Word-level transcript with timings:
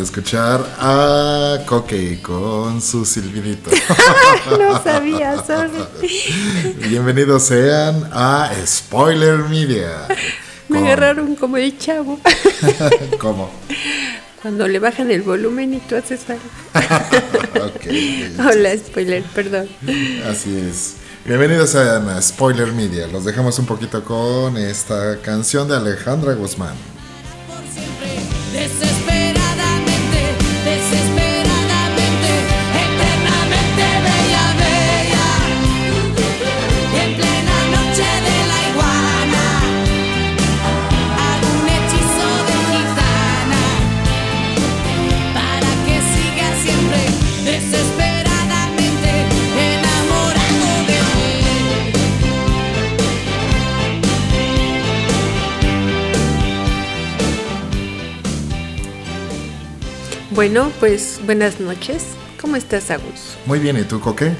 de 0.00 0.04
escuchar 0.04 0.64
a 0.78 1.58
Coque 1.66 2.20
con 2.22 2.80
su 2.80 3.04
silbidito. 3.04 3.70
no 4.58 4.82
sabía, 4.82 5.44
sorry. 5.44 5.84
Bienvenidos 6.88 7.42
sean 7.42 8.08
a 8.10 8.50
Spoiler 8.66 9.40
Media. 9.40 10.08
Me 10.68 10.78
agarraron 10.78 11.36
como 11.36 11.58
el 11.58 11.76
chavo. 11.76 12.18
¿Cómo? 13.20 13.50
Cuando 14.40 14.66
le 14.68 14.78
bajan 14.78 15.10
el 15.10 15.20
volumen 15.20 15.74
y 15.74 15.80
tú 15.80 15.96
haces 15.96 16.22
algo. 16.30 17.68
okay, 17.76 18.34
Hola, 18.38 18.74
spoiler, 18.78 19.22
perdón. 19.34 19.68
Así 20.26 20.56
es. 20.56 20.94
Bienvenidos 21.26 21.74
a 21.74 22.22
Spoiler 22.22 22.72
Media. 22.72 23.06
Los 23.06 23.26
dejamos 23.26 23.58
un 23.58 23.66
poquito 23.66 24.02
con 24.02 24.56
esta 24.56 25.18
canción 25.20 25.68
de 25.68 25.76
Alejandra 25.76 26.32
Guzmán. 26.32 26.99
Bueno, 60.30 60.70
pues 60.78 61.20
buenas 61.26 61.58
noches. 61.58 62.04
¿Cómo 62.40 62.54
estás, 62.54 62.92
Agus? 62.92 63.34
Muy 63.46 63.58
bien, 63.58 63.76
¿y 63.76 63.82
tú, 63.82 63.98
Coque? 63.98 64.32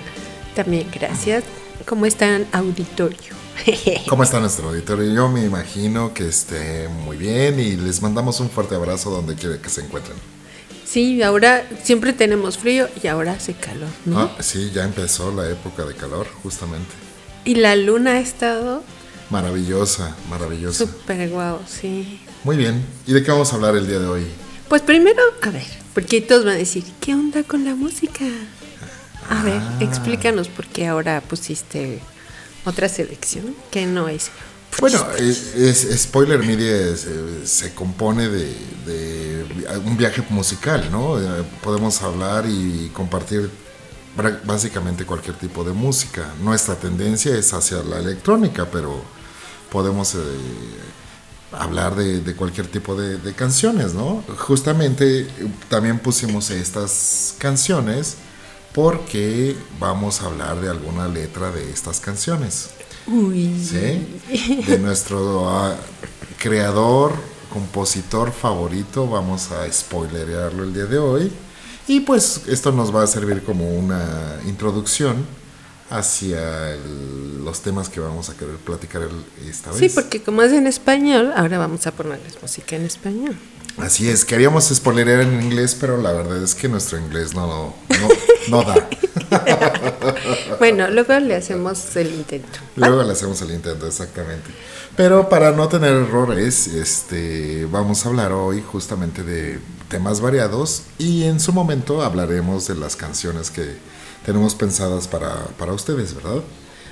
También, 0.55 0.89
gracias. 0.95 1.43
¿Cómo 1.85 2.07
está 2.07 2.37
el 2.37 2.47
auditorio? 2.53 3.35
¿Cómo 4.09 4.23
está 4.23 4.39
nuestro 4.39 4.69
auditorio? 4.69 5.13
Yo 5.13 5.29
me 5.29 5.45
imagino 5.45 6.15
que 6.15 6.29
esté 6.29 6.87
muy 6.89 7.17
bien 7.17 7.59
y 7.59 7.77
les 7.77 8.03
mandamos 8.03 8.39
un 8.39 8.51
fuerte 8.51 8.77
abrazo 8.77 9.11
donde 9.11 9.35
quiera 9.35 9.61
que 9.61 9.69
se 9.69 9.81
encuentren. 9.81 10.17
Sí, 10.85 11.25
ahora 11.25 11.69
siempre 11.83 12.13
tenemos 12.13 12.57
frío 12.57 12.89
y 13.03 13.09
ahora 13.09 13.33
hace 13.33 13.55
calor, 13.55 13.89
¿no? 14.05 14.21
Ah, 14.21 14.37
sí, 14.39 14.71
ya 14.73 14.85
empezó 14.85 15.35
la 15.35 15.51
época 15.51 15.85
de 15.85 15.95
calor, 15.95 16.29
justamente. 16.45 16.91
Y 17.45 17.57
la 17.57 17.75
luna 17.75 18.13
ha 18.13 18.21
estado... 18.21 18.85
Maravillosa, 19.29 20.15
maravillosa. 20.29 20.87
Súper 20.87 21.29
guau, 21.31 21.59
sí. 21.67 22.21
Muy 22.45 22.57
bien. 22.57 22.85
¿Y 23.09 23.13
de 23.13 23.25
qué 23.25 23.33
vamos 23.33 23.53
a 23.53 23.57
hablar 23.57 23.75
el 23.75 23.89
día 23.89 23.99
de 23.99 24.07
hoy? 24.07 24.27
Pues 24.69 24.83
primero, 24.83 25.21
a 25.43 25.51
ver, 25.51 25.80
porque 25.95 26.21
todos 26.21 26.45
van 26.45 26.55
a 26.55 26.59
decir, 26.59 26.85
¿qué 27.01 27.15
onda 27.15 27.43
con 27.43 27.65
la 27.65 27.75
música? 27.75 28.25
A 29.29 29.43
ver, 29.43 29.61
ah. 29.61 29.79
explícanos 29.81 30.49
por 30.49 30.67
qué 30.67 30.87
ahora 30.87 31.21
pusiste 31.21 32.01
otra 32.65 32.89
selección 32.89 33.55
que 33.71 33.87
no 33.87 34.09
es. 34.09 34.31
Bueno, 34.79 35.05
es, 35.19 35.89
Spoiler 35.97 36.39
Media 36.39 36.97
se 37.45 37.75
compone 37.75 38.29
de, 38.29 39.45
un 39.85 39.97
viaje 39.97 40.23
musical, 40.31 40.91
¿no? 40.91 41.21
Eh, 41.21 41.45
podemos 41.63 42.01
hablar 42.03 42.47
y 42.49 42.91
compartir 42.95 43.51
básicamente 44.45 45.05
cualquier 45.05 45.37
tipo 45.37 45.65
de 45.65 45.73
música. 45.73 46.35
Nuestra 46.43 46.77
tendencia 46.77 47.37
es 47.37 47.53
hacia 47.53 47.83
la 47.83 47.99
electrónica, 47.99 48.67
pero 48.71 49.03
podemos 49.71 50.15
eh, 50.15 50.19
hablar 51.53 51.95
de, 51.97 52.35
cualquier 52.35 52.67
tipo 52.67 52.95
de, 52.95 53.35
canciones, 53.35 53.95
¿no? 53.95 54.23
Justamente 54.39 55.27
también 55.69 55.99
pusimos 55.99 56.51
estas 56.51 57.35
canciones 57.39 58.17
porque 58.73 59.57
vamos 59.79 60.23
a 60.23 60.27
hablar 60.27 60.61
de 60.61 60.71
alguna 60.71 61.09
letra 61.09 61.51
de 61.51 61.71
estas 61.71 62.01
canciones. 62.01 62.71
Uy. 63.07 63.61
¿Sí? 63.61 64.63
De 64.67 64.79
nuestro 64.79 65.51
ah, 65.51 65.75
creador, 66.39 67.13
compositor 67.53 68.31
favorito, 68.33 69.09
vamos 69.09 69.51
a 69.51 69.71
spoilerearlo 69.71 70.63
el 70.63 70.73
día 70.73 70.85
de 70.85 70.99
hoy. 70.99 71.33
Y 71.89 72.01
pues 72.01 72.43
esto 72.47 72.71
nos 72.71 72.95
va 72.95 73.03
a 73.03 73.07
servir 73.09 73.43
como 73.43 73.69
una 73.69 74.39
introducción 74.47 75.27
hacia 75.91 76.77
los 77.43 77.61
temas 77.61 77.89
que 77.89 78.01
vamos 78.01 78.31
a 78.31 78.37
querer 78.37 78.57
platicar 78.57 79.03
esta 79.47 79.71
vez. 79.71 79.79
Sí, 79.79 79.89
porque 79.89 80.23
como 80.23 80.43
es 80.43 80.53
en 80.53 80.67
español, 80.67 81.33
ahora 81.37 81.59
vamos 81.59 81.87
a 81.87 81.93
ponerles 81.93 82.41
música 82.41 82.77
en 82.77 82.85
español. 82.85 83.37
Así 83.77 84.09
es, 84.09 84.25
queríamos 84.25 84.69
spoilerear 84.69 85.23
en 85.23 85.43
inglés, 85.43 85.77
pero 85.79 85.97
la 85.97 86.13
verdad 86.13 86.43
es 86.43 86.55
que 86.55 86.69
nuestro 86.69 86.99
inglés 86.99 87.35
no, 87.35 87.75
no, 88.49 88.63
da. 88.63 88.89
bueno, 90.59 90.91
luego 90.91 91.19
le 91.19 91.37
hacemos 91.37 91.97
el 91.97 92.15
intento. 92.15 92.59
Luego 92.77 93.03
le 93.03 93.13
hacemos 93.13 93.41
el 93.43 93.53
intento, 93.53 93.87
exactamente. 93.87 94.51
Pero 94.97 95.29
para 95.29 95.53
no 95.53 95.69
tener 95.69 95.93
errores, 95.93 96.67
este, 96.67 97.67
vamos 97.71 98.05
a 98.05 98.11
hablar 98.11 98.33
hoy 98.33 98.63
justamente 98.63 99.23
de 99.23 99.59
temas 99.89 100.21
variados 100.21 100.83
y 100.99 101.25
en 101.25 101.41
su 101.41 101.53
momento 101.53 102.03
hablaremos 102.03 102.67
de 102.69 102.75
las 102.75 102.97
canciones 102.97 103.51
que, 103.51 103.77
tenemos 104.25 104.55
pensadas 104.55 105.09
para, 105.09 105.47
para 105.59 105.73
ustedes, 105.73 106.15
¿verdad? 106.15 106.43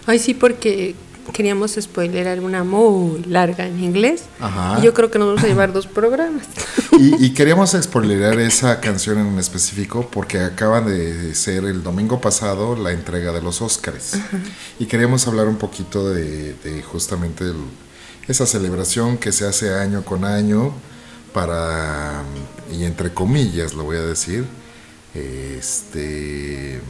Ay, 0.07 0.19
sí, 0.19 0.35
porque 0.35 0.95
queríamos 1.33 1.77
spoilerar 1.81 2.41
una 2.41 2.65
muy 2.65 3.23
larga 3.25 3.67
en 3.67 3.83
inglés. 3.83 4.25
Ajá. 4.41 4.79
Y 4.79 4.85
yo 4.85 4.95
creo 4.95 5.11
que 5.11 5.19
nos 5.19 5.29
vamos 5.29 5.45
a 5.45 5.47
llevar 5.47 5.73
dos 5.73 5.87
programas. 5.87 6.45
Y, 7.01 7.31
queríamos 7.33 7.77
spoilerar 7.81 8.41
esa 8.41 8.81
canción 8.81 9.19
en 9.19 9.39
específico 9.39 10.09
porque 10.11 10.41
acaban 10.41 10.87
de 10.87 11.33
ser 11.37 11.65
el 11.65 11.85
domingo 11.85 12.21
pasado 12.21 12.75
la 12.75 12.91
entrega 12.91 13.31
de 13.31 13.41
los 13.41 13.63
Óscares. 13.63 14.15
Y 14.81 14.87
queríamos 14.87 15.29
hablar 15.29 15.47
un 15.47 15.59
poquito 15.59 16.11
de, 16.11 16.83
justamente 16.91 17.45
esa 18.27 18.47
celebración 18.47 19.17
que 19.17 19.31
se 19.31 19.47
hace 19.47 19.75
año 19.75 20.05
con 20.05 20.25
año 20.25 20.73
para, 21.33 22.25
y 22.73 22.83
entre 22.83 23.15
comillas 23.15 23.75
lo 23.75 23.85
voy 23.85 23.99
a 23.99 24.03
decir, 24.03 24.45
este 25.19 26.81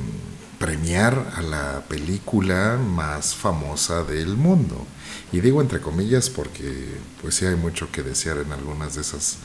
premiar 0.58 1.32
a 1.36 1.42
la 1.42 1.84
película 1.88 2.78
más 2.78 3.34
famosa 3.34 4.02
del 4.02 4.36
mundo. 4.36 4.86
Y 5.32 5.40
digo 5.40 5.60
entre 5.60 5.80
comillas 5.80 6.30
porque 6.30 6.88
pues 7.22 7.36
sí 7.36 7.46
hay 7.46 7.56
mucho 7.56 7.90
que 7.92 8.02
desear 8.02 8.38
en 8.38 8.52
algunas 8.52 8.94
de 8.96 9.02
esas 9.02 9.38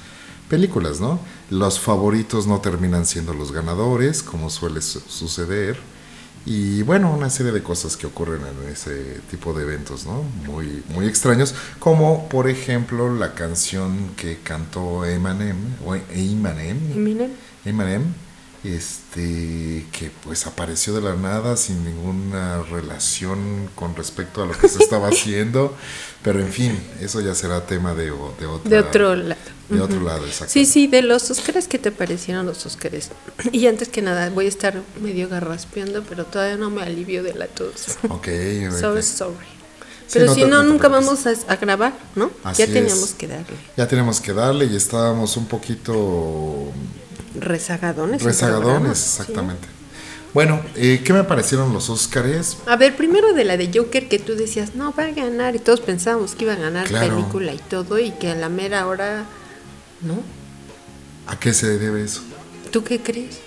películas, 0.49 0.99
¿no? 0.99 1.19
Los 1.49 1.79
favoritos 1.79 2.47
no 2.47 2.62
terminan 2.62 3.06
siendo 3.06 3.33
los 3.33 3.51
ganadores, 3.51 4.24
como 4.24 4.50
suele 4.50 4.81
suceder. 4.81 5.77
Y 6.45 6.81
bueno, 6.81 7.13
una 7.13 7.29
serie 7.29 7.53
de 7.53 7.63
cosas 7.63 7.95
que 7.95 8.06
ocurren 8.06 8.41
en 8.41 8.69
ese 8.69 9.21
tipo 9.31 9.53
de 9.53 9.63
eventos, 9.63 10.06
¿no? 10.06 10.24
Muy, 10.45 10.83
muy 10.89 11.07
extraños, 11.07 11.56
como 11.79 12.27
por 12.27 12.50
ejemplo 12.50 13.13
la 13.13 13.33
canción 13.33 14.09
que 14.18 14.39
cantó 14.44 15.06
Eminem, 15.06 15.56
o 15.86 15.95
Eminem, 15.95 17.31
Eminem 17.63 18.03
este 18.63 19.86
que 19.92 20.12
pues 20.24 20.48
apareció 20.48 20.94
de 20.94 21.01
la 21.01 21.15
nada 21.15 21.57
sin 21.57 21.83
ninguna 21.83 22.63
relación 22.63 23.69
con 23.75 23.95
respecto 23.95 24.44
a 24.44 24.45
lo 24.45 24.57
que 24.57 24.69
se 24.69 24.81
estaba 24.81 25.07
haciendo. 25.10 25.75
Pero 26.24 26.39
en 26.39 26.51
fin 26.51 26.80
eso 27.01 27.19
ya 27.21 27.36
será 27.36 27.65
tema 27.65 27.94
de, 27.94 28.06
de, 28.06 28.69
de 28.69 28.80
otro 28.80 29.15
lado 29.15 29.54
de 29.69 29.81
otro 29.81 30.01
lado 30.01 30.25
sí 30.48 30.65
sí 30.65 30.88
de 30.88 31.01
los 31.01 31.31
Óscares 31.31 31.68
¿qué 31.68 31.80
te 31.80 31.92
parecieron 31.92 32.45
los 32.45 32.65
Óscares 32.65 33.10
y 33.51 33.65
antes 33.68 33.88
que 33.88 34.01
nada 34.01 34.30
voy 34.30 34.45
a 34.45 34.50
estar 34.50 34.81
medio 35.01 35.30
garraspeando 35.30 36.04
pero 36.04 36.25
todavía 36.25 36.57
no 36.57 36.69
me 36.69 36.83
alivio 36.83 37.24
de 37.24 37.33
la 37.33 37.48
tos. 37.48 37.98
Ok, 38.10 38.27
so 38.80 39.01
sorry 39.01 39.54
pero 40.12 40.33
si 40.33 40.45
no, 40.45 40.63
nunca 40.63 40.88
vamos 40.88 41.25
a, 41.25 41.56
grabar, 41.56 41.94
¿no? 42.15 42.31
ya 42.56 42.68
teníamos 42.68 43.13
que 43.13 43.27
darle. 43.27 43.57
Ya 43.75 43.88
teníamos 43.88 44.21
que 44.21 44.33
darle 44.33 44.65
y 44.65 44.75
estábamos 44.75 45.38
un 45.38 45.48
poquito 45.48 46.71
Rezagadones. 47.35 48.21
Rezagadones, 48.21 48.91
exactamente. 48.91 49.68
Bueno, 50.33 50.62
eh, 50.75 51.01
¿qué 51.06 51.13
me 51.13 51.24
parecieron 51.24 51.74
los 51.74 51.91
Óscares? 51.91 52.57
A 52.65 52.75
ver, 52.75 52.95
primero 52.95 53.33
de 53.33 53.45
la 53.45 53.56
de 53.56 53.69
Joker 53.71 54.09
que 54.09 54.18
tú 54.18 54.35
decías, 54.35 54.74
no, 54.74 54.91
va 54.94 55.03
a 55.03 55.12
ganar 55.12 55.56
y 55.56 55.59
todos 55.59 55.81
pensábamos 55.81 56.33
que 56.33 56.45
iba 56.45 56.53
a 56.53 56.57
ganar 56.57 56.88
película 56.88 57.53
y 57.53 57.59
todo 57.59 58.00
y 58.00 58.12
que 58.12 58.30
a 58.30 58.35
la 58.35 58.50
mera 58.50 58.88
hora, 58.88 59.25
¿no? 60.01 60.15
¿A 61.27 61.39
qué 61.39 61.53
se 61.53 61.77
debe 61.77 62.03
eso? 62.03 62.21
¿Tú 62.71 62.83
qué 62.83 63.00
crees? 63.00 63.38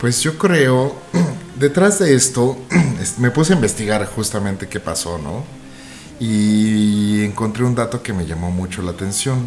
Pues 0.00 0.20
yo 0.22 0.38
creo, 0.38 0.96
detrás 1.58 1.98
de 1.98 2.14
esto, 2.14 2.56
me 3.18 3.32
puse 3.32 3.52
a 3.52 3.56
investigar 3.56 4.06
justamente 4.06 4.68
qué 4.68 4.78
pasó, 4.78 5.18
¿no? 5.18 5.44
Y 6.20 7.24
encontré 7.24 7.64
un 7.64 7.74
dato 7.74 8.00
que 8.00 8.12
me 8.12 8.26
llamó 8.26 8.52
mucho 8.52 8.80
la 8.82 8.92
atención. 8.92 9.46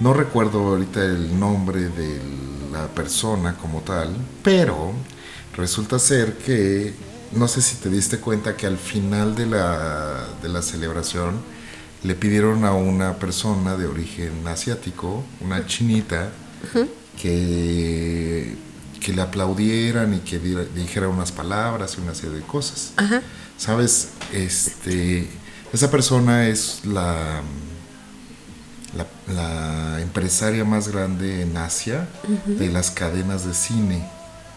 No 0.00 0.14
recuerdo 0.14 0.60
ahorita 0.60 1.04
el 1.04 1.38
nombre 1.38 1.88
del 1.88 2.48
la 2.72 2.86
persona 2.88 3.56
como 3.56 3.80
tal, 3.80 4.14
pero 4.42 4.92
resulta 5.56 5.98
ser 5.98 6.36
que, 6.38 6.94
no 7.32 7.48
sé 7.48 7.62
si 7.62 7.76
te 7.76 7.88
diste 7.88 8.18
cuenta 8.18 8.56
que 8.56 8.66
al 8.66 8.78
final 8.78 9.34
de 9.34 9.46
la, 9.46 10.26
de 10.42 10.48
la 10.48 10.62
celebración 10.62 11.40
le 12.02 12.14
pidieron 12.14 12.64
a 12.64 12.72
una 12.72 13.14
persona 13.14 13.76
de 13.76 13.86
origen 13.86 14.46
asiático, 14.46 15.24
una 15.40 15.66
chinita, 15.66 16.30
que, 17.20 18.56
que 19.00 19.12
le 19.12 19.22
aplaudieran 19.22 20.14
y 20.14 20.18
que 20.18 20.38
dijera 20.38 21.08
unas 21.08 21.32
palabras 21.32 21.96
y 21.98 22.00
una 22.00 22.14
serie 22.14 22.36
de 22.36 22.42
cosas. 22.42 22.92
Sabes, 23.56 24.10
este, 24.32 25.28
esa 25.72 25.90
persona 25.90 26.46
es 26.46 26.84
la, 26.84 27.42
la, 28.96 29.06
la 29.34 30.00
empresaria 30.00 30.64
más 30.64 30.88
grande 30.88 31.42
en 31.42 31.56
Asia 31.56 32.08
de 32.46 32.68
las 32.68 32.90
cadenas 32.90 33.46
de 33.46 33.54
cine. 33.54 34.08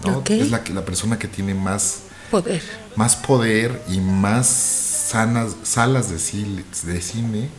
¿no? 0.06 0.24
Es 0.28 0.50
la, 0.50 0.62
la 0.74 0.86
persona 0.86 1.20
que 1.20 1.28
tiene 1.28 1.54
más, 1.54 2.00
Poder. 2.32 2.62
más 2.96 3.16
poder 3.16 3.82
y 3.90 4.00
más 4.00 4.48
sanas, 4.48 5.56
salas 5.64 6.10
de 6.10 6.18
cine, 6.20 6.64
de 6.84 7.02
cine 7.02 7.50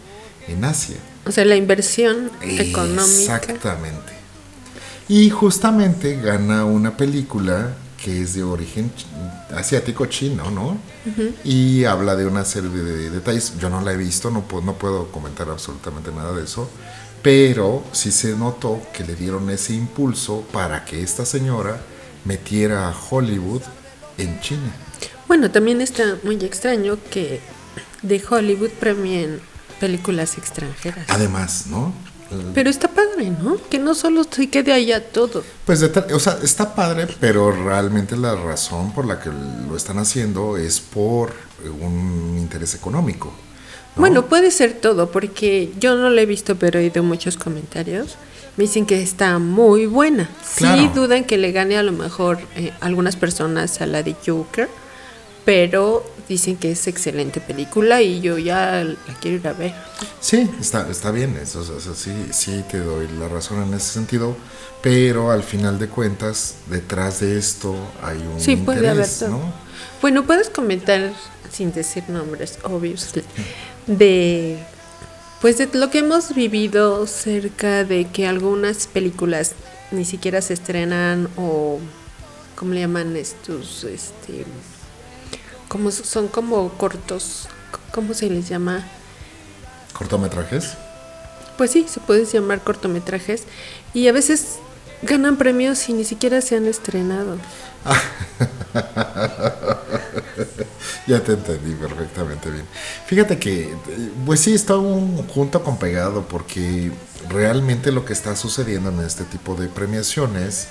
en 0.48 0.64
Asia. 0.64 0.96
O 1.24 1.30
sea, 1.30 1.44
la 1.44 1.56
inversión 1.56 2.30
económica. 2.40 3.36
Exactamente. 3.36 4.12
Y 5.08 5.30
justamente 5.30 6.20
gana 6.20 6.64
una 6.64 6.96
película 6.96 7.74
que 8.02 8.20
es 8.20 8.34
de 8.34 8.42
origen 8.42 8.90
asiático 9.54 10.06
chino, 10.06 10.50
¿no? 10.50 10.76
Y 11.44 11.84
habla 11.84 12.16
de 12.16 12.26
una 12.26 12.44
serie 12.44 12.70
de 12.70 13.10
detalles. 13.10 13.54
Yo 13.58 13.70
no 13.70 13.80
la 13.80 13.92
he 13.92 13.96
visto, 13.96 14.30
no 14.30 14.42
puedo, 14.42 14.64
no 14.64 14.74
puedo 14.74 15.12
comentar 15.12 15.48
absolutamente 15.48 16.10
nada 16.10 16.32
de 16.32 16.44
eso. 16.44 16.68
Pero 17.22 17.84
sí 17.92 18.10
se 18.10 18.36
notó 18.36 18.82
que 18.92 19.04
le 19.04 19.14
dieron 19.14 19.48
ese 19.50 19.74
impulso 19.74 20.44
para 20.52 20.84
que 20.84 21.02
esta 21.02 21.24
señora 21.24 21.80
metiera 22.24 22.88
a 22.88 22.94
Hollywood 23.10 23.62
en 24.18 24.40
China. 24.40 24.72
Bueno, 25.28 25.50
también 25.50 25.80
está 25.80 26.18
muy 26.24 26.34
extraño 26.44 26.98
que 27.10 27.40
de 28.02 28.22
Hollywood 28.28 28.70
premien 28.70 29.40
películas 29.78 30.36
extranjeras. 30.38 31.06
Además, 31.08 31.66
¿no? 31.68 31.94
Pero 32.54 32.70
está 32.70 32.88
padre, 32.88 33.30
¿no? 33.30 33.56
Que 33.70 33.78
no 33.78 33.94
solo 33.94 34.24
se 34.30 34.48
quede 34.48 34.72
allá 34.72 35.02
todo. 35.10 35.42
Pues, 35.66 35.80
de 35.80 35.88
tal- 35.88 36.12
o 36.12 36.18
sea, 36.18 36.38
está 36.42 36.74
padre, 36.74 37.06
pero 37.20 37.50
realmente 37.52 38.16
la 38.16 38.34
razón 38.34 38.92
por 38.92 39.06
la 39.06 39.20
que 39.20 39.30
lo 39.68 39.76
están 39.76 39.98
haciendo 39.98 40.56
es 40.56 40.80
por 40.80 41.32
un 41.80 42.36
interés 42.38 42.74
económico. 42.74 43.32
¿no? 43.96 44.00
Bueno, 44.00 44.26
puede 44.26 44.50
ser 44.50 44.74
todo, 44.80 45.10
porque 45.10 45.72
yo 45.78 45.96
no 45.96 46.10
la 46.10 46.22
he 46.22 46.26
visto, 46.26 46.56
pero 46.56 46.78
he 46.78 46.84
oído 46.84 47.02
muchos 47.02 47.36
comentarios. 47.36 48.16
Me 48.56 48.64
dicen 48.64 48.84
que 48.84 49.00
está 49.02 49.38
muy 49.38 49.86
buena. 49.86 50.28
Sí 50.44 50.58
Claro. 50.64 50.90
dudan 50.94 51.24
que 51.24 51.38
le 51.38 51.52
gane 51.52 51.76
a 51.78 51.82
lo 51.82 51.92
mejor 51.92 52.38
eh, 52.56 52.72
algunas 52.80 53.16
personas 53.16 53.80
a 53.80 53.86
la 53.86 54.02
de 54.02 54.14
Joker, 54.26 54.68
pero 55.44 56.04
dicen 56.28 56.56
que 56.56 56.72
es 56.72 56.86
excelente 56.86 57.40
película 57.40 58.00
y 58.02 58.20
yo 58.20 58.38
ya 58.38 58.84
la 58.84 59.14
quiero 59.20 59.36
ir 59.38 59.48
a 59.48 59.52
ver. 59.52 59.74
Sí, 60.20 60.48
está, 60.60 60.88
está 60.90 61.10
bien, 61.10 61.36
eso, 61.42 61.60
o 61.60 61.80
sea, 61.80 61.94
sí, 61.94 62.12
sí 62.32 62.64
te 62.70 62.78
doy 62.78 63.08
la 63.18 63.28
razón 63.28 63.62
en 63.62 63.74
ese 63.74 63.92
sentido, 63.92 64.36
pero 64.82 65.30
al 65.30 65.42
final 65.42 65.78
de 65.78 65.88
cuentas, 65.88 66.56
detrás 66.68 67.20
de 67.20 67.38
esto 67.38 67.74
hay 68.02 68.18
un 68.18 68.40
Sí, 68.40 68.56
puede 68.56 68.78
haber 68.78 68.90
interés, 68.92 69.18
todo. 69.20 69.30
¿no? 69.30 69.52
Bueno, 70.00 70.24
puedes 70.24 70.48
comentar, 70.48 71.12
sin 71.50 71.72
decir 71.72 72.04
nombres, 72.08 72.58
obviously, 72.64 73.22
de 73.86 74.58
pues 75.40 75.58
de 75.58 75.68
lo 75.72 75.90
que 75.90 75.98
hemos 75.98 76.36
vivido 76.36 77.04
cerca 77.08 77.82
de 77.82 78.04
que 78.04 78.28
algunas 78.28 78.86
películas 78.86 79.54
ni 79.90 80.04
siquiera 80.04 80.40
se 80.40 80.54
estrenan 80.54 81.28
o 81.36 81.80
¿cómo 82.54 82.74
le 82.74 82.80
llaman 82.80 83.16
estos? 83.16 83.82
Este 83.82 84.44
como 85.72 85.90
son 85.90 86.28
como 86.28 86.68
cortos, 86.74 87.48
¿cómo 87.94 88.12
se 88.12 88.28
les 88.28 88.46
llama? 88.46 88.86
Cortometrajes. 89.94 90.74
Pues 91.56 91.70
sí, 91.70 91.86
se 91.88 91.98
puede 91.98 92.26
llamar 92.26 92.60
cortometrajes 92.60 93.44
y 93.94 94.06
a 94.06 94.12
veces 94.12 94.58
ganan 95.00 95.38
premios 95.38 95.88
y 95.88 95.94
ni 95.94 96.04
siquiera 96.04 96.42
se 96.42 96.56
han 96.56 96.66
estrenado. 96.66 97.38
Ya 101.04 101.18
te 101.18 101.32
entendí 101.32 101.74
perfectamente 101.74 102.48
bien. 102.48 102.64
Fíjate 103.06 103.36
que, 103.36 103.62
eh, 103.64 103.76
pues 104.24 104.38
sí, 104.38 104.54
está 104.54 104.76
un 104.76 105.26
junto 105.26 105.64
con 105.64 105.76
pegado, 105.76 106.22
porque 106.28 106.92
realmente 107.28 107.90
lo 107.90 108.04
que 108.04 108.12
está 108.12 108.36
sucediendo 108.36 108.90
en 108.90 109.00
este 109.00 109.24
tipo 109.24 109.56
de 109.56 109.66
premiaciones, 109.66 110.68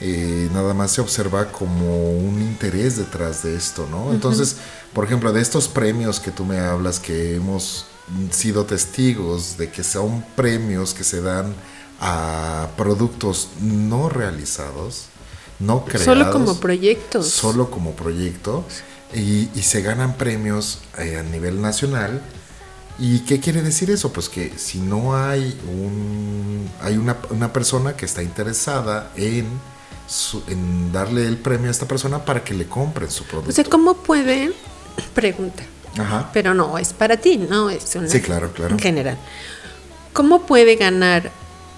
eh, 0.00 0.48
nada 0.52 0.74
más 0.74 0.92
se 0.92 1.00
observa 1.00 1.52
como 1.52 2.12
un 2.12 2.40
interés 2.40 2.96
detrás 2.96 3.42
de 3.42 3.54
esto, 3.56 3.86
¿no? 3.90 4.12
Entonces, 4.12 4.56
por 4.92 5.04
ejemplo, 5.04 5.32
de 5.32 5.40
estos 5.42 5.68
premios 5.68 6.20
que 6.20 6.30
tú 6.30 6.44
me 6.44 6.58
hablas, 6.58 6.98
que 6.98 7.36
hemos 7.36 7.86
sido 8.30 8.64
testigos 8.64 9.56
de 9.56 9.70
que 9.70 9.84
son 9.84 10.24
premios 10.34 10.94
que 10.94 11.04
se 11.04 11.20
dan 11.20 11.54
a 12.00 12.68
productos 12.76 13.48
no 13.60 14.08
realizados, 14.08 15.06
no 15.58 15.84
creados. 15.84 16.06
Solo 16.06 16.32
como 16.32 16.58
proyectos. 16.58 17.26
Solo 17.28 17.70
como 17.70 17.92
proyecto. 17.92 18.64
Y, 19.12 19.50
y 19.54 19.62
se 19.62 19.82
ganan 19.82 20.16
premios 20.16 20.78
eh, 20.98 21.18
a 21.18 21.22
nivel 21.22 21.60
nacional. 21.60 22.22
¿Y 22.98 23.20
qué 23.20 23.40
quiere 23.40 23.62
decir 23.62 23.90
eso? 23.90 24.12
Pues 24.12 24.28
que 24.28 24.52
si 24.56 24.78
no 24.78 25.16
hay 25.16 25.58
un 25.68 26.70
hay 26.82 26.96
una, 26.96 27.16
una 27.30 27.52
persona 27.52 27.96
que 27.96 28.04
está 28.04 28.22
interesada 28.22 29.10
en, 29.16 29.46
su- 30.10 30.42
en 30.48 30.90
darle 30.92 31.24
el 31.26 31.36
premio 31.36 31.68
a 31.68 31.70
esta 31.70 31.86
persona 31.86 32.24
para 32.24 32.42
que 32.42 32.52
le 32.52 32.66
compren 32.66 33.10
su 33.10 33.24
producto. 33.24 33.50
O 33.50 33.54
sea, 33.54 33.64
¿cómo 33.64 33.94
pueden? 33.94 34.52
Pregunta. 35.14 35.62
Ajá. 35.98 36.30
Pero 36.32 36.52
no, 36.54 36.78
es 36.78 36.92
para 36.92 37.16
ti, 37.16 37.36
no 37.38 37.70
es 37.70 37.94
una. 37.94 38.08
Sí, 38.08 38.20
claro, 38.20 38.52
claro. 38.52 38.72
En 38.74 38.78
general. 38.80 39.16
¿Cómo 40.12 40.42
puede 40.42 40.74
ganar 40.76 41.30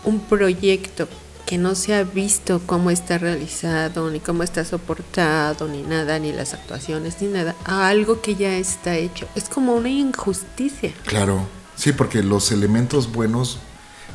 un 0.05 0.21
proyecto 0.21 1.07
que 1.47 1.59
no 1.59 1.75
se 1.75 1.95
ha 1.95 2.03
visto 2.05 2.63
cómo 2.65 2.91
está 2.91 3.19
realizado, 3.19 4.11
ni 4.11 4.21
cómo 4.21 4.43
está 4.43 4.65
soportado, 4.65 5.69
ni 5.69 5.83
nada, 5.83 6.19
ni 6.19 6.33
las 6.33 6.55
actuaciones, 6.55 7.17
ni 7.21 7.29
nada, 7.29 7.55
a 7.65 7.89
algo 7.89 8.23
que 8.23 8.35
ya 8.35 8.55
está 8.57 8.97
hecho? 8.97 9.29
Es 9.35 9.49
como 9.51 9.75
una 9.75 9.91
injusticia. 9.91 10.93
Claro. 11.05 11.47
Sí, 11.77 11.93
porque 11.93 12.23
los 12.23 12.53
elementos 12.53 13.13
buenos 13.13 13.59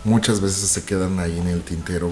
muchas 0.03 0.41
veces 0.41 0.69
se 0.69 0.83
quedan 0.85 1.19
ahí 1.19 1.37
en 1.37 1.47
el 1.47 1.61
tintero 1.63 2.09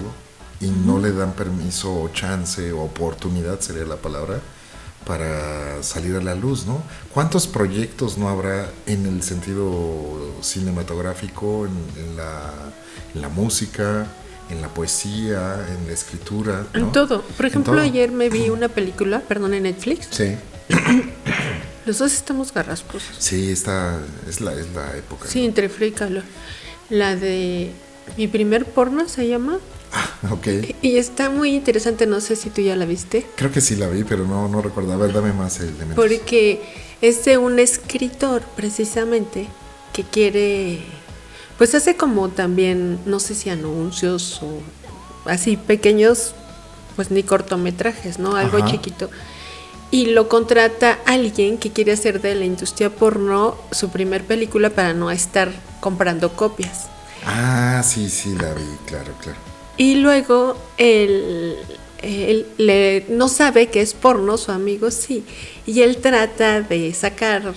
y 0.60 0.66
no 0.66 0.98
le 0.98 1.12
dan 1.12 1.32
permiso 1.32 1.92
o 2.02 2.08
chance 2.08 2.72
o 2.72 2.82
oportunidad, 2.82 3.60
sería 3.60 3.84
la 3.84 3.96
palabra, 3.96 4.40
para 5.06 5.82
salir 5.82 6.16
a 6.16 6.20
la 6.20 6.34
luz, 6.34 6.66
¿no? 6.66 6.82
¿Cuántos 7.14 7.46
proyectos 7.46 8.18
no 8.18 8.28
habrá 8.28 8.68
en 8.86 9.06
el 9.06 9.22
sentido 9.22 10.34
cinematográfico, 10.42 11.66
en, 11.66 12.04
en 12.04 12.16
la, 12.16 12.52
en 13.14 13.22
la 13.22 13.28
música, 13.28 14.06
en 14.50 14.60
la 14.62 14.68
poesía, 14.68 15.64
en 15.78 15.86
la 15.86 15.92
escritura? 15.92 16.66
¿no? 16.72 16.80
En 16.80 16.92
todo. 16.92 17.22
Por 17.22 17.46
ejemplo, 17.46 17.74
todo. 17.74 17.82
ayer 17.82 18.10
me 18.10 18.28
vi 18.28 18.50
una 18.50 18.68
película, 18.68 19.20
perdón, 19.20 19.54
en 19.54 19.64
Netflix. 19.64 20.08
Sí, 20.10 20.34
Los 21.86 21.98
dos 21.98 22.12
estamos 22.12 22.52
garrasposos. 22.52 23.14
sí, 23.20 23.52
esta 23.52 24.00
es 24.28 24.40
la, 24.40 24.52
es 24.54 24.72
la 24.74 24.96
época. 24.96 25.28
Sí, 25.28 25.44
entre 25.44 25.68
frío 25.68 25.88
y 25.88 25.92
calor. 25.92 26.24
La 26.90 27.14
de 27.14 27.70
mi 28.16 28.26
primer 28.26 28.64
porno 28.64 29.08
se 29.08 29.28
llama. 29.28 29.58
¿No? 30.22 30.34
Ok. 30.34 30.46
Y 30.82 30.96
está 30.96 31.30
muy 31.30 31.54
interesante, 31.54 32.06
no 32.06 32.20
sé 32.20 32.36
si 32.36 32.50
tú 32.50 32.60
ya 32.60 32.76
la 32.76 32.84
viste. 32.84 33.26
Creo 33.36 33.50
que 33.52 33.60
sí 33.60 33.76
la 33.76 33.88
vi, 33.88 34.04
pero 34.04 34.24
no, 34.24 34.48
no 34.48 34.62
recuerdo. 34.62 34.92
A 34.92 34.96
ver, 34.96 35.12
dame 35.12 35.32
más 35.32 35.60
elementos. 35.60 35.94
Porque 35.96 36.62
es 37.00 37.24
de 37.24 37.38
un 37.38 37.58
escritor, 37.58 38.42
precisamente, 38.56 39.48
que 39.92 40.04
quiere. 40.04 40.80
Pues 41.58 41.74
hace 41.74 41.96
como 41.96 42.28
también, 42.28 42.98
no 43.06 43.18
sé 43.20 43.34
si 43.34 43.48
anuncios 43.50 44.40
o 44.42 44.60
así 45.24 45.56
pequeños, 45.56 46.34
pues 46.96 47.10
ni 47.10 47.22
cortometrajes, 47.22 48.18
¿no? 48.18 48.36
Algo 48.36 48.58
Ajá. 48.58 48.70
chiquito. 48.70 49.10
Y 49.90 50.06
lo 50.06 50.28
contrata 50.28 50.98
alguien 51.06 51.58
que 51.58 51.70
quiere 51.70 51.92
hacer 51.92 52.20
de 52.20 52.34
la 52.34 52.44
industria 52.44 52.90
porno 52.90 53.56
su 53.70 53.88
primer 53.90 54.24
película 54.24 54.70
para 54.70 54.92
no 54.92 55.10
estar 55.10 55.50
comprando 55.80 56.32
copias. 56.32 56.88
Ah, 57.24 57.82
sí, 57.84 58.10
sí, 58.10 58.34
la 58.34 58.52
vi, 58.52 58.64
claro, 58.86 59.12
claro. 59.22 59.45
Y 59.76 59.96
luego 59.96 60.56
él, 60.78 61.56
él 62.02 62.46
le- 62.58 63.04
no 63.08 63.28
sabe 63.28 63.68
que 63.68 63.80
es 63.80 63.92
porno, 63.94 64.36
su 64.38 64.52
amigo 64.52 64.90
sí. 64.90 65.24
Y 65.66 65.82
él 65.82 65.98
trata 65.98 66.60
de 66.62 66.92
sacar, 66.94 67.54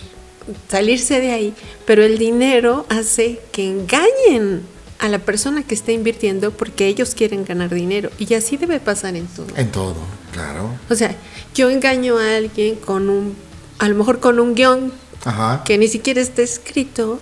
salirse 0.69 1.19
de 1.21 1.31
ahí, 1.31 1.53
pero 1.85 2.03
el 2.03 2.17
dinero 2.17 2.85
hace 2.89 3.39
que 3.51 3.65
engañen 3.69 4.61
a 4.99 5.07
la 5.07 5.19
persona 5.19 5.63
que 5.63 5.73
está 5.75 5.93
invirtiendo 5.93 6.51
porque 6.51 6.87
ellos 6.87 7.15
quieren 7.15 7.45
ganar 7.45 7.73
dinero. 7.73 8.09
Y 8.19 8.33
así 8.33 8.57
debe 8.57 8.79
pasar 8.81 9.15
en 9.15 9.27
todo. 9.27 9.47
En 9.55 9.71
todo, 9.71 9.95
claro. 10.33 10.71
O 10.89 10.95
sea, 10.95 11.15
yo 11.55 11.69
engaño 11.69 12.17
a 12.17 12.35
alguien 12.35 12.75
con 12.75 13.09
un, 13.09 13.35
a 13.77 13.87
lo 13.87 13.95
mejor 13.95 14.19
con 14.19 14.39
un 14.41 14.55
guion 14.55 14.91
Ajá, 15.23 15.63
que 15.63 15.77
ni 15.77 15.87
siquiera 15.87 16.19
está 16.19 16.41
escrito 16.41 17.19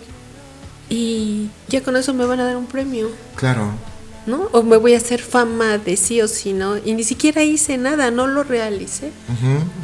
y 0.90 1.50
ya 1.68 1.82
con 1.84 1.96
eso 1.98 2.14
me 2.14 2.26
van 2.26 2.40
a 2.40 2.46
dar 2.46 2.58
un 2.58 2.66
premio. 2.66 3.10
claro. 3.36 3.72
¿No? 4.28 4.50
O 4.52 4.62
me 4.64 4.78
voy 4.78 4.94
a 4.94 4.98
hacer 4.98 5.22
fama 5.22 5.78
de 5.78 5.98
sí 5.98 6.22
o 6.22 6.28
sí, 6.28 6.54
¿no? 6.54 6.78
Y 6.78 6.94
ni 6.94 7.04
siquiera 7.04 7.42
hice 7.44 7.78
nada, 7.78 8.12
no 8.12 8.28
lo 8.28 8.44
realicé. 8.44 9.12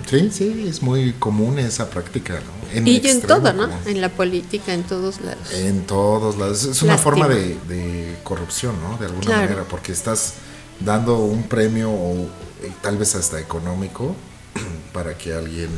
Sí, 0.09 0.29
sí, 0.31 0.65
es 0.69 0.81
muy 0.81 1.13
común 1.13 1.57
esa 1.59 1.89
práctica, 1.89 2.35
¿no? 2.35 2.63
y 2.85 3.07
en 3.07 3.21
todo, 3.21 3.53
¿no? 3.53 3.63
común. 3.69 3.77
En 3.88 4.01
la 4.01 4.09
política, 4.09 4.73
en 4.73 4.83
todos 4.83 5.21
lados. 5.21 5.51
En 5.53 5.85
todos 5.85 6.38
lados. 6.38 6.63
Es 6.65 6.81
una 6.81 6.93
Lástima. 6.93 6.97
forma 6.97 7.27
de, 7.29 7.57
de 7.67 8.15
corrupción, 8.23 8.75
¿no? 8.81 8.97
De 8.97 9.05
alguna 9.05 9.25
Claro. 9.25 9.41
manera, 9.43 9.63
porque 9.69 9.91
estás 9.91 10.33
dando 10.79 11.17
un 11.19 11.43
premio 11.43 11.89
o 11.91 12.15
eh, 12.63 12.71
tal 12.81 12.97
vez 12.97 13.15
hasta 13.15 13.39
económico 13.39 14.15
para 14.93 15.17
que 15.17 15.33
alguien 15.33 15.69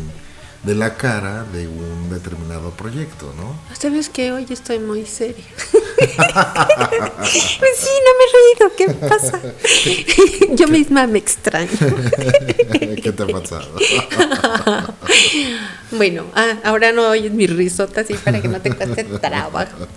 dé 0.63 0.73
la 0.73 0.95
cara 0.97 1.43
de 1.53 1.67
un 1.67 2.09
determinado 2.09 2.71
proyecto, 2.71 3.31
¿no? 3.37 3.55
¿Sabes 3.77 4.09
qué? 4.09 4.31
Hoy 4.31 4.47
estoy 4.49 4.79
muy 4.79 5.05
seria. 5.05 5.43
pues 5.95 7.71
sí, 7.77 7.89
no 8.05 8.11
me 8.17 8.23
he 8.25 8.31
reído. 8.35 8.75
¿Qué 8.75 8.87
pasa? 9.07 9.41
Yo 10.55 10.67
misma 10.67 11.07
me 11.07 11.19
extraño. 11.19 11.69
¿Qué 13.01 13.11
te 13.11 13.23
ha 13.23 13.27
pasado? 13.27 13.75
Bueno, 15.91 16.25
ah, 16.33 16.57
ahora 16.63 16.91
no 16.91 17.07
oyes 17.09 17.31
mi 17.31 17.45
risota 17.47 18.01
así 18.01 18.15
para 18.15 18.41
que 18.41 18.47
no 18.47 18.59
te 18.59 18.73
cueste 18.73 19.03
trabajo. 19.03 19.87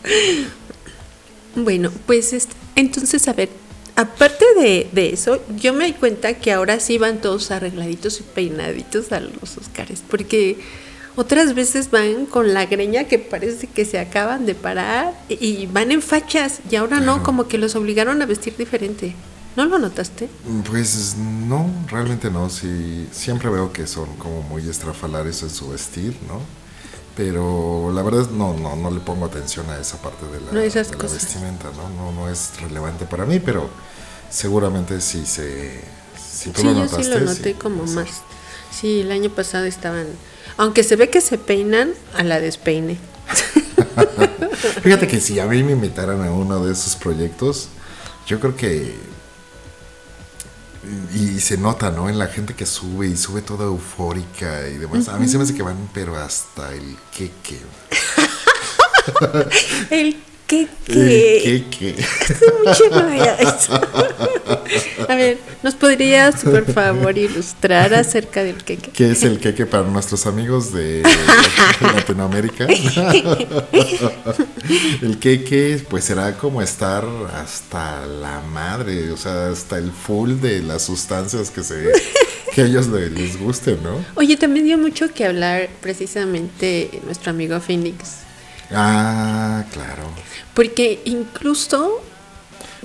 Bueno, 1.57 1.91
pues 2.07 2.35
este, 2.35 2.53
entonces, 2.77 3.27
a 3.27 3.33
ver, 3.33 3.49
aparte 3.97 4.45
de, 4.61 4.87
de 4.93 5.15
eso, 5.15 5.43
yo 5.57 5.73
me 5.73 5.87
di 5.87 5.95
cuenta 5.95 6.35
que 6.35 6.53
ahora 6.53 6.79
sí 6.79 6.99
van 6.99 7.21
todos 7.21 7.51
arregladitos 7.51 8.21
y 8.21 8.23
peinaditos 8.23 9.11
a 9.13 9.21
los 9.21 9.57
Oscars, 9.57 10.05
porque 10.09 10.59
otras 11.19 11.53
veces 11.57 11.91
van 11.91 12.27
con 12.27 12.55
la 12.55 12.67
greña 12.67 13.05
que 13.05 13.19
parece 13.19 13.67
que 13.67 13.85
se 13.85 13.99
acaban 13.99 14.47
de 14.47 14.55
parar 14.55 15.13
y, 15.29 15.67
van 15.67 15.91
en 15.91 16.01
fachas, 16.01 16.61
y 16.71 16.77
ahora 16.77 17.01
no, 17.01 17.25
como 17.25 17.49
que 17.49 17.59
los 17.59 17.75
obligaron 17.75 18.23
a 18.23 18.27
vestir 18.27 18.57
diferente. 18.57 19.17
¿No 19.57 19.65
lo 19.65 19.81
notaste? 19.81 20.29
Pues 20.71 21.17
no, 21.17 21.69
realmente 21.89 22.31
no. 22.31 22.49
Sí, 22.49 23.09
siempre 23.11 23.51
veo 23.51 23.73
que 23.73 23.89
son 23.89 24.15
como 24.15 24.43
muy 24.43 24.69
estrafalarios 24.69 25.43
en 25.43 25.51
su 25.51 25.71
vestir, 25.71 26.17
¿no? 26.29 26.41
Pero 27.17 27.91
la 27.93 28.03
verdad 28.03 28.31
no, 28.31 28.55
no, 28.57 28.77
no 28.77 28.89
le 28.93 29.01
pongo 29.01 29.27
atención 29.27 29.69
a 29.71 29.81
esa 29.81 30.01
parte 30.01 30.25
de 30.27 30.41
la, 30.41 30.53
No, 30.53 30.61
esas 30.61 30.93
de 30.93 30.97
la 30.99 31.03
vestimenta, 31.03 31.69
¿no? 31.77 31.89
¿no? 31.89 32.13
No 32.13 32.29
es 32.31 32.53
relevante 32.61 33.07
para 33.07 33.27
mí, 33.27 33.41
pero 33.41 33.69
seguramente 34.31 35.01
sí 35.01 35.27
se... 35.27 35.81
Si 36.17 36.51
tú 36.51 36.61
Sí, 36.61 36.67
lo 36.69 36.75
yo 36.75 36.79
notaste, 36.85 37.03
sí 37.03 37.11
lo 37.11 37.21
noté 37.21 37.43
sí, 37.43 37.55
como 37.55 37.83
más. 37.87 38.23
Sí, 38.71 39.01
el 39.01 39.11
año 39.11 39.31
pasado 39.31 39.65
estaban, 39.65 40.07
aunque 40.59 40.83
se 40.83 40.97
ve 40.97 41.09
que 41.09 41.23
se 41.23 41.39
peinan 41.39 41.95
a 42.15 42.23
la 42.25 42.41
despeine. 42.41 42.99
Fíjate 44.83 45.07
que 45.07 45.21
si 45.21 45.39
a 45.39 45.47
mí 45.47 45.63
me 45.63 45.73
invitaran 45.73 46.23
a 46.23 46.33
uno 46.33 46.65
de 46.65 46.73
esos 46.73 46.97
proyectos, 46.97 47.69
yo 48.27 48.39
creo 48.41 48.55
que... 48.57 48.95
Y 51.15 51.41
se 51.41 51.59
nota, 51.59 51.91
¿no? 51.91 52.09
En 52.09 52.19
la 52.19 52.27
gente 52.29 52.55
que 52.55 52.67
sube 52.67 53.07
y 53.07 53.17
sube 53.17 53.43
toda 53.43 53.67
eufórica 53.67 54.69
y 54.69 54.79
demás. 54.79 55.09
A 55.09 55.17
mí 55.19 55.29
se 55.29 55.37
me 55.37 55.45
hace 55.45 55.55
que 55.55 55.63
van, 55.63 55.89
pero 55.93 56.17
hasta 56.17 56.73
el 56.73 56.97
queque. 57.15 57.59
El 59.91 60.17
queque. 60.49 61.95
mucho 62.65 62.85
no 62.91 62.99
había 63.01 63.35
eso. 63.37 63.81
A 65.09 65.15
ver, 65.15 65.39
¿nos 65.63 65.75
podrías 65.75 66.43
por 66.43 66.65
favor 66.73 67.17
ilustrar 67.17 67.95
acerca 67.95 68.43
del 68.43 68.57
que 68.65 68.77
que? 68.79 68.91
¿Qué 68.91 69.11
es 69.13 69.23
el 69.23 69.39
queque 69.39 69.67
para 69.67 69.85
nuestros 69.85 70.27
amigos 70.27 70.73
de 70.73 71.03
Latinoamérica? 71.81 72.67
El 75.03 75.19
queque, 75.19 75.81
pues 75.89 76.05
será 76.05 76.37
como 76.37 76.61
estar 76.63 77.05
hasta 77.35 78.05
la 78.07 78.41
madre, 78.41 79.11
o 79.13 79.17
sea, 79.17 79.49
hasta 79.51 79.79
el 79.79 79.91
full 79.93 80.35
de 80.41 80.61
las 80.61 80.83
sustancias 80.83 81.51
que 81.51 81.63
se 81.63 81.91
que 82.55 82.63
a 82.63 82.65
ellos 82.67 82.89
le- 82.89 83.09
les 83.11 83.39
gusten, 83.39 83.79
¿no? 83.83 84.05
Oye, 84.15 84.37
también 84.37 84.67
dio 84.67 84.77
mucho 84.79 85.13
que 85.13 85.25
hablar 85.25 85.69
precisamente 85.81 86.91
nuestro 87.05 87.31
amigo 87.31 87.61
Phoenix, 87.61 88.19
Ah, 88.71 89.65
claro. 89.73 90.05
porque 90.55 91.01
incluso 91.05 92.03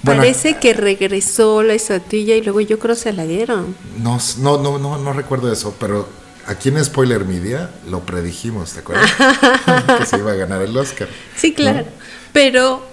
Bueno, 0.01 0.21
parece 0.21 0.57
que 0.57 0.73
regresó 0.73 1.63
la 1.63 1.73
estatuilla 1.73 2.35
y 2.35 2.41
luego 2.41 2.61
yo 2.61 2.79
creo 2.79 2.95
se 2.95 3.13
la 3.13 3.25
dieron. 3.25 3.75
No, 3.99 4.19
no, 4.39 4.57
no, 4.57 4.79
no, 4.79 4.97
no 4.97 5.13
recuerdo 5.13 5.51
eso, 5.51 5.75
pero 5.79 6.07
aquí 6.47 6.69
en 6.69 6.83
Spoiler 6.83 7.25
Media 7.25 7.69
lo 7.87 8.01
predijimos, 8.01 8.73
¿te 8.73 8.79
acuerdas? 8.79 9.11
que 9.99 10.05
se 10.05 10.17
iba 10.17 10.31
a 10.31 10.35
ganar 10.35 10.61
el 10.61 10.75
Oscar. 10.77 11.09
Sí, 11.35 11.53
claro. 11.53 11.79
¿no? 11.79 11.85
Pero 12.31 12.85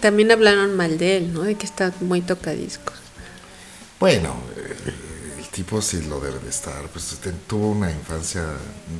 también 0.00 0.30
hablaron 0.30 0.76
mal 0.76 0.98
de 0.98 1.18
él, 1.18 1.32
¿no? 1.32 1.42
De 1.42 1.54
que 1.54 1.66
está 1.66 1.92
muy 2.00 2.20
tocadiscos. 2.20 2.94
Bueno, 3.98 4.36
eh, 4.56 4.92
tipo 5.56 5.80
sí 5.82 6.02
lo 6.02 6.20
debe 6.20 6.38
de 6.38 6.50
estar. 6.50 6.82
Pues 6.92 7.16
te- 7.22 7.32
tuvo 7.32 7.70
una 7.70 7.90
infancia. 7.90 8.44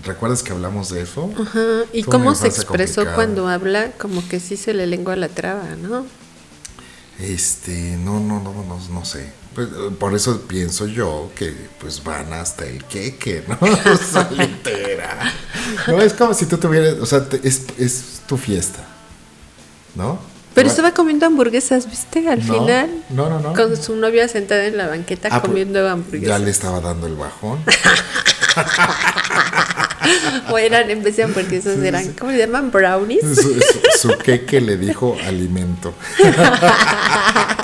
¿Recuerdas 0.05 0.43
que 0.43 0.53
hablamos 0.53 0.89
de 0.91 1.03
eso? 1.03 1.31
Ajá. 1.41 1.61
Y 1.93 2.03
Tuvo 2.03 2.13
cómo 2.13 2.35
se 2.35 2.49
expresó 2.49 3.03
complicada. 3.03 3.15
cuando 3.15 3.49
habla, 3.49 3.93
como 3.93 4.27
que 4.29 4.41
sí 4.41 4.57
se 4.57 4.73
le 4.75 4.87
lengua 4.87 5.15
la 5.17 5.29
traba, 5.29 5.77
¿no? 5.77 6.07
Este, 7.19 7.97
no, 7.99 8.21
no, 8.21 8.41
no, 8.43 8.53
no, 8.53 8.79
no 8.91 9.05
sé. 9.05 9.31
Pues, 9.55 9.69
por 9.99 10.15
eso 10.15 10.43
pienso 10.43 10.87
yo 10.87 11.31
que 11.35 11.55
pues 11.79 12.05
van 12.05 12.33
hasta 12.35 12.67
el 12.67 12.85
queque, 12.85 13.43
¿no? 13.49 13.57
O 13.93 13.97
sea, 13.97 14.31
literal. 14.31 15.33
No, 15.89 16.01
es 16.03 16.13
como 16.13 16.35
si 16.35 16.45
tú 16.47 16.59
tuvieras, 16.59 16.95
o 17.01 17.07
sea, 17.07 17.27
te- 17.29 17.41
es, 17.47 17.63
es 17.79 18.21
tu 18.27 18.37
fiesta, 18.37 18.87
¿no? 19.95 20.19
Pero 20.57 20.69
estaba 20.69 20.93
comiendo 20.93 21.27
hamburguesas, 21.27 21.89
¿viste? 21.89 22.27
Al 22.29 22.45
No, 22.45 22.55
final. 22.55 22.91
no, 23.11 23.29
no, 23.29 23.39
no. 23.41 23.53
Con 23.53 23.77
su 23.81 23.95
novia 23.95 24.27
sentada 24.27 24.65
en 24.65 24.77
la 24.77 24.89
banqueta 24.89 25.29
Ah, 25.31 25.41
pues, 25.41 25.51
comiendo 25.51 25.85
Ya 25.85 25.93
hamburguesas. 25.93 26.41
le 26.41 26.51
estaba 26.51 26.81
dando 26.81 27.07
el 27.07 27.15
bajón. 27.15 27.61
O 30.51 30.57
eran, 30.59 30.89
en 30.89 31.03
vez 31.03 31.17
de 31.17 31.25
hamburguesas, 31.25 31.75
Sí, 31.81 31.87
eran, 31.87 32.05
sí. 32.05 32.11
¿cómo 32.19 32.31
le 32.31 32.39
llaman? 32.39 32.71
Brownies. 32.71 33.23
Su, 33.23 33.43
su- 33.43 33.61
su 34.09 34.19
queque 34.19 34.61
le 34.61 34.77
dijo 34.77 35.17
alimento. 35.27 35.93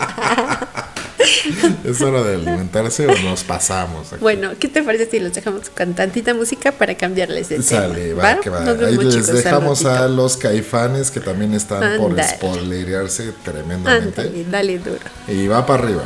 ¿Es 1.85 2.00
hora 2.00 2.23
de 2.23 2.37
alimentarse 2.37 3.07
o 3.07 3.14
nos 3.23 3.45
pasamos? 3.45 4.12
aquí? 4.12 4.21
Bueno, 4.21 4.52
¿qué 4.59 4.69
te 4.69 4.83
parece 4.83 5.11
si 5.11 5.21
los 5.21 5.33
dejamos 5.33 5.71
con 5.71 5.95
tantita 5.95 6.35
música 6.35 6.73
para 6.73 6.97
cambiarles 6.97 7.49
de 7.49 7.62
Sale, 7.62 8.09
tema? 8.09 8.23
va, 8.23 8.41
que 8.41 8.50
va. 8.50 8.61
Nos 8.61 8.81
Ahí 8.83 8.97
les 8.97 9.14
chicos, 9.14 9.33
dejamos 9.33 9.85
a 9.85 10.09
los 10.09 10.37
caifanes 10.37 11.11
que 11.11 11.21
también 11.21 11.55
están 11.55 11.99
por 11.99 12.21
spoilerearse 12.23 13.33
tremendamente. 13.45 14.21
Ándale, 14.21 14.45
dale 14.50 14.79
duro. 14.79 15.00
Y 15.29 15.47
va 15.47 15.64
para 15.67 15.83
arriba. 15.83 16.05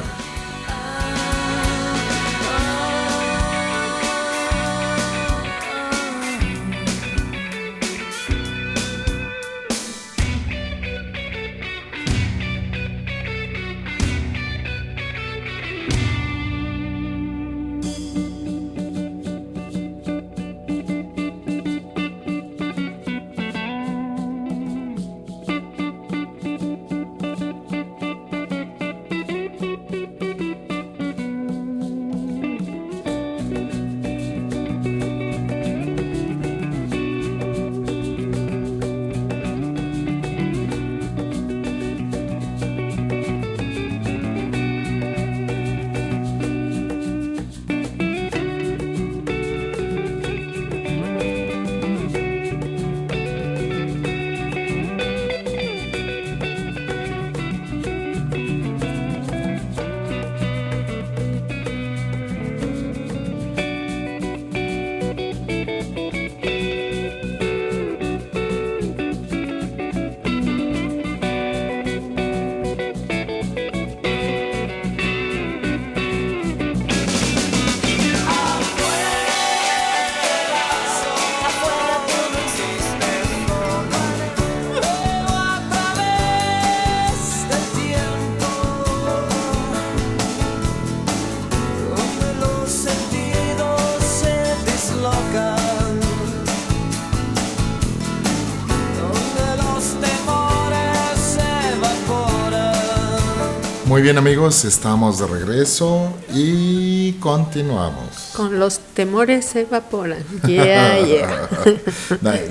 Muy 103.87 104.03
bien 104.03 104.19
amigos, 104.19 104.65
estamos 104.65 105.21
de 105.21 105.29
regreso 105.29 106.13
y 106.35 107.13
continuamos. 107.21 108.33
Con 108.35 108.59
los 108.59 108.81
temores 108.81 109.45
se 109.45 109.61
evaporan. 109.61 110.25
Yeah, 110.47 111.07
yeah. 111.07 111.49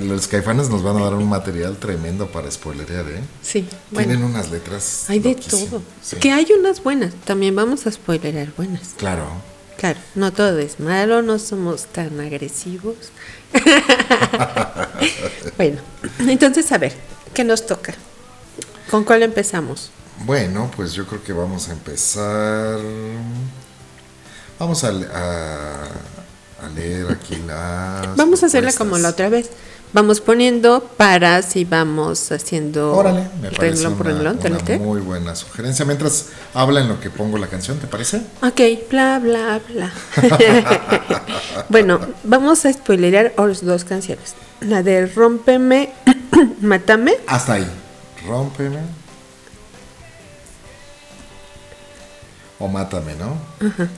los 0.00 0.28
caifanes 0.28 0.70
nos 0.70 0.82
van 0.82 0.96
a 0.96 1.04
dar 1.04 1.12
un 1.12 1.28
material 1.28 1.76
tremendo 1.76 2.26
para 2.28 2.50
spoilerear, 2.50 3.06
¿eh? 3.10 3.20
Sí. 3.42 3.68
Tienen 3.94 4.24
unas 4.24 4.50
letras. 4.50 5.10
Hay 5.10 5.18
de 5.18 5.34
todo. 5.34 5.82
Que 6.20 6.32
hay 6.32 6.46
unas 6.58 6.82
buenas. 6.82 7.12
También 7.26 7.54
vamos 7.54 7.86
a 7.86 7.92
spoilerear 7.92 8.48
buenas. 8.56 8.94
Claro. 8.96 9.26
Claro, 9.76 9.98
no 10.14 10.32
todo 10.32 10.58
es 10.58 10.80
malo, 10.80 11.20
no 11.20 11.38
somos 11.38 11.84
tan 11.84 12.18
agresivos. 12.18 12.96
bueno, 15.58 15.80
entonces 16.20 16.72
a 16.72 16.78
ver, 16.78 16.94
¿qué 17.34 17.44
nos 17.44 17.66
toca? 17.66 17.94
¿Con 18.90 19.04
cuál 19.04 19.22
empezamos? 19.22 19.90
Bueno, 20.24 20.70
pues 20.74 20.92
yo 20.92 21.06
creo 21.06 21.22
que 21.22 21.32
vamos 21.32 21.68
a 21.68 21.72
empezar. 21.72 22.78
Vamos 24.58 24.84
a, 24.84 24.92
leer 26.74 27.10
aquí 27.10 27.36
las. 27.46 28.16
Vamos 28.16 28.42
a 28.42 28.46
hacerla 28.46 28.72
como 28.72 28.96
la 28.98 29.10
otra 29.10 29.28
vez. 29.28 29.50
Vamos 29.92 30.20
poniendo 30.20 30.82
paras 30.96 31.54
y 31.56 31.64
vamos 31.64 32.32
haciendo 32.32 32.92
Órale, 32.92 33.28
me 33.40 33.50
parece 33.50 33.86
una, 33.86 34.78
muy 34.78 35.00
buena 35.00 35.34
sugerencia. 35.36 35.84
Mientras 35.84 36.26
habla 36.52 36.80
en 36.80 36.88
lo 36.88 37.00
que 37.00 37.08
pongo 37.08 37.38
la 37.38 37.46
canción, 37.46 37.78
¿te 37.78 37.86
parece? 37.86 38.20
Ok, 38.42 38.90
bla, 38.90 39.20
bla, 39.20 39.60
bla. 39.68 39.92
bueno, 41.68 42.00
vamos 42.24 42.66
a 42.66 42.72
spoilerar 42.72 43.32
dos 43.36 43.84
canciones. 43.84 44.34
La 44.60 44.82
de 44.82 45.06
Rómpeme, 45.06 45.92
Mátame. 46.60 47.14
Hasta 47.26 47.54
ahí. 47.54 47.66
Rómpeme. 48.26 49.05
O 52.58 52.68
Mátame, 52.68 53.14
¿no? 53.16 53.36
Ajá. 53.66 53.88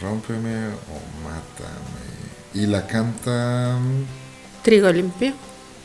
Rómpeme 0.00 0.68
o 0.68 1.24
Mátame. 1.24 2.06
Y 2.54 2.66
la 2.66 2.86
canta. 2.86 3.78
Trigo 4.62 4.90
limpio. 4.90 5.34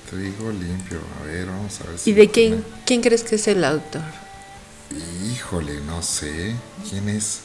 Trigo 0.10 0.52
limpio. 0.52 1.00
A 1.20 1.26
ver, 1.26 1.48
vamos 1.48 1.80
a 1.82 1.90
ver 1.90 1.98
si. 1.98 2.12
¿Y 2.12 2.14
de 2.14 2.30
quién, 2.30 2.66
quién 2.86 3.02
crees 3.02 3.24
que 3.24 3.36
es 3.36 3.48
el 3.48 3.64
autor? 3.64 4.02
Híjole, 5.32 5.82
no 5.82 6.02
sé. 6.02 6.56
¿Quién 6.90 7.10
es? 7.10 7.42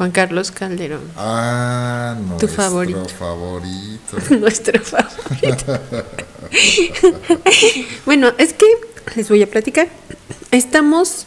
Juan 0.00 0.12
Carlos 0.12 0.50
Calderón. 0.50 1.02
Ah, 1.14 2.16
nuestro 2.26 2.48
favorito. 2.48 3.04
favorito. 3.04 4.16
nuestro 4.40 4.80
favorito. 4.82 5.78
bueno, 8.06 8.32
es 8.38 8.54
que 8.54 8.64
les 9.14 9.28
voy 9.28 9.42
a 9.42 9.46
platicar. 9.46 9.88
Estamos 10.52 11.26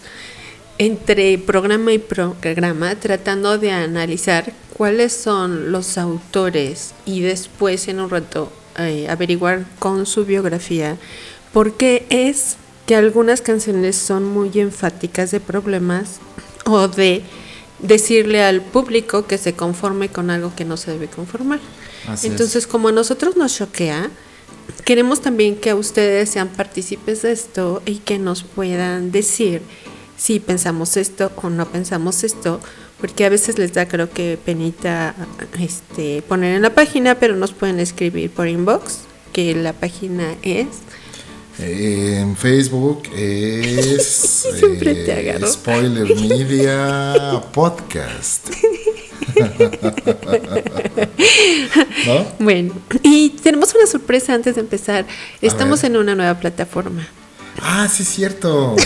entre 0.79 1.37
programa 1.37 1.93
y 1.93 1.99
programa 1.99 2.95
tratando 2.95 3.59
de 3.59 3.69
analizar 3.69 4.51
cuáles 4.75 5.13
son 5.13 5.71
los 5.71 5.99
autores 5.99 6.95
y 7.05 7.21
después 7.21 7.87
en 7.87 7.99
un 7.99 8.09
rato 8.09 8.51
eh, 8.79 9.05
averiguar 9.07 9.65
con 9.77 10.07
su 10.07 10.25
biografía 10.25 10.97
por 11.53 11.77
qué 11.77 12.07
es 12.09 12.57
que 12.87 12.95
algunas 12.95 13.41
canciones 13.41 13.97
son 13.97 14.25
muy 14.25 14.49
enfáticas 14.55 15.29
de 15.29 15.39
problemas 15.39 16.19
o 16.65 16.87
de 16.87 17.21
decirle 17.83 18.41
al 18.41 18.61
público 18.61 19.27
que 19.27 19.37
se 19.37 19.53
conforme 19.53 20.09
con 20.09 20.29
algo 20.29 20.55
que 20.55 20.65
no 20.65 20.77
se 20.77 20.91
debe 20.91 21.07
conformar. 21.07 21.59
Entonces, 22.23 22.65
como 22.65 22.87
a 22.87 22.91
nosotros 22.91 23.37
nos 23.37 23.55
choquea, 23.55 24.09
queremos 24.85 25.21
también 25.21 25.55
que 25.55 25.73
ustedes 25.73 26.29
sean 26.29 26.49
partícipes 26.49 27.21
de 27.21 27.31
esto 27.31 27.81
y 27.85 27.97
que 27.97 28.17
nos 28.17 28.43
puedan 28.43 29.11
decir 29.11 29.61
si 30.17 30.39
pensamos 30.39 30.97
esto 30.97 31.31
o 31.35 31.49
no 31.49 31.67
pensamos 31.67 32.23
esto, 32.23 32.59
porque 32.99 33.25
a 33.25 33.29
veces 33.29 33.57
les 33.57 33.73
da 33.73 33.87
creo 33.87 34.09
que 34.09 34.37
penita 34.43 35.15
este 35.59 36.21
poner 36.21 36.55
en 36.55 36.61
la 36.61 36.73
página, 36.73 37.15
pero 37.15 37.35
nos 37.35 37.51
pueden 37.51 37.79
escribir 37.79 38.31
por 38.31 38.47
inbox, 38.47 38.99
que 39.33 39.55
la 39.55 39.73
página 39.73 40.35
es 40.41 40.67
en 41.59 42.35
Facebook 42.35 43.03
es 43.15 44.45
eh, 44.63 45.39
Spoiler 45.45 46.15
Media 46.15 47.41
Podcast. 47.51 48.49
Bueno, 52.39 52.73
y 53.01 53.29
tenemos 53.29 53.73
una 53.73 53.87
sorpresa 53.87 54.33
antes 54.33 54.55
de 54.55 54.61
empezar. 54.61 55.05
Estamos 55.41 55.83
en 55.83 55.95
una 55.95 56.13
nueva 56.15 56.37
plataforma. 56.39 57.07
Ah, 57.61 57.87
sí, 57.91 58.03
es 58.03 58.09
cierto. 58.09 58.75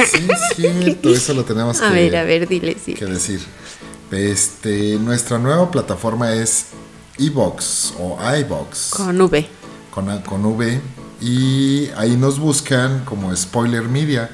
Sí, 0.00 0.26
cierto, 0.56 1.10
eso 1.10 1.34
lo 1.34 1.44
tenemos 1.44 1.82
a 1.82 1.88
que, 1.88 1.94
ver, 1.94 2.16
a 2.16 2.24
ver, 2.24 2.48
dile, 2.48 2.74
sí. 2.82 2.94
que 2.94 3.04
decir. 3.04 3.38
Este, 4.10 4.96
nuestra 4.98 5.38
nueva 5.38 5.70
plataforma 5.70 6.32
es 6.32 6.68
iBox 7.18 7.92
o 7.98 8.18
iBox. 8.38 8.90
Con 8.96 9.20
V. 9.20 9.46
Con, 9.90 10.22
con 10.22 10.46
V. 10.46 10.80
Y 11.20 11.88
ahí 11.96 12.16
nos 12.16 12.38
buscan 12.38 13.04
como 13.04 13.34
Spoiler 13.34 13.82
Media. 13.82 14.30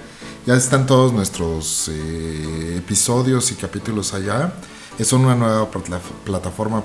Ya 0.46 0.54
están 0.54 0.86
todos 0.86 1.12
nuestros 1.12 1.90
eh, 1.92 2.76
episodios 2.78 3.50
y 3.50 3.56
capítulos 3.56 4.14
allá. 4.14 4.52
Es 4.98 5.12
una 5.12 5.34
nueva 5.34 5.68
plataforma 6.24 6.84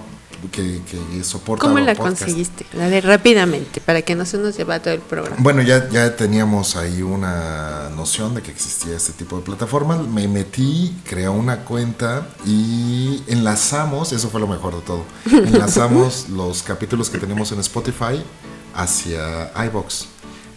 que, 0.49 0.81
soporta. 1.23 1.65
¿Cómo 1.65 1.79
la 1.79 1.95
conseguiste? 1.95 2.65
La 2.73 2.89
de 2.89 3.01
rápidamente, 3.01 3.79
para 3.81 4.01
que 4.01 4.15
no 4.15 4.25
se 4.25 4.37
nos 4.37 4.57
lleva 4.57 4.79
todo 4.79 4.93
el 4.93 5.01
programa. 5.01 5.37
Bueno, 5.39 5.61
ya, 5.61 5.87
ya 5.89 6.15
teníamos 6.15 6.75
ahí 6.75 7.01
una 7.03 7.89
noción 7.95 8.33
de 8.33 8.41
que 8.41 8.51
existía 8.51 8.95
este 8.95 9.13
tipo 9.13 9.37
de 9.37 9.43
plataformas. 9.43 10.07
Me 10.07 10.27
metí, 10.27 10.95
creé 11.05 11.29
una 11.29 11.63
cuenta 11.63 12.27
y 12.45 13.21
enlazamos, 13.27 14.11
eso 14.11 14.29
fue 14.29 14.41
lo 14.41 14.47
mejor 14.47 14.75
de 14.75 14.81
todo, 14.81 15.05
enlazamos 15.31 16.29
los 16.29 16.63
capítulos 16.63 17.09
que 17.09 17.19
tenemos 17.19 17.51
en 17.51 17.59
Spotify 17.59 18.23
hacia 18.73 19.51
iBox. 19.65 20.07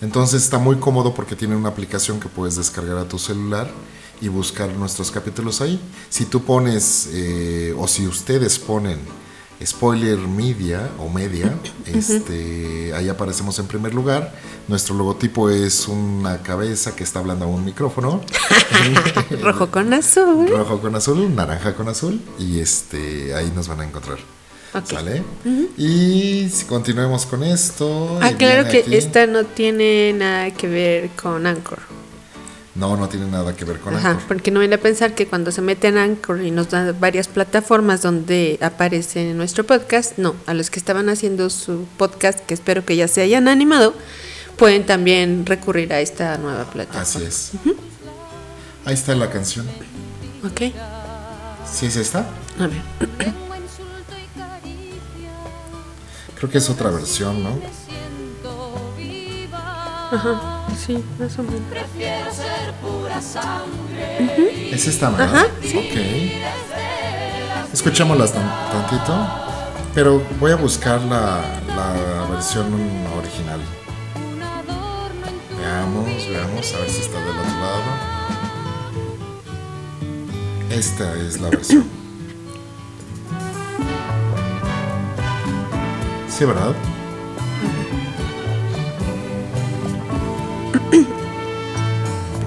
Entonces 0.00 0.42
está 0.42 0.58
muy 0.58 0.76
cómodo 0.76 1.14
porque 1.14 1.36
tiene 1.36 1.56
una 1.56 1.70
aplicación 1.70 2.20
que 2.20 2.28
puedes 2.28 2.56
descargar 2.56 2.98
a 2.98 3.08
tu 3.08 3.18
celular 3.18 3.70
y 4.20 4.28
buscar 4.28 4.70
nuestros 4.70 5.10
capítulos 5.10 5.60
ahí. 5.60 5.80
Si 6.10 6.26
tú 6.26 6.42
pones, 6.42 7.08
eh, 7.12 7.74
o 7.78 7.88
si 7.88 8.06
ustedes 8.06 8.58
ponen 8.58 8.98
Spoiler 9.64 10.18
Media 10.18 10.90
o 10.98 11.08
Media, 11.08 11.54
este, 11.86 12.92
ahí 12.94 13.08
aparecemos 13.08 13.58
en 13.58 13.66
primer 13.66 13.94
lugar. 13.94 14.34
Nuestro 14.68 14.94
logotipo 14.94 15.48
es 15.48 15.88
una 15.88 16.42
cabeza 16.42 16.94
que 16.94 17.04
está 17.04 17.20
hablando 17.20 17.46
a 17.46 17.48
un 17.48 17.64
micrófono. 17.64 18.20
Rojo 19.42 19.70
con 19.70 19.92
azul. 19.94 20.48
Rojo 20.48 20.80
con 20.80 20.94
azul, 20.96 21.34
naranja 21.34 21.74
con 21.74 21.88
azul. 21.88 22.20
Y 22.38 22.58
este, 22.58 23.34
ahí 23.34 23.52
nos 23.54 23.68
van 23.68 23.80
a 23.80 23.84
encontrar. 23.84 24.18
¿Sale? 24.84 25.22
Y 25.76 26.48
si 26.50 26.64
continuemos 26.64 27.26
con 27.26 27.44
esto. 27.44 28.18
Ah, 28.20 28.32
claro 28.36 28.68
que 28.68 28.84
esta 28.96 29.26
no 29.26 29.44
tiene 29.44 30.12
nada 30.12 30.50
que 30.50 30.66
ver 30.66 31.10
con 31.10 31.46
Anchor. 31.46 31.78
No, 32.74 32.96
no 32.96 33.08
tiene 33.08 33.26
nada 33.26 33.54
que 33.54 33.64
ver 33.64 33.78
con 33.78 33.94
Ajá, 33.94 34.18
porque 34.26 34.50
no 34.50 34.58
viene 34.58 34.74
a 34.74 34.80
pensar 34.80 35.14
que 35.14 35.28
cuando 35.28 35.52
se 35.52 35.62
mete 35.62 35.86
en 35.88 35.96
Anchor 35.96 36.42
y 36.42 36.50
nos 36.50 36.70
da 36.70 36.92
varias 36.92 37.28
plataformas 37.28 38.02
donde 38.02 38.58
aparece 38.60 39.32
nuestro 39.32 39.64
podcast, 39.64 40.18
no, 40.18 40.34
a 40.46 40.54
los 40.54 40.70
que 40.70 40.80
estaban 40.80 41.08
haciendo 41.08 41.50
su 41.50 41.86
podcast, 41.96 42.40
que 42.40 42.52
espero 42.52 42.84
que 42.84 42.96
ya 42.96 43.06
se 43.06 43.20
hayan 43.20 43.46
animado, 43.46 43.94
pueden 44.56 44.86
también 44.86 45.46
recurrir 45.46 45.92
a 45.92 46.00
esta 46.00 46.36
nueva 46.38 46.64
plataforma. 46.64 47.02
Así 47.02 47.22
es. 47.22 47.52
Ahí 48.84 48.94
está 48.94 49.14
la 49.14 49.30
canción. 49.30 49.66
Ok. 50.44 50.72
¿Sí 51.72 51.86
es 51.86 51.96
esta? 51.96 52.26
A 52.58 52.66
ver. 52.66 53.34
Creo 56.44 56.52
que 56.52 56.58
es 56.58 56.68
otra 56.68 56.90
versión, 56.90 57.42
¿no? 57.42 57.58
Ajá. 60.12 60.66
Sí, 60.76 61.02
más 61.18 61.38
o 61.38 61.42
menos. 61.42 61.62
Es 64.70 64.86
esta, 64.86 65.08
¿verdad? 65.08 65.36
Ajá, 65.36 65.46
sí. 65.62 65.78
Ok. 65.78 65.96
Escuchémoslas 67.72 68.34
tantito. 68.34 69.26
Pero 69.94 70.22
voy 70.38 70.52
a 70.52 70.56
buscar 70.56 71.00
la, 71.00 71.40
la 71.66 72.26
versión 72.30 72.66
original. 73.16 73.60
Veamos, 75.58 76.28
veamos, 76.28 76.74
a 76.74 76.78
ver 76.78 76.90
si 76.90 77.00
está 77.00 77.20
del 77.20 77.38
otro 77.38 77.42
lado. 77.42 77.84
Esta 80.68 81.10
es 81.22 81.40
la 81.40 81.48
versión. 81.48 82.03
Sí, 86.36 86.44
¿verdad? 86.44 86.74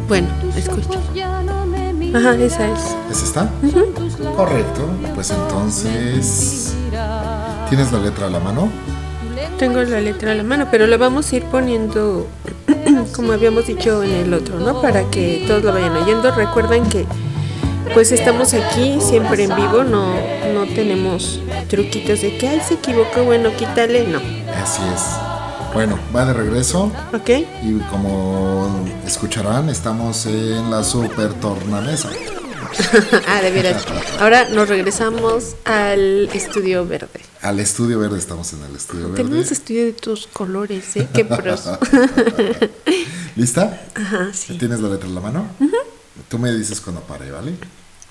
Bueno, 0.08 0.28
escucha. 0.56 1.00
Ajá, 2.16 2.36
esa 2.36 2.68
es. 2.68 2.96
¿Es 3.12 3.24
esta? 3.24 3.50
Correcto. 4.36 4.88
Pues 5.16 5.32
entonces. 5.32 6.76
¿Tienes 7.70 7.92
la 7.92 8.00
letra 8.00 8.28
a 8.28 8.30
la 8.30 8.40
mano? 8.40 8.70
Tengo 9.60 9.82
la 9.82 10.00
letra 10.00 10.32
a 10.32 10.36
la 10.36 10.44
mano, 10.44 10.68
pero 10.72 10.88
la 10.88 10.96
vamos 10.98 11.32
a 11.32 11.36
ir 11.36 11.44
poniendo 11.44 12.28
como 13.16 13.34
habíamos 13.34 13.68
dicho 13.68 14.02
en 14.04 14.12
el 14.12 14.34
otro, 14.34 14.60
¿no? 14.60 14.82
Para 14.82 15.10
que 15.10 15.44
todos 15.48 15.64
lo 15.64 15.74
vayan 15.74 15.96
oyendo. 15.98 16.32
Recuerden 16.32 16.86
que 16.90 17.06
pues 17.94 18.12
estamos 18.12 18.54
aquí 18.54 19.00
siempre 19.02 19.44
en 19.44 19.56
vivo, 19.56 19.84
no, 19.84 20.14
no 20.54 20.66
tenemos 20.74 21.40
truquitos 21.70 22.22
de 22.22 22.38
que, 22.38 22.48
ay, 22.48 22.62
se 22.68 22.76
equivocó, 22.76 23.24
bueno, 23.24 23.50
quítale, 23.56 24.08
no. 24.08 24.20
Así 24.62 24.82
es. 24.94 25.04
Bueno, 25.74 26.00
va 26.16 26.26
de 26.26 26.34
regreso. 26.34 26.92
¿Ok? 27.14 27.30
Y 27.64 27.74
como 27.92 28.86
escucharán, 29.06 29.70
estamos 29.70 30.26
en 30.26 30.72
la 30.72 30.84
super 30.84 31.34
tornamesa. 31.36 32.10
ah, 33.28 33.42
de 33.42 33.52
veras. 33.52 33.86
Ahora 34.20 34.50
nos 34.50 34.70
regresamos 34.70 35.56
al 35.66 36.30
estudio 36.34 36.86
verde. 36.86 37.22
Al 37.42 37.60
estudio 37.60 38.00
verde, 38.00 38.18
estamos 38.18 38.52
en 38.54 38.64
el 38.64 38.76
estudio 38.76 39.10
verde. 39.10 39.24
Tenemos 39.24 39.52
estudio 39.52 39.86
de 39.86 39.94
tus 39.94 40.28
colores, 40.28 40.96
¿eh? 40.96 41.08
Qué 41.14 41.26
pros. 41.26 41.64
¿Lista? 43.36 43.88
Ajá, 43.96 44.30
sí. 44.34 44.58
¿Tienes 44.58 44.80
la 44.80 44.90
letra 44.90 45.08
en 45.08 45.16
la 45.16 45.22
mano? 45.22 45.48
Tú 46.30 46.40
me 46.40 46.52
dices 46.54 46.82
cuando 46.82 47.02
pare, 47.02 47.32
¿vale? 47.32 47.56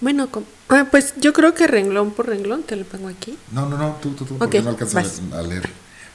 Bueno, 0.00 0.28
ah, 0.68 0.86
pues 0.90 1.14
yo 1.18 1.32
creo 1.32 1.54
que 1.54 1.66
renglón 1.66 2.10
por 2.12 2.26
renglón 2.26 2.62
te 2.62 2.76
lo 2.76 2.84
pongo 2.84 3.08
aquí. 3.08 3.38
No, 3.52 3.68
no, 3.68 3.76
no, 3.78 3.96
tú, 4.02 4.10
tú, 4.10 4.24
tú, 4.24 4.36
porque 4.36 4.58
Ok, 4.58 4.64
no 4.64 4.70
alcanzo 4.70 4.96
vas. 4.96 5.20
a 5.32 5.42
leer. 5.42 5.68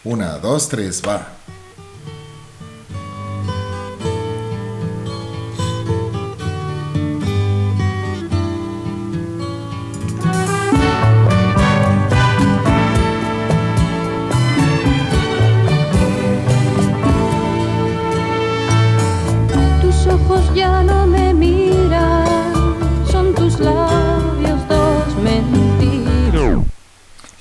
Una, 0.03 0.37
dos, 0.37 0.67
tres, 0.69 1.01
va. 1.07 1.27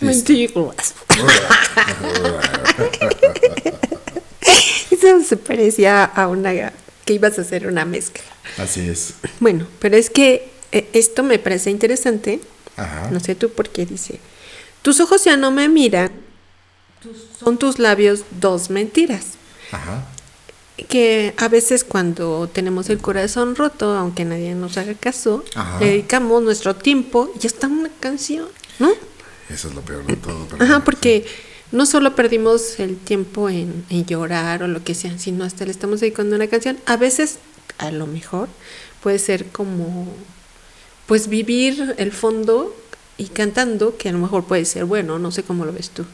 Mentiras. 0.01 0.95
Eso 4.91 5.23
se 5.27 5.37
parecía 5.37 6.05
a 6.05 6.29
una 6.29 6.53
que 7.05 7.15
ibas 7.15 7.39
a 7.39 7.43
hacer 7.43 7.67
una 7.67 7.85
mezcla. 7.85 8.23
Así 8.59 8.89
es. 8.89 9.15
Bueno, 9.39 9.67
pero 9.79 9.97
es 9.97 10.11
que 10.11 10.51
eh, 10.73 10.89
esto 10.93 11.23
me 11.23 11.39
parece 11.39 11.71
interesante. 11.71 12.41
Ajá. 12.77 13.09
No 13.11 13.21
sé 13.21 13.35
tú 13.35 13.51
por 13.51 13.69
qué 13.69 13.87
dice. 13.87 14.21
Tus 14.83 15.01
ojos 15.01 15.25
ya 15.25 15.37
no 15.37 15.51
me 15.51 15.69
miran. 15.69 16.11
son 17.39 17.59
tus 17.59 17.79
labios 17.79 18.25
dos 18.41 18.71
mentiras. 18.71 19.25
Ajá. 19.73 20.05
Que 20.89 21.35
a 21.37 21.49
veces 21.49 21.85
cuando 21.85 22.49
tenemos 22.53 22.89
el 22.89 22.99
corazón 22.99 23.55
roto, 23.55 23.93
aunque 23.95 24.25
nadie 24.25 24.55
nos 24.55 24.79
haga 24.79 24.95
caso, 24.95 25.45
Ajá. 25.55 25.79
le 25.79 25.87
dedicamos 25.87 26.43
nuestro 26.43 26.75
tiempo 26.75 27.31
y 27.37 27.41
ya 27.41 27.49
está 27.49 27.67
una 27.67 27.91
canción, 28.01 28.47
¿no? 28.79 28.91
Eso 29.53 29.69
es 29.69 29.75
lo 29.75 29.83
peor 29.83 30.07
de 30.07 30.17
todo. 30.17 30.47
pero 30.49 30.63
Ajá, 30.65 30.85
porque 30.85 31.27
no 31.73 31.87
solo 31.87 32.15
perdimos 32.15 32.79
el 32.81 32.97
tiempo 32.97 33.49
en, 33.49 33.85
en 33.91 34.07
llorar 34.07 34.63
o 34.63 34.69
lo 34.69 34.83
que 34.85 34.95
sea, 34.95 35.19
sino 35.19 35.45
hasta 35.45 35.65
le 35.65 35.71
estamos 35.71 36.01
dedicando 36.01 36.37
una 36.37 36.47
canción. 36.47 36.79
A 36.87 36.97
veces, 36.97 37.39
a 37.79 37.91
lo 37.91 38.07
mejor, 38.07 38.49
puede 39.03 39.19
ser 39.19 39.47
como, 39.47 40.07
pues 41.07 41.29
vivir 41.29 41.95
el 41.99 42.13
fondo 42.13 42.75
y 43.19 43.27
cantando, 43.27 43.97
que 43.97 44.09
a 44.09 44.13
lo 44.13 44.19
mejor 44.19 44.45
puede 44.45 44.65
ser 44.65 44.85
bueno, 44.85 45.19
no 45.19 45.31
sé 45.31 45.43
cómo 45.43 45.65
lo 45.65 45.73
ves 45.73 45.91
tú. 45.91 46.05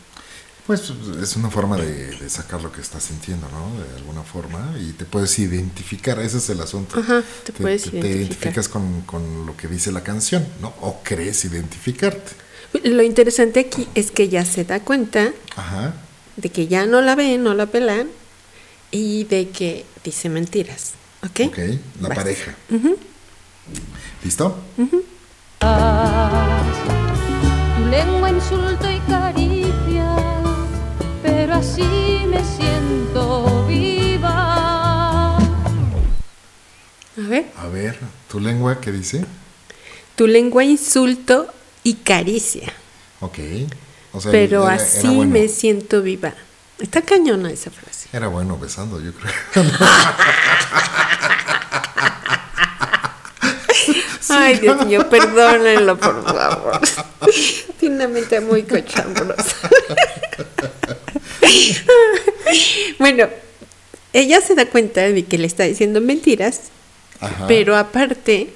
Pues 0.67 0.93
es 1.23 1.37
una 1.37 1.49
forma 1.49 1.77
de, 1.77 2.19
de 2.19 2.29
sacar 2.29 2.61
lo 2.61 2.73
que 2.73 2.81
estás 2.81 3.05
sintiendo, 3.05 3.47
¿no? 3.51 3.81
De 3.85 3.97
alguna 3.99 4.25
forma. 4.25 4.75
Y 4.81 4.95
te 4.95 5.05
puedes 5.05 5.39
identificar, 5.39 6.19
ese 6.19 6.39
es 6.39 6.51
el 6.51 6.61
asunto. 6.61 6.99
Ajá, 6.99 7.23
te 7.45 7.53
puedes 7.53 7.83
te 7.83 7.91
identificar. 7.91 8.17
identificas 8.17 8.69
con, 8.69 9.03
con 9.03 9.47
lo 9.47 9.57
que 9.57 9.69
dice 9.69 9.93
la 9.93 10.03
canción, 10.03 10.45
¿no? 10.61 10.75
O 10.81 11.01
crees 11.05 11.45
identificarte. 11.45 12.33
Lo 12.83 13.03
interesante 13.03 13.61
aquí 13.61 13.89
es 13.95 14.11
que 14.11 14.29
ya 14.29 14.45
se 14.45 14.65
da 14.65 14.81
cuenta 14.81 15.33
Ajá. 15.57 15.95
de 16.37 16.51
que 16.51 16.67
ya 16.69 16.87
no 16.87 17.01
la 17.01 17.15
ven, 17.15 17.43
no 17.43 17.55
la 17.55 17.67
pelan 17.67 18.09
y 18.91 19.25
de 19.25 19.49
que 19.49 19.85
dice 20.05 20.29
mentiras. 20.29 20.93
¿Ok? 21.25 21.41
Ok, 21.49 21.59
la 22.01 22.09
Vas. 22.09 22.19
pareja. 22.19 22.55
¿Listo? 24.23 24.57
Tu 27.77 27.85
lengua 27.91 28.31
insulto 28.31 28.91
y 28.91 28.99
caricia, 29.09 30.17
pero 31.23 31.55
así 31.55 32.23
me 32.29 32.43
siento 32.45 33.65
viva. 33.67 35.37
A 35.39 37.29
ver. 37.29 37.47
A 37.57 37.67
ver, 37.69 37.99
¿tu 38.31 38.39
lengua 38.41 38.81
qué 38.81 38.93
dice? 38.93 39.25
Tu 40.15 40.27
lengua 40.27 40.65
insulto 40.65 41.49
y 41.87 41.95
caricia. 41.95 42.73
Ok. 43.21 43.39
O 44.13 44.21
sea, 44.21 44.33
pero 44.33 44.65
era- 44.65 44.75
era 44.75 44.83
así 44.85 45.07
bueno. 45.07 45.31
me 45.33 45.47
siento 45.49 46.03
viva. 46.03 46.35
Está 46.81 47.01
cañona 47.03 47.51
esa 47.51 47.71
frase. 47.71 48.09
Era 48.13 48.27
bueno 48.29 48.59
besando, 48.59 49.01
yo 49.01 49.13
creo. 49.13 49.33
Ay, 54.29 54.59
Dios 54.59 54.85
mío, 54.85 55.09
perdónenlo, 55.09 55.97
por 55.99 56.25
favor. 56.25 56.81
Tiene 57.79 57.95
una 57.97 58.09
mente 58.09 58.41
muy 58.41 58.65
cochambrosa. 58.65 59.71
bueno, 62.99 63.29
ella 64.13 64.41
se 64.41 64.55
da 64.55 64.67
cuenta 64.67 65.03
de 65.03 65.25
que 65.25 65.39
le 65.39 65.47
está 65.47 65.65
diciendo 65.65 66.01
mentiras, 66.01 66.63
Ajá. 67.21 67.47
pero 67.47 67.77
aparte 67.77 68.53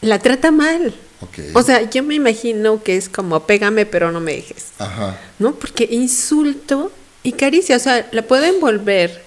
la 0.00 0.18
trata 0.20 0.50
mal. 0.50 0.94
Ok. 1.20 1.38
O 1.54 1.62
sea, 1.62 1.88
yo 1.88 2.02
me 2.02 2.14
imagino 2.14 2.82
que 2.82 2.96
es 2.96 3.08
como 3.08 3.46
pégame, 3.46 3.86
pero 3.86 4.12
no 4.12 4.20
me 4.20 4.34
dejes. 4.34 4.66
Ajá. 4.78 5.18
¿no? 5.38 5.54
Porque 5.54 5.88
insulto 5.90 6.92
y 7.22 7.32
caricia, 7.32 7.76
o 7.76 7.80
sea, 7.80 8.08
la 8.12 8.22
puedo 8.22 8.44
envolver 8.44 9.24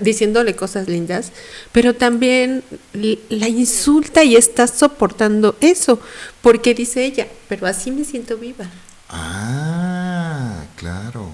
diciéndole 0.00 0.56
cosas 0.56 0.88
lindas, 0.88 1.32
pero 1.72 1.94
también 1.94 2.64
la 2.92 3.48
insulta 3.48 4.24
y 4.24 4.36
está 4.36 4.66
soportando 4.66 5.56
eso, 5.60 6.00
porque 6.42 6.74
dice 6.74 7.04
ella, 7.04 7.28
pero 7.48 7.66
así 7.66 7.90
me 7.90 8.04
siento 8.04 8.36
viva. 8.36 8.68
Ah, 9.08 10.64
claro. 10.76 11.30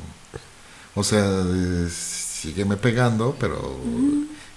O 0.94 1.02
sea, 1.02 1.26
sígueme 1.90 2.76
pegando, 2.76 3.35
pero 3.40 3.80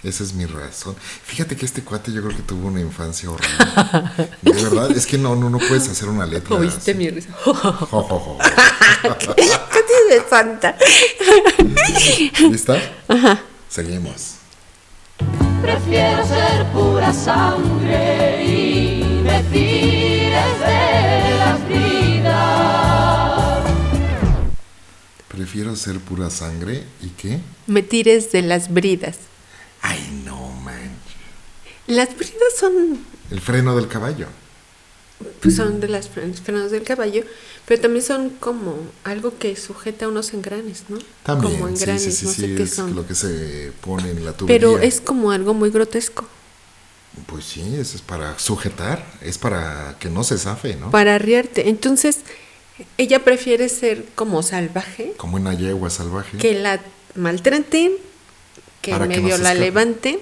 esa 0.05 0.23
es 0.23 0.33
mi 0.33 0.45
razón. 0.45 0.95
Fíjate 1.23 1.55
que 1.55 1.65
este 1.65 1.83
cuate 1.83 2.11
yo 2.11 2.21
creo 2.23 2.35
que 2.35 2.43
tuvo 2.43 2.67
una 2.67 2.79
infancia 2.79 3.29
horrible. 3.29 3.57
De 4.41 4.51
verdad, 4.51 4.91
es 4.91 5.05
que 5.07 5.17
no, 5.17 5.35
no, 5.35 5.49
no 5.49 5.57
puedes 5.57 5.89
hacer 5.89 6.09
una 6.09 6.25
letra. 6.25 6.55
¿Oíste 6.55 6.91
así. 6.91 6.97
mi 6.97 7.09
risa? 7.09 7.29
¿Qué 9.35 10.15
de 10.15 10.29
santa? 10.29 10.77
¿Lista? 12.51 12.77
Seguimos. 13.67 14.35
Prefiero 15.61 16.27
ser 16.27 16.65
pura 16.71 17.11
sangre 17.11 18.45
y 18.45 19.21
me 19.23 19.43
tires 19.51 20.59
de 20.59 21.37
las 21.39 21.67
vidas. 21.67 23.63
Prefiero 25.27 25.75
ser 25.75 25.99
pura 25.99 26.29
sangre 26.29 26.83
y 27.01 27.09
qué? 27.09 27.39
Me 27.65 27.81
tires 27.81 28.31
de 28.31 28.43
las 28.43 28.71
bridas. 28.71 29.17
Ay, 29.87 30.21
no, 30.25 30.49
man. 30.63 30.89
Las 31.87 32.15
bridas 32.17 32.57
son, 32.59 32.99
El 33.29 33.39
freno 33.41 33.75
del 33.75 33.87
caballo. 33.87 34.27
pues 35.41 35.55
son 35.55 35.79
de 35.79 35.87
las 35.87 36.09
fren- 36.09 36.33
frenos 36.33 36.71
del 36.71 36.83
caballo, 36.83 37.23
pero 37.67 37.81
también 37.81 38.03
son 38.03 38.29
como 38.31 38.75
algo 39.03 39.37
que 39.37 39.55
sujeta 39.55 40.07
unos 40.07 40.33
engranes, 40.33 40.83
¿no? 40.89 40.97
También. 41.23 41.53
Como 41.53 41.67
engranes, 41.67 42.03
sí, 42.03 42.11
sí, 42.11 42.25
no 42.25 42.31
sí, 42.31 42.41
sé 42.41 42.55
qué 42.55 42.63
es 42.63 42.73
son. 42.73 42.95
lo 42.95 43.05
que 43.07 43.13
se 43.15 43.71
pone 43.81 44.09
en 44.09 44.25
la 44.25 44.33
tubería. 44.33 44.57
Pero 44.59 44.79
es 44.79 44.99
como 45.01 45.31
algo 45.31 45.53
muy 45.53 45.69
grotesco. 45.69 46.25
Pues 47.27 47.45
sí, 47.45 47.61
eso 47.79 47.95
es 47.95 48.01
para 48.01 48.37
sujetar, 48.39 49.05
es 49.21 49.37
para 49.37 49.95
que 49.99 50.09
no 50.09 50.23
se 50.23 50.37
zafe, 50.37 50.75
¿no? 50.75 50.91
para 50.91 51.15
arriarte. 51.15 51.69
Entonces, 51.69 52.19
ella 52.97 53.23
prefiere 53.23 53.69
ser 53.69 54.05
como 54.15 54.41
salvaje, 54.43 55.13
Como 55.15 55.37
una 55.37 55.53
yegua 55.53 55.89
salvaje. 55.89 56.37
que 56.39 56.55
la 56.59 56.81
maltraten, 57.15 57.93
que 58.85 58.91
Para 58.91 59.07
medio 59.07 59.29
la 59.29 59.49
escape. 59.53 59.59
levanten, 59.59 60.19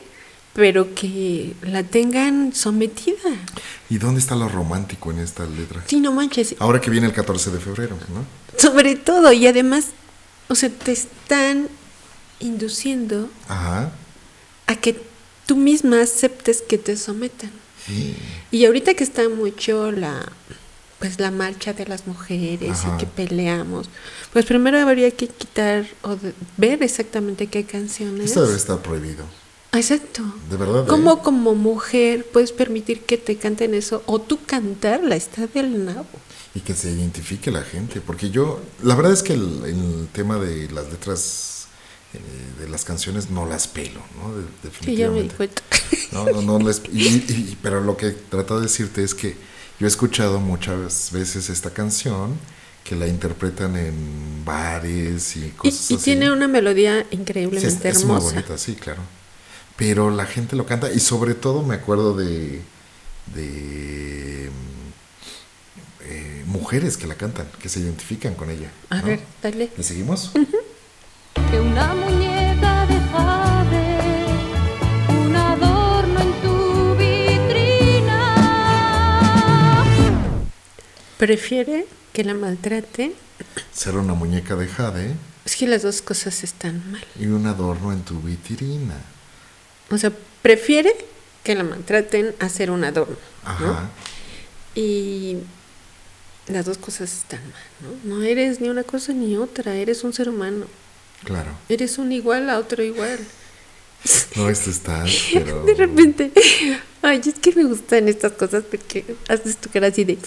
pero 0.54 0.96
que 0.96 1.54
la 1.64 1.84
tengan 1.84 2.54
sometida. 2.56 3.18
¿Y 3.90 3.98
dónde 3.98 4.22
está 4.22 4.36
lo 4.36 4.48
romántico 4.48 5.12
en 5.12 5.20
esta 5.20 5.46
letra? 5.46 5.84
Sí, 5.86 6.00
no 6.00 6.14
manches. 6.14 6.56
Ahora 6.60 6.80
que 6.80 6.90
viene 6.90 7.08
el 7.08 7.14
14 7.14 7.52
de 7.52 7.60
febrero, 7.60 7.98
¿no? 8.14 8.26
Sobre 8.58 8.96
todo, 8.96 9.34
y 9.34 9.48
además, 9.48 9.88
o 10.48 10.56
sea, 10.56 10.70
te 10.70 10.94
están 10.94 11.68
induciendo 12.40 13.30
Ajá. 13.50 13.92
a 14.68 14.76
que 14.76 15.02
tú 15.46 15.58
misma 15.58 16.02
aceptes 16.02 16.62
que 16.62 16.78
te 16.78 16.96
sometan. 16.96 17.52
Sí. 17.86 18.16
Y 18.52 18.64
ahorita 18.66 18.94
que 18.94 19.04
está 19.04 19.28
mucho 19.28 19.92
la 19.92 20.26
pues 21.04 21.20
la 21.20 21.32
marcha 21.32 21.74
de 21.74 21.86
las 21.86 22.08
mujeres 22.08 22.70
Ajá. 22.80 22.96
y 22.96 23.00
que 23.02 23.06
peleamos, 23.06 23.90
pues 24.32 24.46
primero 24.46 24.80
habría 24.80 25.12
que 25.12 25.28
quitar 25.28 25.86
o 26.02 26.16
de- 26.16 26.34
ver 26.56 26.82
exactamente 26.82 27.48
qué 27.48 27.66
canciones. 27.66 28.28
Esto 28.28 28.44
debe 28.46 28.56
estar 28.56 28.82
prohibido. 28.82 29.26
Exacto. 29.74 30.24
De 30.50 30.56
verdad. 30.56 30.84
¿eh? 30.84 30.88
¿Cómo 30.88 31.22
como 31.22 31.56
mujer 31.56 32.26
puedes 32.32 32.54
permitir 32.54 33.02
que 33.02 33.18
te 33.18 33.36
canten 33.36 33.74
eso? 33.74 34.02
O 34.06 34.22
tú 34.22 34.40
cantarla, 34.46 35.18
está 35.18 35.46
del 35.48 35.84
nabo. 35.84 36.06
Y 36.56 36.62
que 36.62 36.74
se 36.74 36.90
identifique 36.90 37.52
la 37.52 37.64
gente. 37.64 38.00
Porque 38.00 38.30
yo, 38.30 38.62
la 38.82 38.96
verdad 38.96 39.12
es 39.12 39.24
que 39.24 39.34
el, 39.34 39.64
el 39.66 40.08
tema 40.14 40.38
de 40.40 40.72
las 40.72 40.90
letras 40.90 41.68
eh, 42.14 42.20
de 42.62 42.70
las 42.70 42.86
canciones 42.86 43.30
no 43.30 43.46
las 43.46 43.68
pelo, 43.68 44.00
¿no? 44.22 44.34
De- 44.38 44.44
Sí, 44.86 44.96
ya 44.96 45.10
me 45.10 45.24
di 45.24 45.28
definitivamente. 45.30 45.36
cuenta. 45.36 45.64
No, 46.14 46.26
no, 46.26 46.42
no 46.60 46.60
les- 46.66 46.82
y- 46.94 47.08
y- 47.28 47.58
pero 47.62 47.82
lo 47.82 47.98
que 47.98 48.12
trato 48.12 48.56
de 48.58 48.68
decirte 48.68 49.04
es 49.04 49.14
que 49.16 49.36
yo 49.80 49.88
he 49.88 49.90
escuchado 49.90 50.40
muchas 50.40 51.10
veces 51.12 51.50
esta 51.50 51.72
canción 51.72 52.38
que 52.84 52.96
la 52.96 53.08
interpretan 53.08 53.76
en 53.78 54.44
bares 54.46 55.36
y 55.38 55.46
Y, 55.46 55.50
cosas 55.52 55.92
y 55.92 55.96
así. 55.96 56.04
tiene 56.04 56.32
una 56.32 56.48
melodía 56.48 57.00
Sí, 57.02 57.08
es, 57.12 57.20
increíblemente 57.20 57.90
es 57.90 58.06
muy 58.06 58.16
hermosa. 58.18 58.36
bonita, 58.36 58.58
sí, 58.58 58.76
claro. 58.76 59.02
Pero 59.78 60.10
la 60.12 60.26
gente 60.26 60.56
lo 60.56 60.66
canta 60.66 60.92
y 60.92 61.00
sobre 61.00 61.34
todo 61.34 61.64
me 61.64 61.76
acuerdo 61.76 62.16
de, 62.16 62.62
de 63.34 64.50
eh, 66.02 66.44
mujeres 66.46 66.98
que 66.98 67.08
la 67.08 67.16
cantan, 67.16 67.48
que 67.62 67.70
se 67.70 67.80
identifican 67.80 68.36
con 68.36 68.50
ella. 68.50 68.70
A 68.90 68.98
¿no? 69.00 69.06
ver, 69.08 69.22
dale. 69.42 69.72
¿Le 69.78 69.84
seguimos? 69.84 70.32
que 71.50 71.60
una 71.60 71.94
muñeca 71.96 72.23
Prefiere 81.24 81.86
que 82.12 82.26
la 82.26 82.34
maltrate. 82.34 83.16
Ser 83.72 83.96
una 83.96 84.14
muñeca 84.14 84.58
de 84.58 84.68
jade 84.68 85.16
Es 85.46 85.56
que 85.56 85.68
las 85.68 85.82
dos 85.82 86.02
cosas 86.02 86.44
están 86.44 86.84
mal. 86.92 87.06
y 87.18 87.28
un 87.28 87.48
adorno 87.48 87.94
en 87.94 88.02
tu 88.02 88.20
vitrina. 88.20 88.98
O 89.90 89.98
sea, 89.98 90.12
prefiere 90.42 90.94
que 91.46 91.56
la 91.56 91.64
maltraten 91.64 92.36
a 92.40 92.50
ser 92.50 92.72
un 92.72 92.84
adorno. 92.84 93.16
¿no? 93.46 93.50
Ajá. 93.50 93.90
Y 94.76 95.38
las 96.48 96.66
dos 96.66 96.78
cosas 96.78 97.14
están 97.14 97.40
mal, 97.40 98.04
¿no? 98.04 98.18
No 98.18 98.24
eres 98.24 98.60
ni 98.60 98.68
una 98.68 98.84
cosa 98.84 99.14
ni 99.14 99.38
otra, 99.38 99.76
eres 99.76 100.04
un 100.04 100.12
ser 100.12 100.28
humano. 100.28 100.66
Claro. 101.24 101.52
Eres 101.70 102.00
un 102.00 102.12
igual 102.12 102.50
a 102.50 102.60
otro 102.60 102.84
igual. 102.84 103.20
No, 104.36 104.50
esto 104.50 104.70
está, 104.70 105.06
pero... 105.34 105.64
De 105.64 105.74
repente, 105.74 106.34
ay, 107.02 107.22
es 107.26 107.36
que 107.36 107.54
me 107.56 107.64
gustan 107.64 108.10
estas 108.10 108.34
cosas 108.34 108.66
porque 108.70 109.06
haces 109.30 109.56
tu 109.56 109.70
cara 109.70 109.88
así 109.88 110.04
de... 110.04 110.18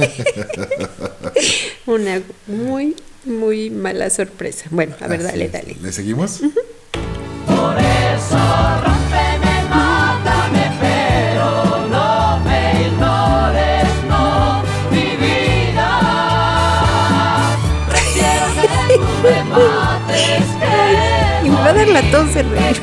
Una 1.86 2.20
muy, 2.46 2.96
muy 3.24 3.70
mala 3.70 4.10
sorpresa. 4.10 4.64
Bueno, 4.70 4.94
a 5.00 5.06
ver, 5.08 5.20
Así 5.20 5.28
dale, 5.30 5.44
es. 5.46 5.52
dale. 5.52 5.76
¿Le 5.80 5.92
seguimos? 5.92 6.40
Por 7.46 7.76
eso 7.78 8.38
rómpeme, 8.84 9.62
mátame, 9.68 10.70
pero 10.80 11.86
no 11.88 12.40
me 12.40 12.86
ignores, 12.86 13.88
no, 14.08 14.62
mi 14.90 15.16
vida. 15.16 15.90
Prefiero 17.88 18.46
que 18.60 18.94
tú 18.94 19.00
me 19.22 19.44
mates 19.50 20.46
que 20.60 21.46
Y 21.46 21.50
me 21.50 21.56
va 21.56 21.66
a 21.68 21.72
dar 21.72 21.88
la 21.88 22.02
tos 22.10 22.34
de 22.34 22.42
reír. 22.42 22.80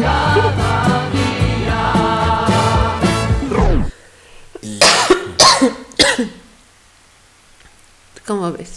¿Cómo 8.28 8.52
ves? 8.52 8.74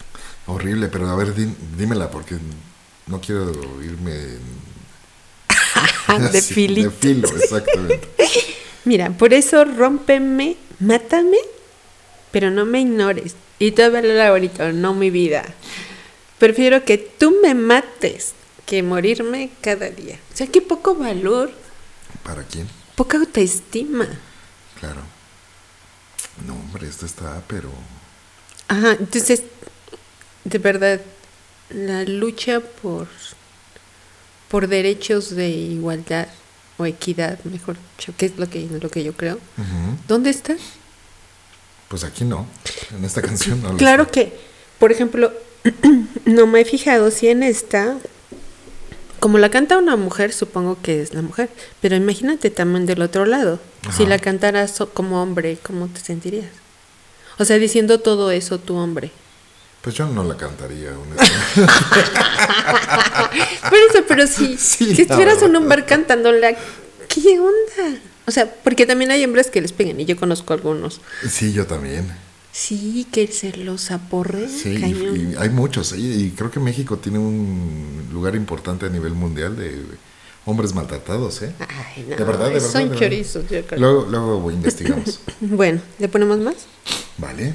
Horrible, 0.47 0.89
pero 0.89 1.09
a 1.09 1.17
ver, 1.17 1.35
dímela 1.77 2.09
porque 2.11 2.37
no 3.09 3.21
quiero 3.21 3.51
irme... 3.83 4.13
en- 4.13 4.61
de 6.33 6.41
filo, 6.43 7.29
exactamente. 7.37 8.09
Mira, 8.85 9.11
por 9.11 9.35
eso 9.35 9.65
rómpeme, 9.65 10.57
mátame, 10.79 11.37
pero 12.31 12.51
no 12.51 12.65
me 12.65 12.81
ignores. 12.81 13.35
Y 13.59 13.73
todavía 13.73 14.31
bonito, 14.31 14.73
no 14.73 14.95
mi 14.95 15.11
vida. 15.11 15.45
Prefiero 16.39 16.85
que 16.85 16.97
tú 16.97 17.37
me 17.43 17.55
mates 17.55 18.33
que 18.67 18.83
morirme 18.83 19.51
cada 19.61 19.91
día. 19.91 20.19
O 20.33 20.37
sea, 20.37 20.47
qué 20.47 20.63
poco 20.63 20.95
valor, 20.95 21.53
¿Para 22.23 22.45
quién? 22.45 22.69
poca 22.95 23.19
autoestima. 23.19 24.07
Claro. 24.79 25.03
No, 26.47 26.55
hombre, 26.55 26.89
esto 26.89 27.05
está, 27.05 27.43
pero... 27.47 27.71
Ajá, 28.71 28.93
entonces, 28.93 29.43
de 30.45 30.59
verdad, 30.59 31.01
la 31.71 32.05
lucha 32.05 32.61
por, 32.61 33.09
por 34.49 34.69
derechos 34.69 35.35
de 35.35 35.49
igualdad 35.49 36.29
o 36.79 36.87
equidad, 36.87 37.43
mejor 37.43 37.77
dicho, 37.97 38.15
que 38.17 38.27
es 38.27 38.39
lo 38.39 38.49
que, 38.49 38.69
lo 38.81 38.89
que 38.89 39.03
yo 39.03 39.13
creo. 39.13 39.41
¿dónde 40.07 40.31
está? 40.31 40.55
Pues 41.89 42.05
aquí 42.05 42.25
no. 42.25 42.47
En 42.97 43.05
esta 43.05 43.21
canción 43.21 43.61
no. 43.61 43.77
Claro 43.77 44.05
está. 44.05 44.13
que, 44.13 44.39
por 44.79 44.93
ejemplo, 44.93 45.33
no 46.25 46.47
me 46.47 46.61
he 46.61 46.65
fijado 46.65 47.11
si 47.11 47.27
en 47.27 47.43
esta, 47.43 47.97
como 49.19 49.39
la 49.39 49.51
canta 49.51 49.79
una 49.79 49.97
mujer, 49.97 50.33
supongo 50.33 50.81
que 50.81 51.03
es 51.03 51.13
la 51.13 51.23
mujer, 51.23 51.51
pero 51.81 51.97
imagínate 51.97 52.51
también 52.51 52.87
del 52.87 53.03
otro 53.03 53.27
lado, 53.27 53.59
si 53.97 54.07
la 54.07 54.21
cantaras 54.21 54.81
como 54.95 55.21
hombre, 55.21 55.59
¿cómo 55.61 55.89
te 55.89 55.99
sentirías? 55.99 56.60
O 57.41 57.45
sea, 57.47 57.59
diciendo 57.59 57.99
todo 58.01 58.31
eso 58.31 58.59
tu 58.59 58.77
hombre. 58.77 59.11
Pues 59.81 59.97
yo 59.97 60.07
no 60.07 60.23
la 60.23 60.37
cantaría, 60.37 60.91
honestamente. 60.91 61.73
Por 63.71 63.79
eso, 63.91 64.05
pero 64.07 64.27
si, 64.27 64.57
Sí, 64.59 64.95
si 64.95 65.03
estuvieras 65.03 65.43
un 65.43 65.67
bar 65.69 65.87
cantándola, 65.87 66.55
¿qué 67.09 67.39
onda? 67.41 67.99
O 68.27 68.31
sea, 68.31 68.53
porque 68.63 68.85
también 68.87 69.11
hay 69.11 69.25
hombres 69.25 69.51
que 69.51 69.61
les 69.63 69.73
pegan, 69.73 69.99
y 69.99 70.05
yo 70.05 70.17
conozco 70.17 70.53
algunos. 70.53 71.01
sí, 71.29 71.53
yo 71.53 71.67
también. 71.67 72.07
Sí, 72.53 73.07
que 73.13 73.27
se 73.29 73.57
los 73.57 73.91
aporre. 73.91 74.49
Sí, 74.49 74.71
y- 74.71 75.35
hay 75.39 75.49
muchos. 75.51 75.93
Y, 75.97 76.25
y 76.27 76.31
creo 76.33 76.51
que 76.51 76.59
México 76.61 76.99
tiene 76.99 77.19
un 77.21 78.09
lugar 78.13 78.35
importante 78.35 78.87
a 78.87 78.89
nivel 78.89 79.13
mundial 79.15 79.57
de 79.57 79.81
hombres 80.51 80.75
maltratados, 80.75 81.43
¿eh? 81.43 81.53
Ay, 81.61 82.05
no, 82.09 82.17
de 82.17 82.25
verdad, 82.25 82.47
de 82.49 82.55
verdad. 82.55 82.69
son 82.69 82.83
de 82.83 82.89
verdad. 82.91 82.99
chorizos, 83.01 83.49
yo 83.49 83.65
creo. 83.67 83.81
Luego, 83.81 84.07
luego 84.11 84.51
investigamos. 84.51 85.21
Bueno, 85.41 85.81
¿le 85.99 86.09
ponemos 86.09 86.39
más? 86.39 86.57
¿Vale? 87.19 87.55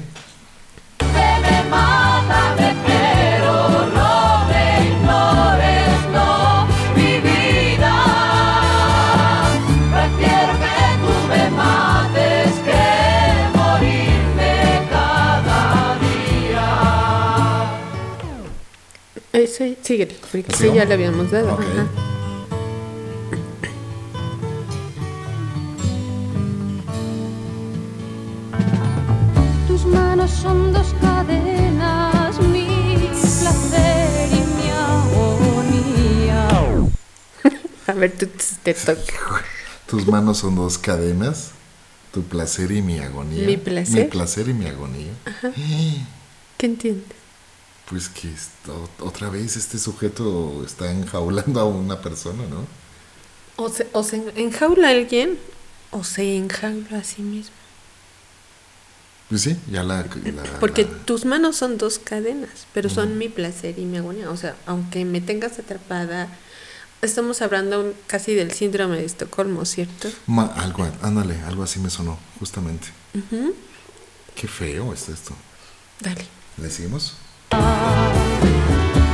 Rómpeme, 0.98 1.64
mátame, 1.70 2.74
pero 2.86 3.54
no 3.94 4.46
me 4.48 4.86
ignores, 4.86 5.98
no, 6.12 6.66
mi 6.96 7.20
vida. 7.20 7.94
Prefiero 9.92 10.52
que 10.64 10.78
tú 11.02 11.12
me 11.28 11.50
mates 11.50 12.52
que 12.66 12.84
morirme 13.56 14.88
cada 14.90 15.98
día. 16.00 16.66
Porque 20.32 20.52
¿Sí? 20.52 20.68
sí, 20.68 20.74
ya 20.74 20.84
le 20.84 20.94
habíamos 20.94 21.30
dado. 21.30 21.52
Ajá. 21.52 21.86
Ver, 37.96 38.12
te 38.12 38.74
toca. 38.74 39.44
Tus 39.86 40.06
manos 40.06 40.38
son 40.38 40.56
dos 40.56 40.78
cadenas, 40.78 41.50
tu 42.12 42.22
placer 42.24 42.72
y 42.72 42.82
mi 42.82 42.98
agonía. 42.98 43.46
¿Mi 43.46 43.56
placer? 43.56 44.04
Mi 44.04 44.10
placer 44.10 44.48
y 44.48 44.54
mi 44.54 44.66
agonía. 44.66 45.12
¿Qué 46.58 46.66
entiendes? 46.66 47.04
Pues 47.88 48.08
que 48.08 48.28
esto- 48.32 48.88
otra 49.00 49.28
vez 49.30 49.56
este 49.56 49.78
sujeto 49.78 50.64
está 50.66 50.90
enjaulando 50.90 51.60
a 51.60 51.64
una 51.66 52.00
persona, 52.00 52.42
¿no? 52.50 52.66
O 53.56 53.68
se, 53.68 53.86
o 53.92 54.02
se 54.02 54.22
enjaula 54.36 54.88
a 54.88 54.90
alguien 54.90 55.38
o 55.92 56.02
se 56.02 56.36
enjaula 56.36 56.98
a 56.98 57.04
sí 57.04 57.22
mismo. 57.22 57.54
Pues 59.28 59.42
sí, 59.42 59.56
ya 59.70 59.82
la... 59.82 59.98
la- 60.02 60.42
Porque 60.60 60.84
la- 60.84 60.90
tus 61.04 61.24
manos 61.24 61.56
son 61.56 61.78
dos 61.78 61.98
cadenas, 61.98 62.66
pero 62.74 62.88
son 62.88 63.18
mi 63.18 63.28
placer 63.28 63.78
y 63.78 63.84
mi 63.84 63.98
agonía. 63.98 64.30
O 64.30 64.36
sea, 64.36 64.56
aunque 64.66 65.04
me 65.04 65.20
tengas 65.20 65.58
atrapada, 65.58 66.28
estamos 67.02 67.42
hablando 67.42 67.94
casi 68.06 68.34
del 68.34 68.52
síndrome 68.52 68.96
de 68.98 69.04
Estocolmo, 69.04 69.64
¿cierto? 69.64 70.08
Ma- 70.26 70.52
algo, 70.56 70.86
ándale, 71.02 71.40
algo 71.46 71.62
así 71.62 71.78
me 71.80 71.90
sonó, 71.90 72.18
justamente. 72.38 72.88
Ujú. 73.14 73.54
Qué 74.34 74.48
feo 74.48 74.92
es 74.92 75.08
esto. 75.08 75.34
Dale. 76.00 76.26
¿Le 76.58 76.70
seguimos? 76.70 77.14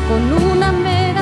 Con 0.08 0.32
una 0.32 0.72
me 0.72 1.12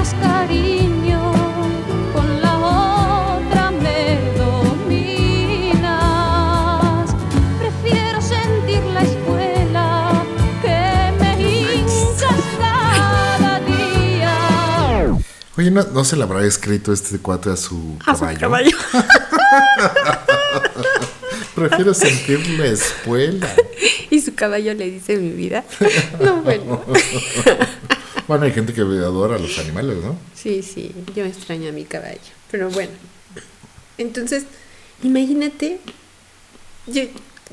Oye, 15.60 15.70
¿no, 15.70 15.82
no 15.82 16.06
se 16.06 16.16
le 16.16 16.22
habrá 16.22 16.42
escrito 16.46 16.90
este 16.90 17.18
cuate 17.18 17.50
a 17.50 17.56
su 17.58 17.98
A 18.06 18.14
su 18.14 18.20
caballo? 18.20 18.40
caballo. 18.40 18.76
Prefiero 21.54 21.92
sentir 21.92 22.48
la 22.58 22.64
espuela. 22.64 23.46
y 24.10 24.22
su 24.22 24.34
caballo 24.34 24.72
le 24.72 24.90
dice 24.90 25.18
mi 25.18 25.32
vida. 25.32 25.62
No, 26.18 26.40
bueno. 26.40 26.82
Bueno, 28.26 28.44
hay 28.46 28.52
gente 28.52 28.72
que 28.72 28.80
adora 28.80 29.36
a 29.36 29.38
los 29.38 29.58
animales, 29.58 29.98
¿no? 30.02 30.16
Sí, 30.34 30.62
sí, 30.62 30.94
yo 31.14 31.26
extraño 31.26 31.68
a 31.68 31.72
mi 31.72 31.84
caballo. 31.84 32.20
Pero 32.50 32.70
bueno. 32.70 32.92
Entonces, 33.98 34.44
imagínate, 35.02 35.78
yo- 36.86 37.02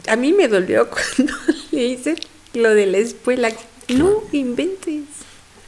a 0.07 0.15
mí 0.15 0.31
me 0.31 0.47
dolió 0.47 0.89
cuando 0.89 1.33
le 1.71 1.87
hice 1.87 2.15
lo 2.53 2.73
de 2.73 2.85
la 2.85 2.99
espuela. 2.99 3.49
No 3.89 4.23
inventes. 4.31 5.03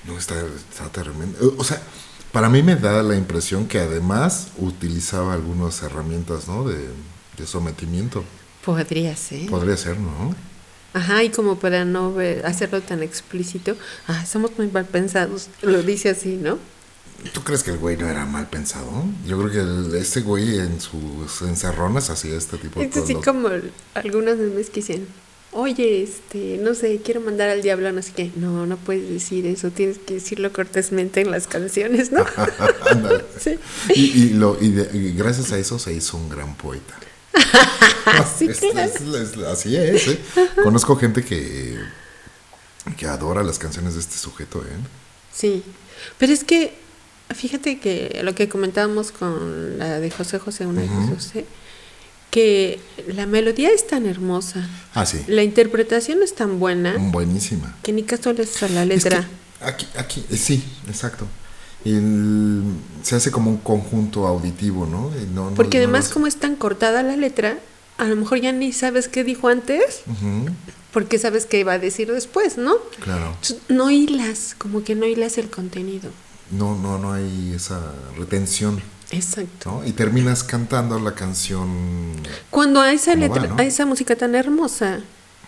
No, 0.05 0.17
está, 0.17 0.35
está 0.71 0.89
tremendo. 0.89 1.53
O 1.57 1.65
sea, 1.65 1.81
para 2.31 2.49
mí 2.49 2.61
me 2.63 2.75
da 2.75 3.01
la 3.03 3.15
impresión 3.15 3.67
que 3.67 3.79
además 3.79 4.49
utilizaba 4.57 5.33
algunas 5.33 5.81
herramientas, 5.83 6.47
¿no? 6.47 6.63
De, 6.67 6.77
de 7.37 7.47
sometimiento. 7.47 8.23
Podría 8.63 9.15
ser. 9.15 9.49
Podría 9.49 9.77
ser, 9.77 9.97
¿no? 9.97 10.35
Ajá, 10.93 11.23
y 11.23 11.29
como 11.29 11.59
para 11.59 11.85
no 11.85 12.13
ver- 12.13 12.45
hacerlo 12.45 12.81
tan 12.81 13.03
explícito, 13.03 13.75
ah, 14.07 14.25
somos 14.25 14.51
muy 14.57 14.67
mal 14.67 14.85
pensados, 14.85 15.47
lo 15.61 15.81
dice 15.83 16.09
así, 16.09 16.35
¿no? 16.35 16.57
¿Tú 17.33 17.43
crees 17.43 17.63
que 17.63 17.71
el 17.71 17.77
güey 17.77 17.97
no 17.97 18.07
era 18.07 18.25
mal 18.25 18.47
pensado? 18.49 18.89
Yo 19.27 19.37
creo 19.39 19.51
que 19.51 19.59
el- 19.59 19.95
este 19.95 20.21
güey 20.21 20.57
en 20.59 20.79
sus 20.81 21.41
encerronas 21.41 22.09
hacía 22.09 22.35
este 22.37 22.57
tipo 22.57 22.79
de 22.79 22.87
Es 22.87 22.97
así 22.97 23.13
cosas. 23.13 23.33
como 23.33 23.49
el- 23.49 23.71
algunos 23.93 24.37
memes 24.37 24.69
que 24.69 24.75
dicen, 24.81 25.07
oye, 25.51 26.03
este, 26.03 26.57
no 26.61 26.73
sé, 26.75 27.01
quiero 27.03 27.21
mandar 27.21 27.49
al 27.49 27.61
diablo, 27.61 27.91
no 27.91 28.01
sé 28.01 28.11
qué. 28.15 28.31
No, 28.35 28.65
no 28.65 28.77
puedes 28.77 29.09
decir 29.09 29.45
eso, 29.47 29.71
tienes 29.71 29.97
que 29.99 30.15
decirlo 30.15 30.51
cortésmente 30.53 31.21
en 31.21 31.31
las 31.31 31.47
canciones, 31.47 32.11
¿no? 32.11 32.25
Sí. 33.39 33.57
y, 33.95 34.01
y 34.23 34.29
lo, 34.33 34.57
y, 34.61 34.69
de- 34.69 34.95
y 34.97 35.13
gracias 35.13 35.51
a 35.51 35.57
eso 35.57 35.79
se 35.79 35.93
hizo 35.93 36.17
un 36.17 36.29
gran 36.29 36.55
poeta. 36.55 36.95
Sí, 38.37 38.47
Es- 38.49 38.59
claro. 38.59 38.79
es- 38.89 39.01
es- 39.31 39.37
así 39.45 39.75
es, 39.75 40.07
¿eh? 40.07 40.19
Conozco 40.63 40.95
gente 40.95 41.23
que, 41.23 41.77
que 42.97 43.05
adora 43.05 43.43
las 43.43 43.59
canciones 43.59 43.93
de 43.93 43.99
este 43.99 44.17
sujeto, 44.17 44.61
¿eh? 44.63 44.77
Sí, 45.33 45.63
pero 46.17 46.33
es 46.33 46.43
que, 46.43 46.73
fíjate 47.35 47.79
que 47.79 48.21
lo 48.23 48.33
que 48.33 48.49
comentábamos 48.49 49.11
con 49.11 49.77
la 49.77 49.99
de 49.99 50.09
José 50.09 50.39
José, 50.39 50.65
una 50.65 50.81
de 50.81 50.87
Ujú. 50.87 51.15
José, 51.15 51.45
que 52.29 52.79
la 53.07 53.25
melodía 53.25 53.71
es 53.71 53.87
tan 53.87 54.05
hermosa, 54.05 54.67
Ah, 54.93 55.05
sí. 55.05 55.19
la 55.27 55.43
interpretación 55.43 56.21
es 56.23 56.35
tan 56.35 56.59
buena, 56.59 56.95
Buenísima. 56.97 57.75
que 57.83 57.91
ni 57.91 58.03
caso 58.03 58.33
le 58.33 58.43
a 58.43 58.67
la 58.69 58.83
Es 58.83 59.03
que 59.03 59.09
letra. 59.09 59.27
aquí, 59.61 59.87
aquí, 59.97 60.23
eh, 60.29 60.37
sí, 60.37 60.63
exacto. 60.87 61.25
Y 61.83 61.91
el- 61.95 62.63
se 63.03 63.15
hace 63.15 63.31
como 63.31 63.49
un 63.49 63.57
conjunto 63.57 64.27
auditivo, 64.27 64.85
¿no? 64.85 65.11
Y 65.19 65.25
no- 65.33 65.49
no- 65.49 65.55
Porque 65.55 65.77
no 65.79 65.83
además 65.85 66.05
los- 66.05 66.13
como 66.13 66.27
es 66.27 66.35
tan 66.35 66.55
cortada 66.55 67.01
la 67.03 67.15
letra, 67.15 67.57
a 67.97 68.05
lo 68.05 68.15
mejor 68.15 68.39
ya 68.41 68.51
ni 68.51 68.73
sabes 68.73 69.07
qué 69.07 69.23
dijo 69.23 69.47
antes, 69.47 70.01
porque 70.93 71.17
sabes 71.19 71.45
qué 71.45 71.59
iba 71.59 71.73
a 71.73 71.79
decir 71.79 72.11
después, 72.11 72.57
¿no? 72.57 72.75
claro. 72.99 73.35
No 73.69 73.89
hilas, 73.91 74.55
como 74.57 74.83
que 74.83 74.95
no 74.95 75.05
hilas 75.05 75.37
el 75.37 75.49
contenido. 75.49 76.11
No, 76.51 76.75
no, 76.75 76.97
no 76.97 77.13
hay 77.13 77.53
esa 77.55 77.93
retención, 78.17 78.81
Exacto. 79.11 79.71
¿no? 79.81 79.87
Y 79.87 79.91
terminas 79.91 80.43
cantando 80.43 80.99
la 80.99 81.13
canción. 81.15 81.67
Cuando 82.49 82.79
a 82.81 82.91
esa 82.91 83.11
¿Cómo 83.13 83.23
letra, 83.25 83.41
va, 83.43 83.47
no? 83.47 83.57
a 83.57 83.63
esa 83.63 83.85
música 83.85 84.15
tan 84.15 84.35
hermosa, 84.35 84.99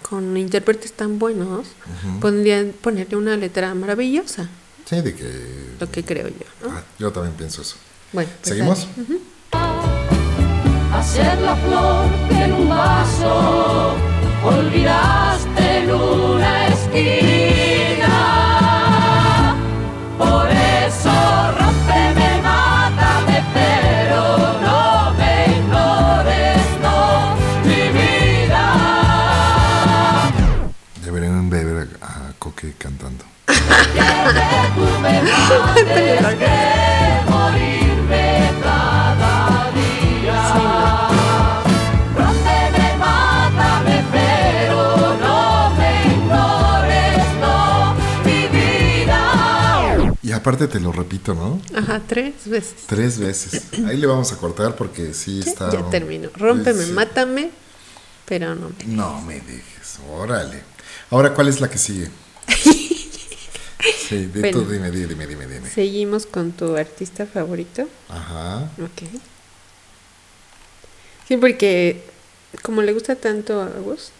con 0.02 0.36
intérpretes 0.38 0.94
tan 0.94 1.20
buenos, 1.20 1.68
Ujú. 2.06 2.20
podrían 2.20 2.74
ponerle 2.82 3.18
una 3.18 3.38
letra 3.38 3.74
maravillosa, 3.76 4.50
Sí, 4.90 5.00
de 5.02 5.14
que. 5.16 5.76
lo 5.80 5.90
que 5.92 6.04
creo 6.04 6.28
yo, 6.28 6.68
¿no? 6.68 6.76
Ah, 6.76 6.82
yo 7.00 7.12
también 7.12 7.36
pienso 7.36 7.62
eso. 7.62 7.76
Bueno, 8.14 8.30
pues 8.42 8.50
¿Seguimos? 8.50 8.88
hacer 10.94 11.40
la 11.42 11.56
flor 11.56 12.10
que 12.30 12.44
en 12.44 12.54
un 12.54 12.70
vaso 12.70 13.96
olvidaste 14.44 15.61
Y 50.24 50.34
aparte 50.34 50.68
te 50.68 50.80
lo 50.80 50.92
repito, 50.92 51.34
¿no? 51.34 51.60
Ajá, 51.76 52.00
tres 52.08 52.34
veces. 52.46 52.76
Tres 52.86 53.18
veces. 53.18 53.64
Ahí 53.88 53.98
le 53.98 54.08
vamos 54.08 54.32
a 54.32 54.38
cortar 54.38 54.76
porque 54.76 55.14
sí 55.14 55.42
Sí, 55.42 55.50
está. 55.50 55.72
ya 55.72 55.90
terminó. 55.90 56.30
Rómpeme, 56.36 56.86
Sí. 56.86 56.92
mátame, 56.92 57.50
pero 58.26 58.56
no 58.56 58.70
me. 58.70 58.86
No 58.86 59.20
me 59.22 59.36
dejes, 59.42 60.00
órale. 60.10 60.62
Ahora, 61.10 61.34
¿cuál 61.34 61.48
es 61.48 61.60
la 61.60 61.70
que 61.70 61.78
sigue? 61.78 62.10
Sí, 64.12 64.26
di 64.28 64.52
tú, 64.52 64.66
dime, 64.66 64.92
di- 64.92 65.06
dime, 65.06 65.26
dime, 65.26 65.48
dime. 65.48 65.70
Seguimos 65.70 66.26
con 66.26 66.52
tu 66.52 66.76
artista 66.76 67.26
favorito. 67.26 67.88
Ajá. 68.10 68.70
Ok. 68.84 69.10
Sí, 71.28 71.38
porque 71.38 72.04
como 72.62 72.82
le 72.82 72.92
gusta 72.92 73.16
tanto 73.16 73.62
a 73.62 73.68
Gus, 73.70 74.12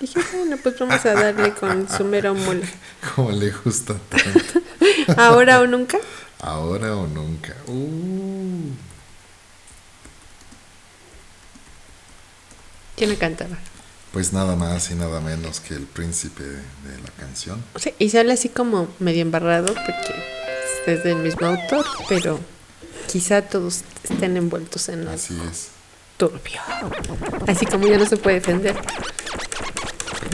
dije, 0.00 0.18
bueno, 0.34 0.56
pues 0.62 0.78
vamos 0.78 1.04
a 1.04 1.12
darle 1.12 1.52
con 1.52 1.86
su 1.88 2.04
mero 2.04 2.34
mole. 2.34 2.66
Como 3.14 3.30
le 3.30 3.50
gusta 3.50 3.94
tanto. 4.08 4.60
Ahora 5.20 5.60
o 5.60 5.66
nunca. 5.66 5.98
Ahora 6.40 6.96
o 6.96 7.06
nunca. 7.06 7.54
Uh. 7.66 8.70
¿Quién 12.96 13.10
la 13.10 13.16
cantaba? 13.16 13.58
Pues 14.16 14.32
nada 14.32 14.56
más 14.56 14.90
y 14.90 14.94
nada 14.94 15.20
menos 15.20 15.60
que 15.60 15.74
el 15.74 15.82
príncipe 15.82 16.42
de, 16.42 16.62
la 17.04 17.10
canción. 17.18 17.62
Sí, 17.78 17.92
y 17.98 18.08
sale 18.08 18.32
así 18.32 18.48
como 18.48 18.88
medio 18.98 19.20
embarrado 19.20 19.74
porque 19.74 20.14
es 20.86 21.04
del 21.04 21.16
mismo 21.16 21.48
autor, 21.48 21.84
pero 22.08 22.40
quizá 23.12 23.42
todos 23.42 23.82
estén 24.04 24.38
envueltos 24.38 24.88
en 24.88 25.00
algo 25.00 25.12
Así 25.12 25.38
es. 25.52 25.68
turbio. 26.16 26.62
Así 27.46 27.66
como 27.66 27.86
ya 27.88 27.98
no 27.98 28.06
se 28.06 28.16
puede 28.16 28.36
defender. 28.36 28.74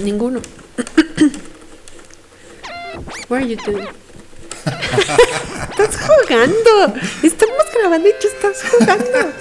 Ninguno. 0.01 0.41
What 3.29 3.39
are 3.39 3.49
you 3.49 3.57
doing? 3.67 3.89
estás 5.71 5.97
jugando. 5.97 6.95
Estamos 7.25 7.65
grabando 7.75 8.09
y 8.09 8.13
tú 8.21 8.29
estás 8.29 8.63
jugando. 8.63 9.33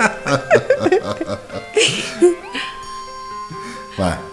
Va. 3.99 4.31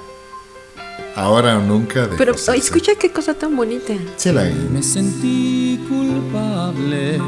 Ahora 1.19 1.59
o 1.59 1.61
nunca 1.61 2.07
de 2.07 2.17
Pero 2.17 2.33
escucha 2.55 2.93
qué 2.95 3.11
cosa 3.11 3.35
tan 3.35 3.57
bonita. 3.57 3.93
Sí, 4.17 4.31
la- 4.31 4.45
Me 4.71 4.81
sentí 4.85 5.85
culpable 5.89 7.19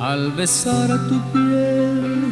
al 0.00 0.32
besar 0.32 0.88
tu 1.10 1.20
piel. 1.32 2.24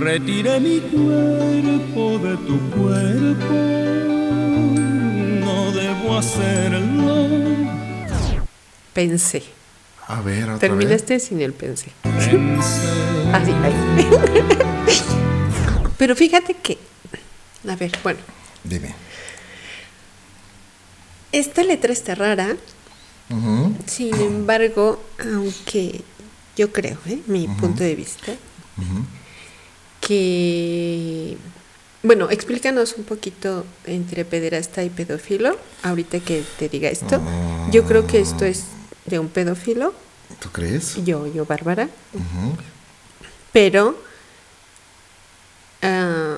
Retiré 0.00 0.60
mi 0.60 0.78
cuerpo 0.78 2.20
de 2.24 2.36
tu 2.46 2.60
cuerpo. 2.70 3.54
No 5.44 5.72
debo 5.72 6.16
hacerlo. 6.16 7.26
Pensé. 8.92 9.42
A 10.06 10.20
ver, 10.20 10.44
otra 10.44 10.58
Terminaste 10.60 11.18
sin 11.18 11.40
el 11.40 11.52
pensé. 11.52 11.90
Pensé. 12.02 12.30
Así, 13.32 13.50
ahí. 13.50 13.74
Pero 15.98 16.14
fíjate 16.14 16.54
que. 16.54 16.78
A 17.68 17.74
ver, 17.74 17.90
bueno. 18.04 18.20
Dime. 18.64 18.94
Esta 21.32 21.62
letra 21.62 21.92
está 21.92 22.14
rara. 22.14 22.56
Sin 23.86 24.14
embargo, 24.16 25.02
aunque 25.18 26.02
yo 26.56 26.72
creo, 26.72 26.98
¿eh? 27.06 27.20
mi 27.26 27.48
punto 27.48 27.82
de 27.82 27.94
vista, 27.94 28.32
que... 30.00 31.36
Bueno, 32.02 32.28
explícanos 32.30 32.94
un 32.98 33.04
poquito 33.04 33.64
entre 33.86 34.24
pederasta 34.26 34.84
y 34.84 34.90
pedófilo, 34.90 35.56
ahorita 35.82 36.20
que 36.20 36.44
te 36.58 36.68
diga 36.68 36.90
esto. 36.90 37.20
Yo 37.70 37.84
creo 37.84 38.06
que 38.06 38.20
esto 38.20 38.44
es 38.44 38.64
de 39.06 39.18
un 39.18 39.28
pedófilo, 39.28 39.94
¿Tú 40.40 40.50
crees? 40.50 41.02
yo, 41.04 41.26
yo, 41.26 41.46
Bárbara, 41.46 41.88
pero 43.52 43.96
ah, 45.82 46.36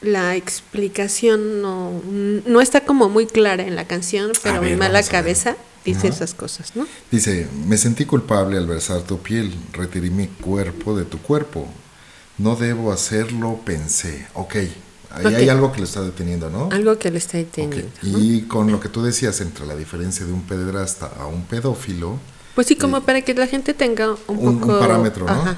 la 0.00 0.36
explicación 0.36 1.60
no, 1.62 2.00
no 2.46 2.60
está 2.60 2.84
como 2.84 3.08
muy 3.08 3.26
clara 3.26 3.64
en 3.66 3.76
la 3.76 3.86
canción, 3.86 4.32
pero 4.42 4.56
A 4.56 4.60
mi 4.60 4.70
ver, 4.70 4.78
mala 4.78 5.00
ver. 5.00 5.10
cabeza 5.10 5.56
dice 5.84 6.08
Ajá. 6.08 6.16
esas 6.16 6.34
cosas, 6.34 6.76
¿no? 6.76 6.86
Dice, 7.10 7.48
me 7.66 7.76
sentí 7.78 8.04
culpable 8.04 8.56
al 8.58 8.66
besar 8.66 9.02
tu 9.02 9.18
piel, 9.18 9.52
retiré 9.72 10.10
mi 10.10 10.26
cuerpo 10.26 10.96
de 10.96 11.04
tu 11.04 11.18
cuerpo. 11.18 11.68
No 12.38 12.56
debo 12.56 12.92
hacerlo, 12.92 13.60
pensé. 13.64 14.26
Ok, 14.34 14.56
ahí 14.56 15.26
Ok. 15.26 15.32
hay 15.34 15.48
algo 15.50 15.72
que 15.72 15.78
lo 15.78 15.84
está 15.84 16.00
deteniendo, 16.02 16.48
¿no? 16.50 16.68
Algo 16.72 16.98
que 16.98 17.10
le 17.10 17.18
está 17.18 17.36
deteniendo. 17.38 17.90
¿no? 18.02 18.18
Y 18.18 18.42
con 18.42 18.70
lo 18.72 18.80
que 18.80 18.88
tú 18.88 19.02
decías 19.02 19.40
entre 19.42 19.66
la 19.66 19.76
diferencia 19.76 20.24
de 20.24 20.32
un 20.32 20.42
pederasta 20.42 21.10
a 21.18 21.26
un 21.26 21.44
pedófilo, 21.44 22.18
Pues 22.54 22.66
sí, 22.66 22.76
como 22.76 23.00
para 23.02 23.22
que 23.22 23.32
la 23.34 23.46
gente 23.46 23.74
tenga 23.74 24.10
un, 24.26 24.38
Un- 24.38 24.48
un 24.48 24.60
poco... 24.60 24.78
parámetro, 24.80 25.24
¿no? 25.24 25.32
Ajá, 25.32 25.56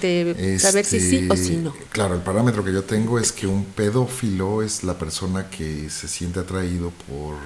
de, 0.00 0.58
saber 0.60 0.84
si 0.84 1.00
sí 1.00 1.26
o 1.30 1.36
si 1.36 1.42
este, 1.54 1.56
no. 1.56 1.74
Claro, 1.90 2.14
el 2.14 2.20
parámetro 2.20 2.62
que 2.64 2.72
yo 2.72 2.82
tengo 2.84 3.18
es 3.18 3.32
que 3.32 3.46
un 3.46 3.64
pedófilo 3.64 4.62
es 4.62 4.84
la 4.84 4.98
persona 4.98 5.48
que 5.48 5.88
se 5.90 6.06
siente 6.06 6.40
atraído 6.40 6.90
por 7.08 7.36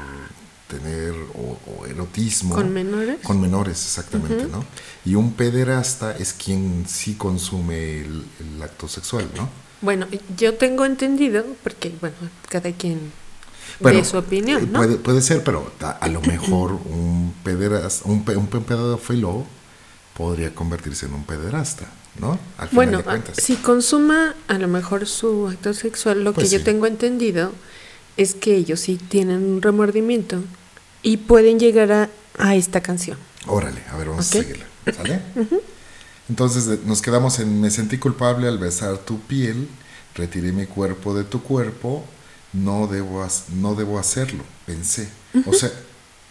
tener 0.69 1.13
o, 1.35 1.59
o 1.81 1.87
erotismo. 1.87 2.55
¿Con 2.55 2.73
menores? 2.73 3.19
Con 3.23 3.41
menores, 3.41 3.83
exactamente, 3.85 4.45
¿no? 4.51 4.65
Y 5.05 5.15
un 5.15 5.33
pederasta 5.33 6.15
es 6.17 6.33
quien 6.35 6.85
sí 6.87 7.15
consume 7.15 8.01
el, 8.03 8.25
el 8.41 8.63
acto 8.63 8.89
sexual, 8.89 9.27
¿no? 9.37 9.49
Bueno, 9.81 10.07
yo 10.37 10.55
tengo 10.55 10.85
entendido, 10.85 11.45
porque, 11.63 11.93
bueno, 12.01 12.17
cada 12.49 12.73
quien 12.73 13.13
Bueno, 13.81 13.99
de 13.99 14.05
su 14.05 14.17
opinión, 14.17 14.63
eh, 14.63 14.67
¿no? 14.73 14.79
Puede, 14.79 14.97
puede 14.97 15.23
ser, 15.23 15.45
pero 15.45 15.73
a, 15.81 15.91
a 15.91 16.09
lo 16.09 16.21
mejor 16.23 16.73
un 16.73 17.35
pederasta, 17.45 18.09
un, 18.09 18.25
un 18.37 18.47
pe- 18.49 18.61
pedófilo 18.61 19.45
podría 20.17 20.55
convertirse 20.55 21.07
en 21.07 21.15
un 21.15 21.25
pederasta, 21.25 21.87
¿no? 22.21 22.39
Al 22.59 22.69
final 22.69 22.75
Bueno, 22.75 22.99
de 22.99 23.05
cuentas. 23.05 23.37
si 23.39 23.57
consuma 23.57 24.35
a 24.49 24.59
lo 24.59 24.69
mejor 24.69 25.07
su 25.07 25.49
acto 25.49 25.75
sexual, 25.75 26.25
lo 26.25 26.35
Pues 26.35 26.51
que 26.51 26.59
yo 26.59 26.65
tengo 26.65 26.87
entendido 26.87 27.53
es 28.17 28.35
que 28.35 28.57
ellos 28.57 28.81
sí 28.81 28.97
tienen 28.97 29.45
un 29.45 29.63
remordimiento 29.63 30.43
y 31.03 31.19
pueden 31.19 31.59
llegar 31.61 31.93
a, 31.93 32.11
a 32.39 32.57
esta 32.57 32.81
canción. 32.81 33.17
Órale, 33.47 33.83
a 33.93 33.97
ver, 33.97 34.09
vamos 34.09 34.29
a 34.29 34.33
seguirla. 34.41 34.65
¿Sale? 34.97 35.21
Entonces 36.29 36.67
de- 36.67 36.79
nos 36.85 37.01
quedamos 37.03 37.39
en 37.39 37.61
me 37.61 37.71
sentí 37.71 37.99
culpable 37.99 38.49
al 38.49 38.59
besar 38.59 38.99
tu 38.99 39.21
piel, 39.21 39.69
retiré 40.15 40.53
mi 40.53 40.67
cuerpo 40.67 41.15
de 41.15 41.25
tu 41.25 41.43
cuerpo, 41.43 42.05
no 42.53 42.87
debo, 42.87 43.27
no 43.57 43.75
debo 43.75 43.99
hacerlo, 43.99 44.45
pensé. 44.67 45.09
O 45.47 45.53
sea, 45.53 45.71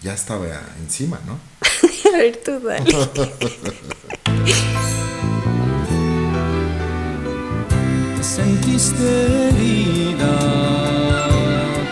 ya 0.01 0.13
estaba 0.13 0.45
encima, 0.79 1.19
¿no? 1.25 1.39
a 2.13 2.17
ver, 2.17 2.37
tú 2.43 2.59
dale. 2.59 2.91
Te 8.15 8.23
sentiste 8.23 9.49
herida, 9.49 10.39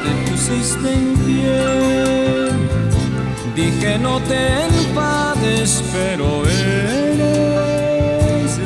te 0.03 0.11
pusiste 0.32 0.93
infiel. 0.93 2.51
Dije 3.55 3.97
no 3.99 4.19
te 4.21 4.63
enfades, 4.65 5.82
pero 5.93 6.45
eres 6.45 7.30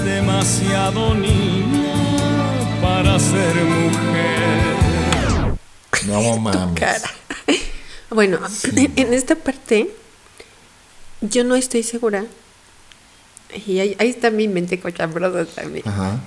demasiado 0.03 1.14
niña 1.14 1.93
para 2.82 3.20
ser 3.20 3.55
mujer. 3.66 3.89
No 6.10 6.38
mames. 6.39 6.80
Cara. 6.80 7.10
Bueno, 8.12 8.39
en, 8.76 8.91
en 8.95 9.14
esta 9.14 9.36
parte 9.36 9.88
yo 11.22 11.43
no 11.43 11.55
estoy 11.55 11.84
segura. 11.84 12.26
Y 13.68 13.80
ahí, 13.80 13.95
ahí 13.99 14.10
está 14.10 14.32
mi 14.32 14.47
mente 14.47 14.80
cochambrosa 14.80 15.45
también. 15.45 15.88
Ajá. 15.88 16.20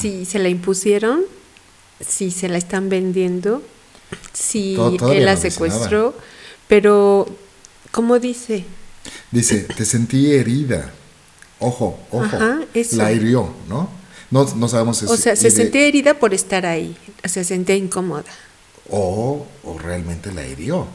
Si 0.00 0.24
se 0.24 0.38
la 0.38 0.48
impusieron, 0.48 1.22
si 2.00 2.30
se 2.30 2.48
la 2.48 2.58
están 2.58 2.88
vendiendo, 2.88 3.62
si 4.32 4.76
él 5.10 5.24
la 5.24 5.36
secuestró, 5.36 6.14
pero 6.68 7.26
¿cómo 7.90 8.18
dice? 8.18 8.64
Dice, 9.30 9.60
te 9.60 9.84
sentí 9.84 10.32
herida. 10.32 10.92
Ojo, 11.58 11.98
ojo. 12.10 12.24
Ajá, 12.24 12.60
eso. 12.74 12.96
La 12.96 13.12
hirió, 13.12 13.52
¿no? 13.68 13.88
No, 14.30 14.44
no 14.56 14.68
sabemos 14.68 14.98
si 14.98 15.06
O 15.06 15.16
sea, 15.16 15.36
se 15.36 15.50
sentía 15.50 15.86
herida 15.86 16.14
por 16.14 16.34
estar 16.34 16.66
ahí, 16.66 16.96
se 17.24 17.44
sentía 17.44 17.76
incómoda. 17.76 18.24
O, 18.90 19.46
o 19.64 19.78
realmente 19.78 20.32
la 20.32 20.46
hirió, 20.46 20.86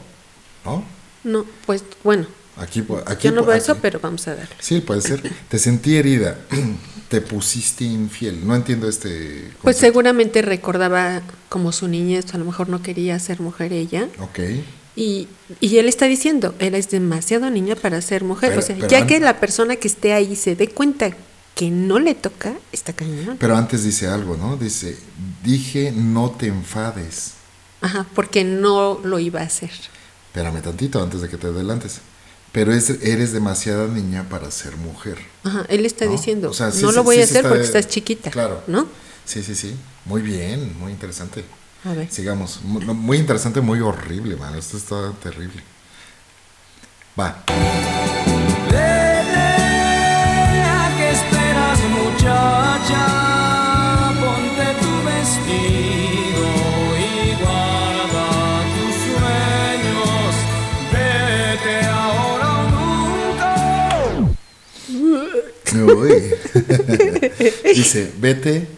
¿no? 0.64 0.84
No, 1.24 1.44
pues 1.66 1.84
bueno, 2.02 2.26
Aquí, 2.54 2.84
aquí 3.06 3.28
yo 3.28 3.32
no 3.32 3.44
veo 3.44 3.56
eso, 3.56 3.76
pero 3.80 3.98
vamos 3.98 4.28
a 4.28 4.34
darle. 4.34 4.54
Sí, 4.60 4.80
puede 4.82 5.00
ser. 5.00 5.22
Te 5.48 5.58
sentí 5.58 5.96
herida. 5.96 6.38
Te 7.08 7.22
pusiste 7.22 7.84
infiel. 7.84 8.46
No 8.46 8.54
entiendo 8.54 8.88
este. 8.90 9.50
Pues 9.62 9.78
seguramente 9.78 10.42
recordaba 10.42 11.22
como 11.48 11.72
su 11.72 11.88
niñez, 11.88 12.34
a 12.34 12.38
lo 12.38 12.44
mejor 12.44 12.68
no 12.68 12.82
quería 12.82 13.18
ser 13.20 13.40
mujer 13.40 13.72
ella. 13.72 14.06
Ok. 14.20 14.38
Y, 14.96 15.28
y 15.60 15.78
él 15.78 15.88
está 15.88 16.04
diciendo, 16.06 16.54
eres 16.58 16.90
demasiado 16.90 17.48
niña 17.48 17.74
para 17.74 18.02
ser 18.02 18.22
mujer. 18.22 18.50
Pero- 18.50 18.60
o 18.60 18.64
sea, 18.66 18.76
ya 18.86 18.98
an- 18.98 19.06
que 19.06 19.18
la 19.18 19.40
persona 19.40 19.76
que 19.76 19.88
esté 19.88 20.12
ahí 20.12 20.36
se 20.36 20.54
dé 20.54 20.68
cuenta 20.68 21.10
que 21.54 21.70
no 21.70 21.98
le 21.98 22.14
toca, 22.14 22.52
está 22.70 22.92
cañón. 22.92 23.38
Pero 23.40 23.56
antes 23.56 23.82
dice 23.82 24.08
algo, 24.08 24.36
¿no? 24.36 24.58
Dice, 24.58 24.98
dije 25.42 25.90
no 25.96 26.32
te 26.32 26.48
enfades. 26.48 27.32
Ajá, 27.82 28.06
porque 28.14 28.44
no 28.44 29.00
lo 29.04 29.18
iba 29.18 29.40
a 29.40 29.44
hacer. 29.44 29.70
Espérame 30.28 30.62
tantito 30.62 31.02
antes 31.02 31.20
de 31.20 31.28
que 31.28 31.36
te 31.36 31.48
adelantes. 31.48 32.00
Pero 32.52 32.72
es, 32.72 32.90
eres 33.02 33.32
demasiada 33.32 33.86
niña 33.88 34.26
para 34.28 34.50
ser 34.50 34.76
mujer. 34.76 35.18
Ajá, 35.44 35.64
él 35.68 35.84
está 35.86 36.04
¿no? 36.06 36.12
diciendo, 36.12 36.50
O 36.50 36.52
sea, 36.54 36.70
sí 36.70 36.82
no 36.82 36.92
lo 36.92 37.02
voy 37.02 37.16
sí 37.16 37.20
a 37.22 37.24
hacer 37.24 37.36
está- 37.38 37.48
porque 37.48 37.64
estás 37.64 37.88
chiquita. 37.88 38.30
Claro. 38.30 38.62
¿No? 38.66 38.86
Sí, 39.24 39.42
sí, 39.42 39.54
sí. 39.54 39.74
Muy 40.04 40.20
bien, 40.22 40.78
muy 40.78 40.92
interesante. 40.92 41.44
A 41.84 41.92
ver. 41.94 42.10
Sigamos. 42.10 42.60
Mu- 42.62 42.80
no, 42.80 42.94
Muy 42.94 43.16
interesante, 43.18 43.60
muy 43.60 43.80
horrible, 43.80 44.36
man. 44.36 44.54
Esto 44.54 44.76
está 44.76 45.12
terrible. 45.22 45.62
Va. 47.18 47.42
Uy. 65.74 66.34
Dice, 67.74 68.12
vete, 68.18 68.68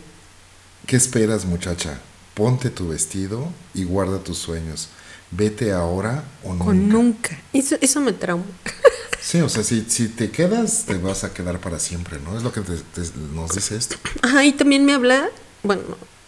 ¿qué 0.87 0.97
esperas 0.97 1.45
muchacha? 1.45 2.01
Ponte 2.35 2.71
tu 2.71 2.89
vestido 2.89 3.49
y 3.75 3.85
guarda 3.85 4.19
tus 4.19 4.39
sueños. 4.39 4.89
Vete 5.31 5.73
ahora 5.73 6.25
o 6.43 6.53
nunca. 6.55 6.65
O 6.71 6.75
nunca. 6.75 7.39
Eso, 7.53 7.77
eso 7.81 8.01
me 8.01 8.13
trauma. 8.13 8.45
Sí, 9.25 9.41
o 9.41 9.49
sea, 9.49 9.63
si, 9.65 9.87
si 9.89 10.09
te 10.09 10.31
quedas, 10.31 10.85
te 10.85 10.99
vas 10.99 11.25
a 11.25 11.33
quedar 11.33 11.59
para 11.59 11.79
siempre, 11.81 12.19
¿no? 12.23 12.37
Es 12.37 12.43
lo 12.43 12.53
que 12.53 12.61
te- 12.61 12.77
te- 12.77 13.11
nos 13.35 13.55
dice 13.55 13.75
esto. 13.75 13.97
Ajá, 14.21 14.45
y 14.45 14.53
también 14.53 14.85
me 14.85 14.93
habla, 14.93 15.31
bueno, 15.63 15.81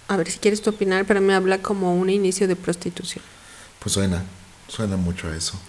a 0.09 0.17
ver 0.17 0.31
si 0.31 0.39
quieres 0.39 0.63
tu 0.63 0.71
opinar, 0.71 1.05
pero 1.05 1.21
me 1.21 1.35
habla 1.35 1.61
como 1.61 1.95
un 1.95 2.09
inicio 2.09 2.49
de 2.49 2.57
prostitución. 2.57 3.23
Pues 3.81 3.93
suena, 3.93 4.25
suena 4.69 4.97
mucho 4.97 5.29
a 5.29 5.37
eso. 5.37 5.61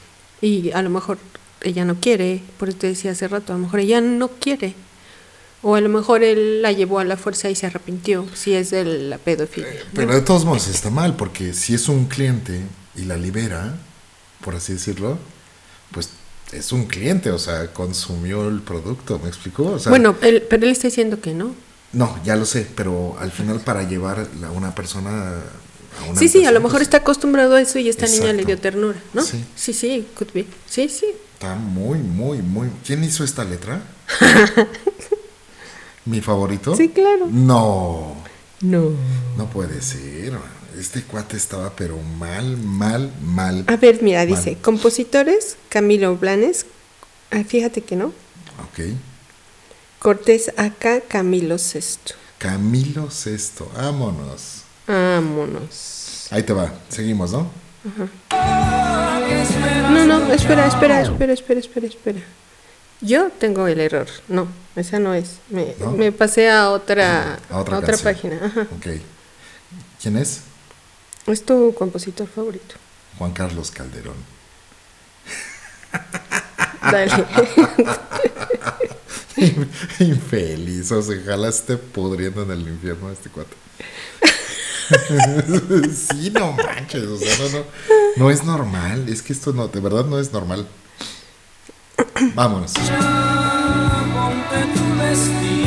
Y 0.42 0.72
a 0.72 0.82
lo 0.82 0.90
mejor 0.90 1.18
ella 1.60 1.84
no 1.84 2.00
quiere, 2.00 2.42
por 2.58 2.70
eso 2.70 2.78
te 2.78 2.88
decía 2.88 3.12
hace 3.12 3.28
rato, 3.28 3.52
a 3.52 3.58
lo 3.58 3.64
mejor 3.64 3.82
ella 3.82 4.00
no 4.00 4.30
quiere. 4.30 4.74
O 5.64 5.76
a 5.76 5.82
lo 5.82 5.90
mejor 5.90 6.24
él 6.24 6.62
la 6.62 6.72
llevó 6.72 7.00
a 7.00 7.04
la 7.04 7.18
fuerza 7.18 7.50
y 7.50 7.56
se 7.56 7.66
arrepintió, 7.66 8.26
si 8.34 8.54
es 8.54 8.70
de 8.70 8.86
la 8.86 9.18
pedofilia. 9.18 9.74
¿no? 9.74 9.90
Pero 9.94 10.14
de 10.14 10.22
todos 10.22 10.46
modos 10.46 10.68
está 10.68 10.90
mal, 10.90 11.16
porque 11.16 11.54
si 11.54 11.74
es 11.74 11.90
un 11.90 12.06
cliente 12.06 12.62
y 12.96 13.06
la 13.06 13.18
libera, 13.18 13.76
por 14.44 14.56
así 14.56 14.74
decirlo, 14.74 15.18
pues 15.92 16.10
es 16.52 16.72
un 16.72 16.86
cliente, 16.86 17.32
o 17.32 17.40
sea, 17.40 17.74
consumió 17.74 18.48
el 18.48 18.62
producto, 18.62 19.20
¿me 19.20 19.30
explicó? 19.30 19.66
O 19.72 19.80
sea, 19.80 19.90
bueno, 19.90 20.16
él, 20.22 20.44
pero 20.50 20.66
él 20.66 20.72
está 20.72 20.88
diciendo 20.88 21.20
que 21.20 21.34
no. 21.34 21.56
No, 21.94 22.20
ya 22.24 22.36
lo 22.36 22.46
sé, 22.46 22.68
pero 22.76 23.18
al 23.20 23.32
final 23.32 23.60
para 23.62 23.84
llevar 23.84 24.28
a 24.44 24.52
una 24.52 24.76
persona 24.76 25.42
a 26.00 26.10
una 26.10 26.20
Sí, 26.20 26.28
sí, 26.28 26.46
a 26.46 26.52
lo 26.52 26.60
mejor 26.60 26.80
pues, 26.80 26.84
está 26.84 26.98
acostumbrado 26.98 27.56
a 27.56 27.62
eso 27.62 27.80
y 27.80 27.90
esta 27.90 28.06
niña 28.06 28.26
le 28.26 28.42
Exacto. 28.42 28.48
dio 28.48 28.60
ternura, 28.60 29.00
¿no? 29.14 29.24
Sí. 29.24 29.44
sí, 29.56 29.74
sí, 29.74 30.08
could 30.16 30.32
be. 30.34 30.46
Sí, 30.68 30.90
sí. 30.90 31.08
Está 31.34 31.56
muy, 31.56 32.00
muy, 32.00 32.40
muy... 32.40 32.70
¿Quién 32.86 33.04
hizo 33.04 33.24
esta 33.24 33.44
letra? 33.44 33.82
¿Mi 36.08 36.22
favorito? 36.22 36.76
Sí, 36.76 36.90
claro. 36.90 37.28
No, 37.30 38.16
No. 38.62 38.92
no 39.38 39.46
puede 39.50 39.82
ser. 39.82 40.34
Este 40.80 41.02
cuate 41.04 41.38
estaba 41.38 41.72
pero 41.76 41.98
mal, 42.20 42.56
mal, 42.58 43.12
mal. 43.24 43.64
A 43.68 43.76
ver, 43.78 44.02
mira, 44.04 44.20
mal. 44.20 44.28
dice, 44.28 44.58
compositores, 44.62 45.58
Camilo 45.70 46.16
Blanes, 46.18 46.66
ah, 47.32 47.44
fíjate 47.46 47.82
que 47.82 47.96
no, 47.96 48.14
Ok. 48.72 48.86
Cortés 50.00 50.52
acá, 50.58 51.02
Camilo 51.02 51.58
Sexto. 51.58 52.14
Camilo 52.38 53.10
Sexto, 53.10 53.70
vámonos. 53.76 54.62
Vámonos. 54.88 56.28
Ahí 56.32 56.44
te 56.44 56.54
va, 56.54 56.72
seguimos, 56.90 57.32
¿no? 57.32 57.50
No, 59.92 60.06
no, 60.06 60.32
espera, 60.34 60.68
espera, 60.68 61.02
espera, 61.02 61.34
espera, 61.34 61.60
espera, 61.60 61.88
espera. 61.88 62.20
Yo 63.02 63.30
tengo 63.30 63.68
el 63.68 63.80
error. 63.80 64.08
No, 64.28 64.48
esa 64.76 65.00
no 65.00 65.14
es. 65.14 65.38
Me, 65.50 65.76
¿No? 65.80 65.92
me 65.92 66.12
pasé 66.12 66.50
a 66.50 66.70
otra, 66.72 67.40
A 67.50 67.60
otra, 67.60 67.76
a 67.76 67.80
otra 67.80 67.94
canción. 67.98 68.14
página. 68.14 68.46
Ajá. 68.46 68.62
Ok. 68.76 68.88
¿Quién 70.02 70.18
es? 70.18 70.42
Es 71.28 71.44
tu 71.46 71.74
compositor 71.74 72.28
favorito. 72.28 72.76
Juan 73.18 73.34
Carlos 73.34 73.72
Calderón. 73.72 74.16
Dale. 76.92 77.12
Infeliz, 80.00 80.92
o 80.92 81.02
sea, 81.02 81.16
ojalá 81.22 81.50
esté 81.50 81.78
pudriendo 81.78 82.44
en 82.44 82.52
el 82.52 82.68
infierno 82.68 83.12
este 83.12 83.30
cuate. 83.30 83.56
sí, 85.94 86.32
no 86.32 86.54
manches, 86.54 87.04
o 87.04 87.18
sea, 87.18 87.38
no, 87.40 87.60
no, 87.60 87.66
no 88.18 88.32
es 88.32 88.44
normal, 88.46 89.10
es 89.10 89.22
que 89.22 89.34
esto 89.34 89.52
no, 89.54 89.68
de 89.68 89.80
verdad 89.80 90.06
no 90.06 90.20
es 90.20 90.32
normal. 90.32 90.68
Vámonos. 92.36 92.74
Ponte 94.14 94.60
tu 94.74 94.84
vestido 94.98 95.67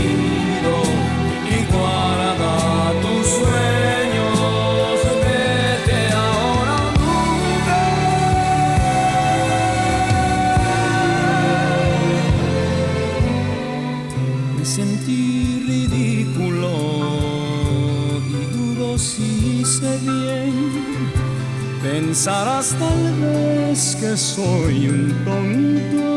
Pensarás 22.11 22.71
tal 22.71 23.21
vez 23.21 23.97
que 24.01 24.17
soy 24.17 24.89
un 24.89 25.25
tonto 25.25 26.09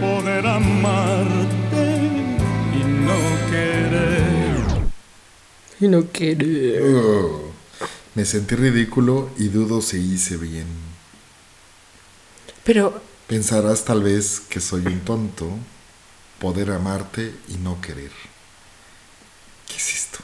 poder 0.00 0.46
amarte 0.46 1.84
y 2.72 2.82
no 2.82 3.50
querer. 3.50 4.64
Y 5.78 5.88
no 5.88 6.06
quiere. 6.06 6.80
Oh, 6.82 7.52
me 8.14 8.24
sentí 8.24 8.54
ridículo 8.54 9.28
y 9.36 9.48
dudo 9.48 9.82
si 9.82 9.98
hice 9.98 10.38
bien. 10.38 10.68
Pero, 12.64 13.02
Pensarás 13.26 13.84
tal 13.84 14.02
vez 14.02 14.40
que 14.40 14.60
soy 14.60 14.86
un 14.86 15.00
tonto, 15.00 15.50
poder 16.40 16.70
amarte 16.70 17.34
y 17.48 17.58
no 17.58 17.78
querer. 17.82 18.12
¿Qué 19.68 19.76
es 19.76 19.94
esto? 19.94 20.20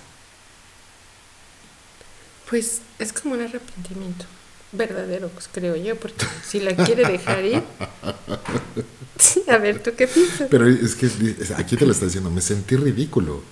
Pues, 2.52 2.82
es 2.98 3.14
como 3.14 3.34
un 3.34 3.40
arrepentimiento 3.40 4.26
verdadero, 4.72 5.30
pues, 5.30 5.48
creo 5.50 5.74
yo, 5.74 5.96
porque 5.96 6.26
si 6.46 6.60
la 6.60 6.76
quiere 6.76 7.02
dejar 7.10 7.42
ir. 7.46 7.62
A 9.48 9.56
ver, 9.56 9.82
¿tú 9.82 9.92
qué 9.96 10.06
piensas? 10.06 10.48
Pero 10.50 10.68
es 10.68 10.94
que 10.94 11.08
aquí 11.56 11.76
te 11.78 11.86
lo 11.86 11.92
está 11.92 12.04
diciendo, 12.04 12.28
me 12.30 12.42
sentí 12.42 12.76
ridículo. 12.76 13.42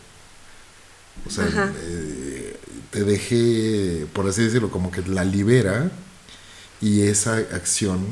O 1.27 1.31
sea, 1.31 1.73
eh, 1.83 2.57
te 2.91 3.05
dejé, 3.05 4.07
por 4.13 4.29
así 4.29 4.43
decirlo, 4.43 4.71
como 4.71 4.91
que 4.91 5.01
la 5.03 5.25
libera 5.25 5.91
y 6.83 7.03
esa 7.03 7.37
acción 7.37 8.07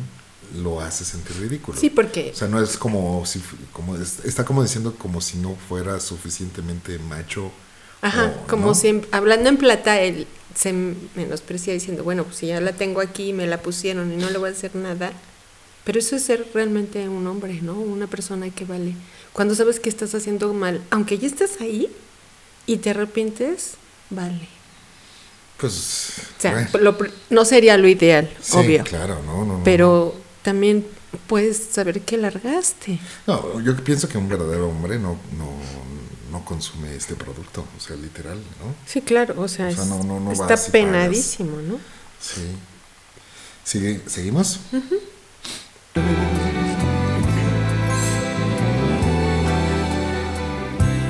lo 0.62 0.80
hace 0.80 1.04
sentir 1.04 1.36
ridículo. 1.38 1.78
Sí, 1.78 1.90
porque 1.90 2.30
O 2.34 2.36
sea, 2.36 2.48
no 2.48 2.62
es 2.62 2.78
como 2.78 3.26
si, 3.26 3.42
como 3.74 3.94
es- 3.96 4.24
está 4.24 4.44
como 4.46 4.62
diciendo 4.62 4.94
como 4.94 5.20
si 5.20 5.36
no 5.36 5.54
fuera 5.68 6.00
suficientemente 6.00 6.98
macho. 6.98 7.52
Ajá, 8.00 8.26
o- 8.26 8.46
como 8.46 8.68
¿no? 8.68 8.74
si 8.74 9.02
hablando 9.10 9.50
en 9.50 9.58
plata 9.58 10.00
él 10.00 10.26
se 10.58 10.72
menosprecia 11.14 11.72
diciendo, 11.72 12.02
bueno, 12.02 12.24
pues 12.24 12.36
si 12.36 12.48
ya 12.48 12.60
la 12.60 12.72
tengo 12.72 13.00
aquí, 13.00 13.32
me 13.32 13.46
la 13.46 13.62
pusieron 13.62 14.12
y 14.12 14.16
no 14.16 14.28
le 14.28 14.38
voy 14.38 14.48
a 14.48 14.52
hacer 14.52 14.74
nada. 14.74 15.12
Pero 15.84 16.00
eso 16.00 16.16
es 16.16 16.24
ser 16.24 16.48
realmente 16.52 17.08
un 17.08 17.26
hombre, 17.28 17.60
¿no? 17.62 17.74
Una 17.74 18.08
persona 18.08 18.50
que 18.50 18.64
vale. 18.64 18.94
Cuando 19.32 19.54
sabes 19.54 19.78
que 19.78 19.88
estás 19.88 20.14
haciendo 20.16 20.52
mal, 20.52 20.82
aunque 20.90 21.16
ya 21.18 21.28
estás 21.28 21.60
ahí 21.60 21.88
y 22.66 22.78
te 22.78 22.90
arrepientes, 22.90 23.74
vale. 24.10 24.48
Pues, 25.58 26.14
O 26.38 26.40
sea, 26.42 26.68
lo 26.80 26.96
no 27.30 27.44
sería 27.44 27.76
lo 27.78 27.88
ideal, 27.88 28.28
sí, 28.40 28.56
obvio. 28.56 28.84
claro, 28.84 29.20
no, 29.24 29.44
no, 29.44 29.58
no, 29.58 29.64
Pero 29.64 30.14
también 30.42 30.84
puedes 31.28 31.56
saber 31.56 32.00
que 32.00 32.16
largaste. 32.16 32.98
No, 33.26 33.60
yo 33.60 33.76
pienso 33.76 34.08
que 34.08 34.18
un 34.18 34.28
verdadero 34.28 34.68
hombre 34.68 34.98
no, 34.98 35.18
no, 35.36 35.50
no 36.38 36.44
consume 36.44 36.94
este 36.94 37.14
producto, 37.14 37.64
o 37.76 37.80
sea, 37.80 37.96
literal, 37.96 38.36
¿no? 38.38 38.74
Sí, 38.86 39.00
claro, 39.02 39.34
o 39.38 39.48
sea, 39.48 39.68
O 39.68 39.72
sea, 39.72 39.82
es- 39.84 39.88
no- 39.88 40.02
no- 40.04 40.20
no 40.20 40.32
está 40.32 40.44
vas 40.46 40.68
y 40.68 40.70
pagas. 40.70 40.70
penadísimo, 40.70 41.56
¿no? 41.60 41.78
Sí. 42.20 42.42
Sigue, 43.64 44.00
¿Seguimos? 44.06 44.60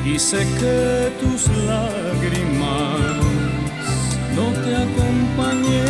Y 0.05 0.19
sé 0.19 0.39
que 0.59 1.13
tus 1.21 1.47
lágrimas 1.67 3.17
no 4.35 4.47
te 4.65 4.75
acompañé. 4.77 5.85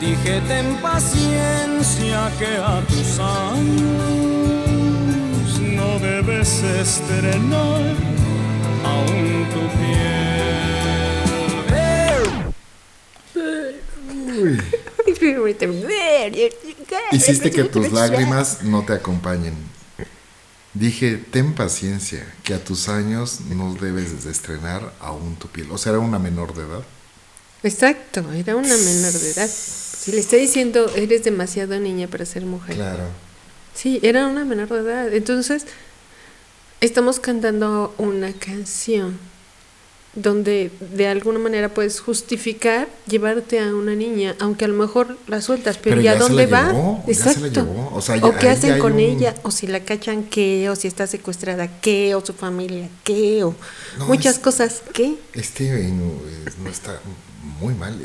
Dije 0.00 0.40
ten 0.48 0.76
paciencia 0.80 2.30
que 2.38 2.56
a 2.56 2.80
tus 2.88 3.18
años 3.20 4.61
estrenar 6.42 7.96
aún 8.84 9.46
tu 9.52 9.60
piel. 9.78 10.22
Hiciste 17.12 17.50
que 17.52 17.64
tus 17.64 17.92
lágrimas 17.92 18.64
no 18.64 18.84
te 18.84 18.92
acompañen. 18.94 19.54
Dije, 20.74 21.16
ten 21.16 21.54
paciencia, 21.54 22.26
que 22.42 22.54
a 22.54 22.64
tus 22.64 22.88
años 22.88 23.42
no 23.50 23.74
debes 23.74 24.24
de 24.24 24.30
estrenar 24.32 24.92
aún 24.98 25.36
tu 25.36 25.46
piel. 25.46 25.70
O 25.70 25.78
sea, 25.78 25.90
era 25.92 26.00
una 26.00 26.18
menor 26.18 26.54
de 26.54 26.62
edad. 26.62 26.82
Exacto, 27.62 28.24
era 28.32 28.56
una 28.56 28.76
menor 28.76 29.12
de 29.12 29.30
edad. 29.30 29.48
Si 29.48 30.10
le 30.10 30.18
está 30.18 30.36
diciendo, 30.36 30.90
eres 30.96 31.22
demasiado 31.22 31.78
niña 31.78 32.08
para 32.08 32.26
ser 32.26 32.44
mujer. 32.46 32.74
Claro. 32.74 33.04
Sí, 33.74 34.00
era 34.02 34.26
una 34.26 34.44
menor 34.44 34.68
de 34.70 34.80
edad. 34.80 35.12
Entonces, 35.12 35.66
estamos 36.82 37.18
cantando 37.20 37.94
una 37.98 38.32
canción 38.34 39.18
donde 40.14 40.70
de 40.94 41.06
alguna 41.08 41.38
manera 41.38 41.70
puedes 41.70 41.98
justificar 42.00 42.86
llevarte 43.06 43.60
a 43.60 43.74
una 43.74 43.94
niña, 43.94 44.36
aunque 44.40 44.66
a 44.66 44.68
lo 44.68 44.74
mejor 44.74 45.16
la 45.26 45.40
sueltas, 45.40 45.78
pero, 45.78 45.96
Pero 45.96 46.02
¿y 46.02 46.08
a 46.08 46.16
dónde 46.16 46.44
va? 46.44 46.66
llevó, 46.70 47.02
ya 47.06 47.14
se 47.32 47.40
la 47.40 47.48
llevó. 47.48 47.90
O 47.94 48.02
sea, 48.02 48.16
ya- 48.16 48.36
qué 48.38 48.48
ahí 48.50 48.54
hacen 48.58 48.78
con 48.78 48.92
un- 48.92 48.98
ella, 49.00 49.34
o 49.42 49.50
si 49.50 49.66
la 49.66 49.80
cachan 49.80 50.24
qué, 50.24 50.68
o 50.68 50.76
si 50.76 50.86
está 50.86 51.06
secuestrada 51.06 51.80
qué, 51.80 52.14
o 52.14 52.22
su 52.22 52.34
familia 52.34 52.90
qué, 53.04 53.42
o 53.42 53.54
No, 53.98 54.06
muchas 54.06 54.34
es- 54.36 54.40
cosas 54.42 54.82
qué. 54.92 55.14
Este 55.32 55.70
no, 55.88 56.12
no 56.62 56.68
está 56.70 57.00
muy 57.58 57.72
mal. 57.72 57.98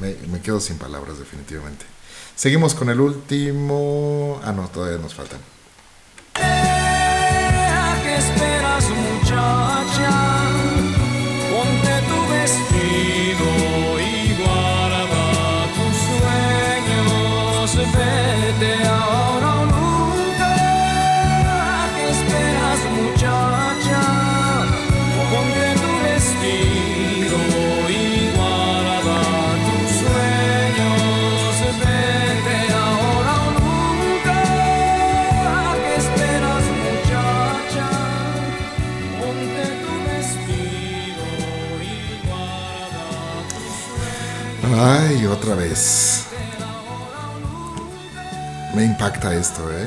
Me, 0.00 0.14
me 0.30 0.40
quedo 0.40 0.60
sin 0.60 0.78
palabras, 0.78 1.18
definitivamente. 1.18 1.84
Seguimos 2.36 2.74
con 2.74 2.88
el 2.88 3.00
último. 3.00 4.40
Ah, 4.44 4.52
no, 4.52 4.68
todavía 4.68 4.98
nos 4.98 5.12
faltan. 5.14 5.40
¿A 6.40 7.96
qué 8.02 8.16
esperas, 8.16 8.90
muchacha? 8.90 9.73
Ay, 44.76 45.26
otra 45.26 45.54
vez. 45.54 46.24
Me 48.74 48.84
impacta 48.84 49.34
esto, 49.34 49.70
¿eh? 49.72 49.86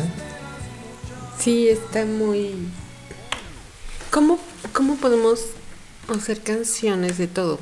Sí, 1.39 1.67
está 1.67 2.05
muy... 2.05 2.55
¿Cómo, 4.11 4.39
cómo 4.71 4.95
podemos 4.95 5.41
hacer 6.07 6.39
canciones 6.41 7.17
de 7.17 7.27
todo? 7.27 7.59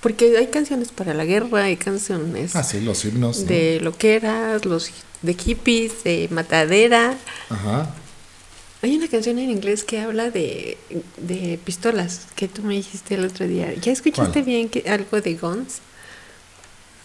Porque 0.00 0.38
hay 0.38 0.46
canciones 0.46 0.90
para 0.90 1.12
la 1.12 1.26
guerra, 1.26 1.64
hay 1.64 1.76
canciones 1.76 2.56
Ah, 2.56 2.64
sí, 2.64 2.80
los 2.80 3.04
himnos. 3.04 3.40
¿no? 3.40 3.44
de 3.46 3.80
loqueras, 3.80 4.64
los 4.64 4.90
de 5.20 5.34
hippies, 5.34 6.02
de 6.04 6.28
matadera. 6.30 7.14
Ajá. 7.50 7.94
Hay 8.82 8.96
una 8.96 9.08
canción 9.08 9.38
en 9.38 9.50
inglés 9.50 9.84
que 9.84 10.00
habla 10.00 10.30
de, 10.30 10.78
de 11.18 11.60
pistolas, 11.62 12.22
que 12.34 12.48
tú 12.48 12.62
me 12.62 12.72
dijiste 12.72 13.16
el 13.16 13.26
otro 13.26 13.46
día. 13.46 13.74
¿Ya 13.74 13.92
escuchaste 13.92 14.32
¿Cuál? 14.32 14.44
bien 14.46 14.70
que 14.70 14.88
algo 14.88 15.20
de 15.20 15.34
guns? 15.34 15.80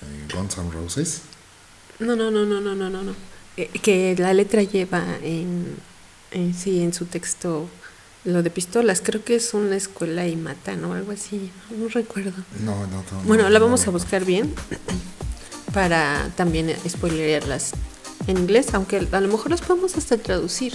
Eh, 0.06 0.34
Guns 0.36 0.58
N' 0.58 0.72
Roses. 0.72 1.22
No, 1.99 2.16
no, 2.16 2.32
no, 2.32 2.45
no, 2.45 2.60
no, 2.62 2.76
no, 2.76 2.89
no, 2.89 3.03
no. 3.03 3.14
Eh, 3.58 3.70
que 3.82 4.16
la 4.18 4.34
letra 4.34 4.64
lleva 4.64 5.03
en, 5.22 5.76
en 6.32 6.53
sí, 6.53 6.82
en 6.82 6.93
su 6.93 7.06
texto 7.06 7.68
lo 8.24 8.43
de 8.43 8.49
pistolas. 8.49 9.01
Creo 9.03 9.24
que 9.24 9.36
es 9.36 9.53
una 9.53 9.76
escuela 9.76 10.28
y 10.28 10.36
matan 10.36 10.84
o 10.86 10.93
algo 10.93 11.12
así. 11.12 11.51
No 11.70 11.88
recuerdo. 11.88 12.34
No, 12.64 12.88
no, 12.88 13.03
no. 13.12 13.22
Bueno, 13.26 13.43
no, 13.43 13.49
la 13.49 13.60
no, 13.60 13.66
vamos 13.66 13.84
a 13.84 13.88
no. 13.88 13.91
buscar 13.93 14.26
bien. 14.26 14.53
para 15.76 16.32
también 16.38 16.74
spoilerarlas 16.88 17.74
en 18.28 18.38
inglés, 18.38 18.74
aunque 18.74 19.06
a 19.12 19.20
lo 19.22 19.28
mejor 19.28 19.51
las 19.51 19.62
podemos 19.62 19.97
hasta 19.97 20.18
traducir. 20.18 20.74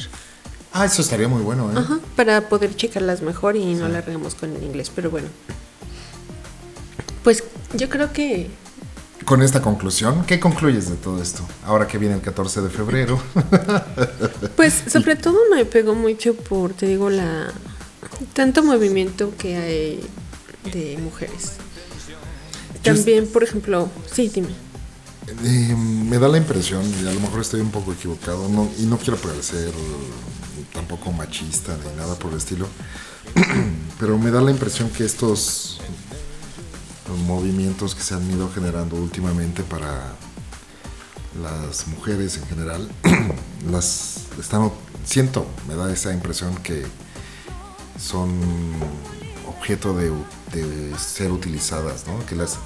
Ah, 0.72 0.84
eso 0.84 1.00
estaría 1.00 1.26
muy 1.26 1.42
bueno, 1.42 1.70
¿eh? 1.72 1.74
Ajá, 1.76 1.98
para 2.16 2.48
poder 2.50 2.76
checarlas 2.76 3.22
mejor 3.22 3.56
y 3.56 3.74
no 3.74 3.88
la 3.88 4.02
regamos 4.02 4.34
con 4.34 4.54
el 4.54 4.62
inglés, 4.62 4.92
pero 4.94 5.10
bueno. 5.10 5.28
Pues 7.24 7.42
yo 7.74 7.88
creo 7.88 8.12
que 8.12 8.50
Con 9.24 9.42
esta 9.42 9.60
conclusión, 9.60 10.24
¿qué 10.24 10.40
concluyes 10.40 10.88
de 10.88 10.96
todo 10.96 11.22
esto? 11.22 11.46
Ahora 11.64 11.86
que 11.86 11.98
viene 11.98 12.14
el 12.14 12.20
14 12.20 12.62
de 12.62 12.70
febrero. 12.70 13.20
Pues 14.56 14.82
sobre 14.88 15.16
todo 15.16 15.38
me 15.50 15.64
pegó 15.64 15.94
mucho 15.94 16.34
por, 16.34 16.74
te 16.74 16.86
digo, 16.86 17.08
la 17.08 17.50
tanto 18.34 18.62
movimiento 18.62 19.32
que 19.38 19.56
hay 19.56 20.00
de 20.72 20.98
mujeres. 20.98 21.52
También, 22.82 23.26
por 23.26 23.42
ejemplo, 23.42 23.88
sí, 24.12 24.28
dime. 24.28 24.48
Eh, 25.44 25.74
me 25.76 26.18
da 26.18 26.28
la 26.28 26.38
impresión, 26.38 26.82
y 27.02 27.06
a 27.06 27.12
lo 27.12 27.20
mejor 27.20 27.40
estoy 27.40 27.60
un 27.60 27.70
poco 27.70 27.92
equivocado, 27.92 28.48
no, 28.48 28.68
y 28.78 28.82
no 28.84 28.98
quiero 28.98 29.16
parecer 29.16 29.72
tampoco 30.74 31.12
machista 31.12 31.76
ni 31.76 31.96
nada 31.96 32.16
por 32.16 32.32
el 32.32 32.38
estilo, 32.38 32.66
pero 33.98 34.18
me 34.18 34.30
da 34.30 34.40
la 34.40 34.50
impresión 34.50 34.90
que 34.90 35.04
estos 35.04 35.80
movimientos 37.18 37.94
que 37.94 38.02
se 38.02 38.14
han 38.14 38.30
ido 38.30 38.50
generando 38.52 38.96
últimamente 38.96 39.62
para 39.62 40.12
las 41.42 41.86
mujeres 41.88 42.36
en 42.38 42.46
general, 42.46 42.90
las 43.70 44.24
están, 44.38 44.70
siento, 45.04 45.46
me 45.68 45.74
da 45.76 45.92
esa 45.92 46.12
impresión 46.12 46.54
que 46.56 46.84
son 47.98 48.30
objeto 49.46 49.94
de, 49.94 50.10
de 50.52 50.98
ser 50.98 51.30
utilizadas, 51.32 52.06
¿no? 52.06 52.24
Que 52.26 52.34
las, 52.34 52.58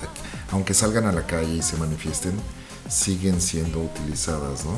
aunque 0.50 0.74
salgan 0.74 1.06
a 1.06 1.12
la 1.12 1.26
calle 1.26 1.54
y 1.56 1.62
se 1.62 1.76
manifiesten, 1.76 2.32
siguen 2.88 3.40
siendo 3.40 3.80
utilizadas, 3.80 4.64
¿no? 4.64 4.72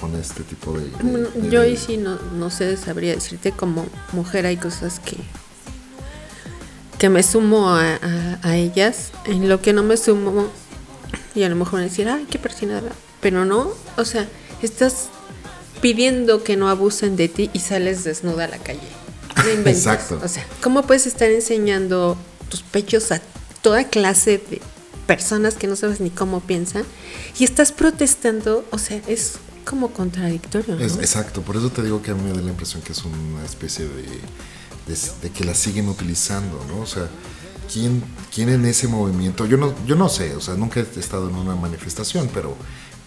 Con 0.00 0.14
este 0.16 0.42
tipo 0.42 0.72
de... 0.72 0.90
de- 0.90 1.50
yo 1.50 1.60
ahí 1.60 1.76
sí 1.76 1.96
no, 1.96 2.16
no 2.36 2.50
sé, 2.50 2.76
sabría 2.76 3.14
decirte 3.14 3.52
como 3.52 3.86
mujer 4.12 4.46
hay 4.46 4.56
cosas 4.56 4.98
que 5.00 5.16
que 7.00 7.08
me 7.08 7.22
sumo 7.24 7.70
a, 7.70 7.96
a- 7.96 8.38
a 8.42 8.56
ellas, 8.56 9.10
en 9.24 9.48
lo 9.48 9.60
que 9.60 9.72
no 9.72 9.82
me 9.82 9.96
sumo 9.96 10.46
y 11.34 11.42
a 11.42 11.48
lo 11.48 11.56
mejor 11.56 11.74
van 11.74 11.82
a 11.82 11.88
decir, 11.88 12.08
ay, 12.08 12.26
qué 12.30 12.38
persinada, 12.38 12.92
pero 13.20 13.44
no, 13.44 13.72
o 13.96 14.04
sea, 14.04 14.28
estás 14.62 15.08
pidiendo 15.80 16.44
que 16.44 16.56
no 16.56 16.68
abusen 16.68 17.16
de 17.16 17.28
ti 17.28 17.50
y 17.52 17.58
sales 17.60 18.04
desnuda 18.04 18.44
a 18.44 18.48
la 18.48 18.58
calle. 18.58 18.80
No. 19.36 19.42
Exacto. 19.70 20.20
O 20.22 20.28
sea, 20.28 20.44
¿cómo 20.62 20.82
puedes 20.82 21.06
estar 21.06 21.30
enseñando 21.30 22.16
tus 22.48 22.62
pechos 22.62 23.10
a 23.12 23.20
toda 23.62 23.84
clase 23.84 24.38
de 24.50 24.60
personas 25.06 25.54
que 25.54 25.66
no 25.66 25.76
sabes 25.76 26.00
ni 26.00 26.10
cómo 26.10 26.40
piensan 26.40 26.84
y 27.38 27.44
estás 27.44 27.72
protestando? 27.72 28.64
O 28.70 28.78
sea, 28.78 29.00
es 29.06 29.34
como 29.64 29.90
contradictorio. 29.92 30.76
¿no? 30.76 30.84
Es- 30.84 30.96
exacto, 30.98 31.40
por 31.42 31.56
eso 31.56 31.70
te 31.70 31.82
digo 31.82 32.02
que 32.02 32.10
a 32.10 32.14
mí 32.14 32.22
me 32.24 32.36
da 32.36 32.42
la 32.42 32.50
impresión 32.50 32.82
que 32.82 32.92
es 32.92 33.02
una 33.04 33.44
especie 33.46 33.86
de, 33.86 34.04
de, 34.86 34.96
de 35.22 35.30
que 35.30 35.44
la 35.44 35.54
siguen 35.54 35.88
utilizando, 35.88 36.64
¿no? 36.68 36.80
O 36.82 36.86
sea, 36.86 37.08
¿quién, 37.72 38.02
quién 38.34 38.48
en 38.48 38.64
ese 38.66 38.88
movimiento? 38.88 39.46
Yo 39.46 39.56
no, 39.56 39.74
yo 39.86 39.96
no 39.96 40.08
sé, 40.08 40.34
o 40.36 40.40
sea, 40.40 40.54
nunca 40.54 40.80
he 40.80 41.00
estado 41.00 41.28
en 41.28 41.36
una 41.36 41.54
manifestación, 41.54 42.28
pero 42.32 42.56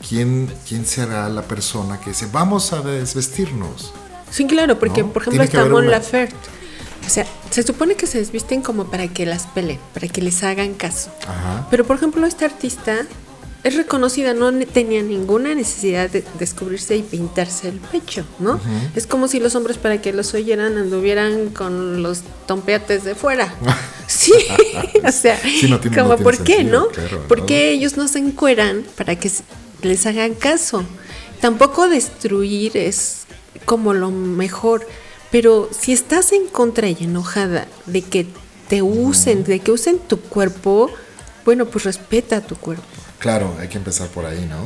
¿quién, 0.08 0.54
quién 0.68 0.86
será 0.86 1.28
la 1.30 1.44
persona 1.44 2.00
que 2.00 2.12
dice, 2.12 2.28
vamos 2.32 2.74
a 2.74 2.82
desvestirnos? 2.82 3.94
Sí, 4.32 4.46
claro, 4.48 4.80
porque 4.80 5.04
¿No? 5.04 5.12
por 5.14 5.22
ejemplo 5.24 5.44
está 5.44 5.64
Mon 5.66 5.84
una- 5.84 5.92
Laferte. 5.92 6.36
O 7.06 7.10
sea, 7.10 7.28
se 7.52 7.64
supone 7.64 7.96
que 7.96 8.08
se 8.08 8.18
desvisten 8.18 8.62
como 8.62 8.86
para 8.86 9.10
que 9.10 9.26
las 9.26 9.46
peleen, 9.48 9.80
para 9.94 10.08
que 10.08 10.22
les 10.22 10.42
hagan 10.44 10.74
caso. 10.74 11.12
Ajá. 11.28 11.68
Pero 11.70 11.84
por 11.86 11.98
ejemplo, 11.98 12.26
esta 12.26 12.46
artista 12.46 13.06
es 13.64 13.76
reconocida, 13.76 14.34
no 14.34 14.52
tenía 14.66 15.02
ninguna 15.02 15.56
necesidad 15.56 16.10
de 16.10 16.24
descubrirse 16.38 16.98
y 16.98 17.02
pintarse 17.02 17.70
el 17.70 17.80
pecho, 17.80 18.26
¿no? 18.40 18.60
Es 18.96 19.08
como 19.08 19.28
si 19.30 19.40
los 19.40 19.56
hombres 19.56 19.78
para 19.78 20.02
que 20.02 20.12
los 20.12 20.34
oyeran 20.34 20.78
anduvieran 20.78 21.50
con 21.50 22.04
los 22.04 22.22
tompeates 22.46 23.04
de 23.06 23.16
fuera. 23.16 23.54
sí, 24.08 24.34
o 25.06 25.12
sea, 25.12 25.40
Sí, 25.60 25.68
no 25.70 25.80
tiene- 25.80 25.96
como 25.98 26.18
¿por 26.18 26.38
qué, 26.40 26.56
sentido, 26.58 26.82
no? 26.82 26.88
claro, 26.90 27.28
¿Por 27.28 27.40
¿no? 27.40 27.46
qué 27.46 27.72
ellos 27.72 27.96
no 27.96 28.08
se 28.10 28.20
encueran 28.20 28.84
para 28.98 29.16
que 29.18 29.32
les 29.82 30.06
hagan 30.06 30.34
caso? 30.34 30.84
Tampoco 31.40 31.88
destruir 31.88 32.76
es 32.78 33.24
como 33.66 33.94
lo 33.94 34.12
mejor, 34.12 34.86
pero 35.32 35.70
si 35.78 35.94
estás 35.94 36.32
en 36.34 36.48
contra 36.48 36.90
y 36.90 36.98
enojada 37.00 37.68
de 37.86 38.02
que 38.02 38.26
te 38.68 38.82
usen, 38.82 39.44
de 39.46 39.60
que 39.60 39.72
usen 39.72 40.00
tu 40.00 40.20
cuerpo, 40.20 40.90
bueno, 41.46 41.66
pues 41.66 41.86
respeta 41.86 42.42
tu 42.42 42.56
cuerpo. 42.56 42.84
Claro, 43.24 43.56
hay 43.58 43.70
que 43.70 43.78
empezar 43.78 44.10
por 44.10 44.26
ahí, 44.26 44.46
¿no? 44.50 44.58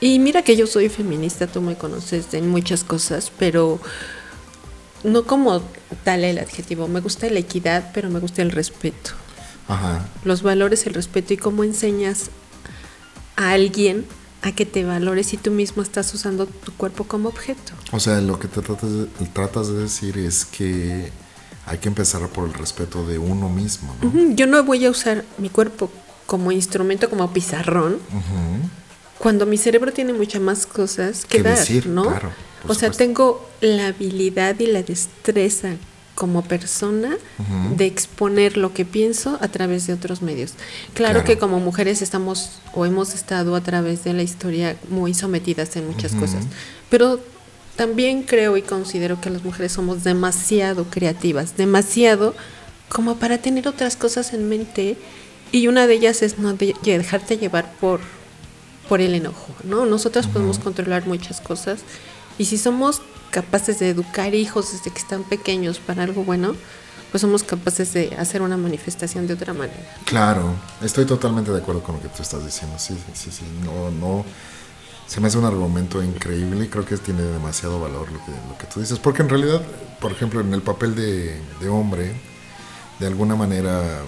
Y 0.00 0.18
mira 0.18 0.40
que 0.40 0.56
yo 0.56 0.66
soy 0.66 0.88
feminista, 0.88 1.46
tú 1.46 1.60
me 1.60 1.76
conoces 1.76 2.32
en 2.32 2.48
muchas 2.48 2.82
cosas, 2.82 3.30
pero 3.38 3.78
no 5.02 5.24
como 5.24 5.60
tal 6.02 6.24
el 6.24 6.38
adjetivo. 6.38 6.88
Me 6.88 7.00
gusta 7.00 7.28
la 7.28 7.40
equidad, 7.40 7.90
pero 7.92 8.08
me 8.08 8.20
gusta 8.20 8.40
el 8.40 8.52
respeto. 8.52 9.10
Ajá. 9.68 10.08
Los 10.24 10.40
valores, 10.40 10.86
el 10.86 10.94
respeto 10.94 11.34
y 11.34 11.36
cómo 11.36 11.62
enseñas 11.62 12.30
a 13.36 13.50
alguien 13.50 14.06
a 14.40 14.52
que 14.52 14.64
te 14.64 14.82
valores 14.82 15.26
si 15.26 15.36
tú 15.36 15.50
mismo 15.50 15.82
estás 15.82 16.14
usando 16.14 16.46
tu 16.46 16.72
cuerpo 16.72 17.04
como 17.04 17.28
objeto. 17.28 17.74
O 17.92 18.00
sea, 18.00 18.18
lo 18.22 18.38
que 18.38 18.48
te 18.48 18.62
tratas 18.62 18.90
de, 18.90 19.06
tratas 19.34 19.68
de 19.68 19.74
decir 19.74 20.16
es 20.16 20.46
que 20.46 21.12
hay 21.66 21.76
que 21.76 21.88
empezar 21.88 22.26
por 22.28 22.48
el 22.48 22.54
respeto 22.54 23.06
de 23.06 23.18
uno 23.18 23.50
mismo, 23.50 23.94
¿no? 24.00 24.34
Yo 24.34 24.46
no 24.46 24.64
voy 24.64 24.86
a 24.86 24.90
usar 24.90 25.26
mi 25.36 25.50
cuerpo 25.50 25.90
como 26.26 26.52
instrumento, 26.52 27.08
como 27.10 27.32
pizarrón, 27.32 27.98
cuando 29.18 29.46
mi 29.46 29.56
cerebro 29.56 29.92
tiene 29.92 30.12
muchas 30.12 30.40
más 30.42 30.66
cosas 30.66 31.24
que 31.24 31.38
Que 31.38 31.42
dar, 31.42 31.58
decir, 31.58 31.86
¿no? 31.86 32.04
claro, 32.04 32.30
o 32.64 32.74
sea, 32.74 32.88
supuesto. 32.92 32.96
tengo 32.98 33.48
la 33.60 33.88
habilidad 33.88 34.58
y 34.60 34.66
la 34.66 34.82
destreza 34.82 35.70
como 36.14 36.42
persona 36.42 37.16
de 37.76 37.86
exponer 37.86 38.56
lo 38.56 38.72
que 38.72 38.84
pienso 38.84 39.36
a 39.40 39.48
través 39.48 39.86
de 39.88 39.94
otros 39.94 40.22
medios. 40.22 40.52
Claro, 40.94 41.14
Claro. 41.14 41.24
que 41.24 41.38
como 41.38 41.58
mujeres 41.58 42.02
estamos 42.02 42.60
o 42.72 42.86
hemos 42.86 43.14
estado 43.14 43.56
a 43.56 43.60
través 43.62 44.04
de 44.04 44.12
la 44.12 44.22
historia 44.22 44.76
muy 44.90 45.12
sometidas 45.12 45.74
en 45.76 45.88
muchas 45.88 46.14
cosas, 46.14 46.44
pero 46.88 47.18
también 47.76 48.22
creo 48.22 48.56
y 48.56 48.62
considero 48.62 49.20
que 49.20 49.28
las 49.30 49.42
mujeres 49.42 49.72
somos 49.72 50.04
demasiado 50.04 50.84
creativas, 50.84 51.56
demasiado 51.56 52.34
como 52.88 53.16
para 53.16 53.38
tener 53.38 53.66
otras 53.66 53.96
cosas 53.96 54.32
en 54.34 54.48
mente 54.48 54.96
y 55.54 55.68
una 55.68 55.86
de 55.86 55.94
ellas 55.94 56.22
es 56.22 56.38
no 56.38 56.52
de- 56.54 56.74
dejarte 56.82 57.38
llevar 57.38 57.72
por 57.80 58.00
por 58.88 59.00
el 59.00 59.14
enojo, 59.14 59.48
¿no? 59.62 59.86
Nosotras 59.86 60.26
podemos 60.26 60.58
controlar 60.58 61.06
muchas 61.06 61.40
cosas 61.40 61.80
y 62.38 62.44
si 62.44 62.58
somos 62.58 63.00
capaces 63.30 63.78
de 63.78 63.88
educar 63.88 64.34
hijos 64.34 64.72
desde 64.72 64.90
que 64.90 64.98
están 64.98 65.22
pequeños 65.24 65.78
para 65.78 66.02
algo 66.02 66.22
bueno, 66.24 66.54
pues 67.10 67.22
somos 67.22 67.44
capaces 67.44 67.94
de 67.94 68.14
hacer 68.18 68.42
una 68.42 68.56
manifestación 68.58 69.26
de 69.26 69.34
otra 69.34 69.54
manera. 69.54 69.78
Claro, 70.04 70.54
estoy 70.82 71.06
totalmente 71.06 71.50
de 71.50 71.58
acuerdo 71.58 71.82
con 71.82 71.94
lo 71.96 72.02
que 72.02 72.08
tú 72.08 72.22
estás 72.22 72.44
diciendo. 72.44 72.76
Sí, 72.78 72.94
sí, 72.94 73.12
sí, 73.14 73.30
sí. 73.30 73.44
No, 73.64 73.90
no. 73.90 74.24
Se 75.06 75.20
me 75.20 75.28
hace 75.28 75.38
un 75.38 75.44
argumento 75.46 76.02
increíble 76.02 76.64
y 76.64 76.68
creo 76.68 76.84
que 76.84 76.96
tiene 76.98 77.22
demasiado 77.22 77.80
valor 77.80 78.10
lo 78.12 78.18
que, 78.24 78.32
lo 78.50 78.58
que 78.58 78.66
tú 78.66 78.80
dices. 78.80 78.98
Porque 78.98 79.22
en 79.22 79.28
realidad, 79.30 79.62
por 80.00 80.12
ejemplo, 80.12 80.40
en 80.40 80.52
el 80.52 80.60
papel 80.62 80.94
de, 80.94 81.40
de 81.60 81.68
hombre, 81.68 82.12
de 83.00 83.06
alguna 83.06 83.34
manera 83.36 84.02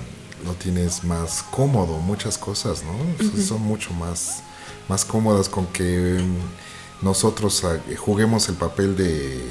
lo 0.46 0.54
tienes 0.54 1.04
más 1.04 1.42
cómodo, 1.50 1.98
muchas 1.98 2.38
cosas, 2.38 2.82
¿no? 2.84 3.42
Son 3.42 3.60
mucho 3.60 3.92
más, 3.92 4.42
más 4.88 5.04
cómodas 5.04 5.48
con 5.48 5.66
que 5.66 6.22
mm, 6.22 7.04
nosotros 7.04 7.64
ah, 7.64 7.78
juguemos 7.98 8.48
el 8.48 8.54
papel 8.54 8.96
de, 8.96 9.42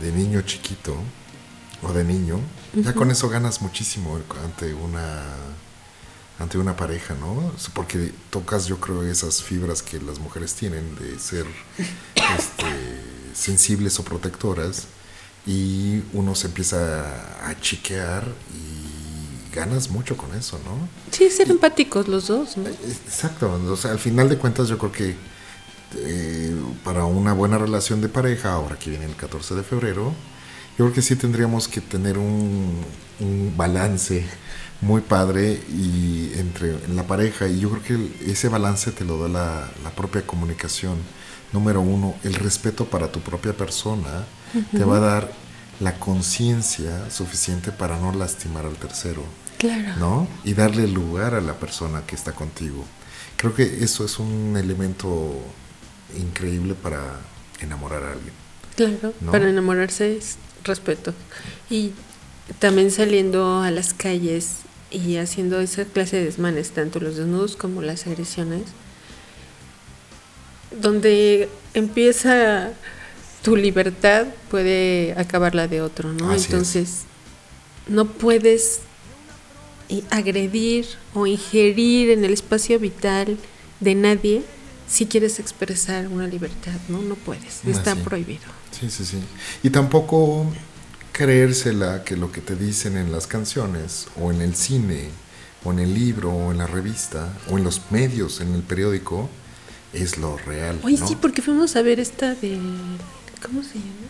de 0.00 0.12
niño 0.12 0.42
chiquito 0.42 0.94
o 1.82 1.92
de 1.92 2.04
niño. 2.04 2.38
Ya 2.74 2.94
con 2.94 3.10
eso 3.10 3.28
ganas 3.28 3.60
muchísimo 3.60 4.18
ante 4.44 4.72
una 4.72 5.22
ante 6.38 6.58
una 6.58 6.76
pareja, 6.76 7.14
¿no? 7.14 7.52
Porque 7.74 8.12
tocas, 8.30 8.66
yo 8.66 8.80
creo, 8.80 9.02
esas 9.04 9.42
fibras 9.42 9.82
que 9.82 10.00
las 10.00 10.18
mujeres 10.18 10.54
tienen 10.54 10.96
de 10.96 11.18
ser 11.18 11.46
este, 12.36 12.64
sensibles 13.32 13.98
o 14.00 14.04
protectoras 14.04 14.86
y 15.46 16.02
uno 16.12 16.34
se 16.34 16.48
empieza 16.48 17.48
a 17.48 17.60
chiquear 17.60 18.26
y 18.54 18.71
ganas 19.54 19.90
mucho 19.90 20.16
con 20.16 20.34
eso, 20.34 20.58
¿no? 20.64 20.88
Sí, 21.10 21.30
ser 21.30 21.50
empáticos 21.50 22.08
los 22.08 22.26
dos, 22.28 22.56
¿no? 22.56 22.68
Exacto, 22.68 23.60
o 23.68 23.76
sea, 23.76 23.92
al 23.92 23.98
final 23.98 24.28
de 24.28 24.38
cuentas 24.38 24.68
yo 24.68 24.78
creo 24.78 24.92
que 24.92 25.14
eh, 25.96 26.56
para 26.84 27.04
una 27.04 27.32
buena 27.32 27.58
relación 27.58 28.00
de 28.00 28.08
pareja, 28.08 28.52
ahora 28.52 28.78
que 28.78 28.90
viene 28.90 29.04
el 29.04 29.14
14 29.14 29.54
de 29.54 29.62
febrero, 29.62 30.14
yo 30.78 30.86
creo 30.86 30.92
que 30.92 31.02
sí 31.02 31.16
tendríamos 31.16 31.68
que 31.68 31.80
tener 31.80 32.16
un, 32.16 32.80
un 33.20 33.54
balance 33.56 34.24
muy 34.80 35.00
padre 35.00 35.60
y 35.68 36.32
entre 36.36 36.70
en 36.70 36.96
la 36.96 37.06
pareja 37.06 37.46
y 37.46 37.60
yo 37.60 37.70
creo 37.70 37.82
que 37.82 38.30
ese 38.32 38.48
balance 38.48 38.90
te 38.90 39.04
lo 39.04 39.18
da 39.22 39.28
la, 39.28 39.70
la 39.84 39.90
propia 39.90 40.26
comunicación. 40.26 40.96
Número 41.52 41.82
uno, 41.82 42.14
el 42.24 42.34
respeto 42.34 42.86
para 42.86 43.12
tu 43.12 43.20
propia 43.20 43.52
persona 43.52 44.24
te 44.70 44.84
va 44.84 44.96
a 44.96 45.00
dar 45.00 45.32
la 45.82 45.98
conciencia 45.98 47.10
suficiente 47.10 47.72
para 47.72 47.98
no 47.98 48.12
lastimar 48.12 48.66
al 48.66 48.76
tercero. 48.76 49.24
Claro. 49.58 49.96
¿no? 49.98 50.28
Y 50.44 50.54
darle 50.54 50.88
lugar 50.88 51.34
a 51.34 51.40
la 51.40 51.54
persona 51.54 52.02
que 52.06 52.14
está 52.14 52.32
contigo. 52.32 52.84
Creo 53.36 53.54
que 53.54 53.84
eso 53.84 54.04
es 54.04 54.18
un 54.18 54.56
elemento 54.56 55.34
increíble 56.16 56.74
para 56.74 57.20
enamorar 57.60 58.02
a 58.04 58.12
alguien. 58.12 58.32
Claro, 58.76 59.14
¿No? 59.20 59.32
para 59.32 59.48
enamorarse 59.48 60.16
es 60.16 60.36
respeto. 60.64 61.14
Y 61.70 61.92
también 62.58 62.90
saliendo 62.90 63.60
a 63.60 63.70
las 63.70 63.94
calles 63.94 64.58
y 64.90 65.16
haciendo 65.16 65.60
esa 65.60 65.84
clase 65.84 66.16
de 66.16 66.24
desmanes, 66.26 66.70
tanto 66.70 67.00
los 67.00 67.16
desnudos 67.16 67.56
como 67.56 67.82
las 67.82 68.06
agresiones, 68.06 68.62
donde 70.80 71.48
empieza 71.74 72.72
tu 73.42 73.56
libertad 73.56 74.26
puede 74.50 75.14
acabar 75.16 75.54
la 75.54 75.68
de 75.68 75.80
otro, 75.82 76.12
¿no? 76.12 76.30
Así 76.30 76.38
es. 76.40 76.44
Entonces, 76.46 76.90
no 77.88 78.06
puedes 78.06 78.80
i- 79.88 80.04
agredir 80.10 80.86
o 81.14 81.26
ingerir 81.26 82.10
en 82.10 82.24
el 82.24 82.32
espacio 82.32 82.78
vital 82.78 83.36
de 83.80 83.94
nadie 83.94 84.42
si 84.88 85.06
quieres 85.06 85.38
expresar 85.40 86.08
una 86.08 86.26
libertad, 86.26 86.74
¿no? 86.88 87.00
No 87.02 87.14
puedes, 87.14 87.64
está 87.64 87.92
Así. 87.92 88.00
prohibido. 88.02 88.42
Sí, 88.78 88.90
sí, 88.90 89.04
sí. 89.04 89.18
Y 89.62 89.70
tampoco 89.70 90.46
creérsela 91.12 92.04
que 92.04 92.16
lo 92.16 92.30
que 92.30 92.40
te 92.40 92.56
dicen 92.56 92.96
en 92.96 93.10
las 93.12 93.26
canciones, 93.26 94.06
o 94.20 94.30
en 94.30 94.40
el 94.42 94.54
cine, 94.54 95.08
o 95.64 95.72
en 95.72 95.78
el 95.78 95.94
libro, 95.94 96.30
o 96.30 96.52
en 96.52 96.58
la 96.58 96.66
revista, 96.66 97.32
o 97.50 97.58
en 97.58 97.64
los 97.64 97.80
medios, 97.90 98.40
en 98.40 98.54
el 98.54 98.62
periódico, 98.62 99.28
es 99.92 100.16
lo 100.18 100.36
real. 100.38 100.78
Oye, 100.82 100.98
¿no? 100.98 101.06
sí, 101.08 101.16
porque 101.16 101.42
fuimos 101.42 101.76
a 101.76 101.82
ver 101.82 102.00
esta 102.00 102.34
de... 102.34 102.58
¿Cómo 103.42 103.62
se 103.62 103.74
llama? 103.74 104.08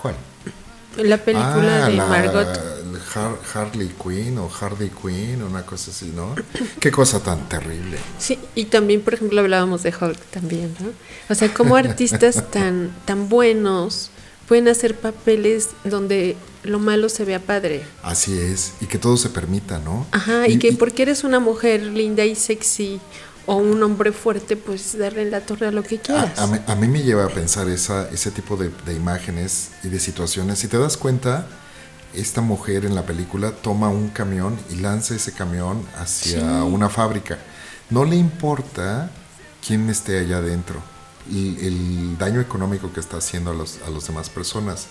¿Cuál? 0.00 0.14
La 0.96 1.18
película 1.18 1.84
Ah, 1.86 1.88
de 1.88 1.94
la- 1.96 2.06
Margot. 2.06 2.48
Har- 3.14 3.38
Harley 3.54 3.88
Quinn 4.02 4.38
o 4.38 4.48
Hardy 4.48 4.90
Quinn, 4.90 5.42
una 5.42 5.64
cosa 5.66 5.90
así, 5.90 6.12
¿no? 6.14 6.34
Qué 6.80 6.90
cosa 6.92 7.20
tan 7.22 7.48
terrible. 7.48 7.98
Sí, 8.18 8.38
y 8.54 8.66
también, 8.66 9.00
por 9.00 9.14
ejemplo, 9.14 9.40
hablábamos 9.40 9.82
de 9.82 9.90
Hulk 9.98 10.18
también, 10.30 10.74
¿no? 10.80 10.90
O 11.28 11.34
sea, 11.34 11.52
como 11.52 11.76
artistas 11.76 12.44
tan, 12.50 12.94
tan 13.06 13.28
buenos 13.28 14.10
pueden 14.46 14.68
hacer 14.68 14.96
papeles 14.96 15.70
donde 15.84 16.36
lo 16.64 16.78
malo 16.78 17.08
se 17.08 17.24
vea 17.24 17.40
padre. 17.40 17.82
Así 18.02 18.36
es, 18.38 18.72
y 18.80 18.86
que 18.86 18.98
todo 18.98 19.16
se 19.16 19.28
permita, 19.30 19.78
¿no? 19.78 20.06
Ajá, 20.12 20.46
y, 20.48 20.58
que 20.58 20.72
porque 20.72 21.02
eres 21.02 21.24
una 21.24 21.40
mujer 21.40 21.82
linda 21.82 22.24
y 22.24 22.34
sexy 22.34 23.00
o 23.50 23.56
un 23.56 23.82
hombre 23.82 24.12
fuerte, 24.12 24.56
pues 24.56 24.96
darle 24.96 25.22
en 25.22 25.32
la 25.32 25.40
torre 25.40 25.66
a 25.66 25.72
lo 25.72 25.82
que 25.82 25.98
quieras. 25.98 26.38
A, 26.38 26.44
a 26.44 26.46
mí, 26.46 26.58
a 26.68 26.74
mí 26.76 26.86
me 26.86 27.02
lleva 27.02 27.24
a 27.24 27.28
pensar 27.28 27.68
esa, 27.68 28.08
ese 28.10 28.30
tipo 28.30 28.56
de, 28.56 28.70
de 28.86 28.94
imágenes 28.94 29.70
y 29.82 29.88
de 29.88 29.98
situaciones. 29.98 30.60
Si 30.60 30.68
te 30.68 30.78
das 30.78 30.96
cuenta, 30.96 31.46
esta 32.14 32.42
mujer 32.42 32.84
en 32.84 32.94
la 32.94 33.02
película 33.02 33.50
toma 33.50 33.88
un 33.88 34.08
camión 34.10 34.56
y 34.70 34.76
lanza 34.76 35.16
ese 35.16 35.32
camión 35.32 35.82
hacia 35.98 36.38
Sí. 36.38 36.62
una 36.62 36.88
fábrica. 36.88 37.38
No 37.90 38.04
le 38.04 38.14
importa 38.14 39.10
quién 39.66 39.90
esté 39.90 40.20
allá 40.20 40.36
adentro, 40.38 40.80
y 41.28 41.58
el 41.66 42.16
daño 42.18 42.40
económico 42.40 42.92
que 42.92 43.00
está 43.00 43.16
haciendo 43.18 43.50
a 43.50 43.54
los, 43.54 43.78
a 43.86 43.90
las 43.90 44.06
demás 44.06 44.30
personas, 44.30 44.86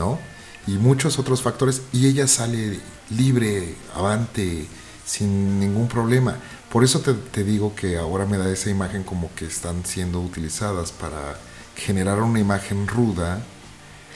¿no? 0.00 0.18
Y 0.66 0.72
muchos 0.72 1.18
otros 1.18 1.42
factores, 1.42 1.82
y 1.92 2.06
ella 2.08 2.26
sale 2.26 2.80
libre, 3.10 3.76
avante, 3.94 4.66
sin 5.06 5.58
ningún 5.60 5.86
problema. 5.88 6.36
Por 6.70 6.84
eso 6.84 7.00
te, 7.00 7.14
te 7.14 7.42
digo 7.44 7.74
que 7.74 7.96
ahora 7.98 8.26
me 8.26 8.38
da 8.38 8.48
esa 8.50 8.70
imagen 8.70 9.02
como 9.02 9.30
que 9.34 9.44
están 9.46 9.84
siendo 9.84 10.20
utilizadas 10.20 10.92
para 10.92 11.36
generar 11.76 12.20
una 12.22 12.38
imagen 12.40 12.86
ruda, 12.86 13.42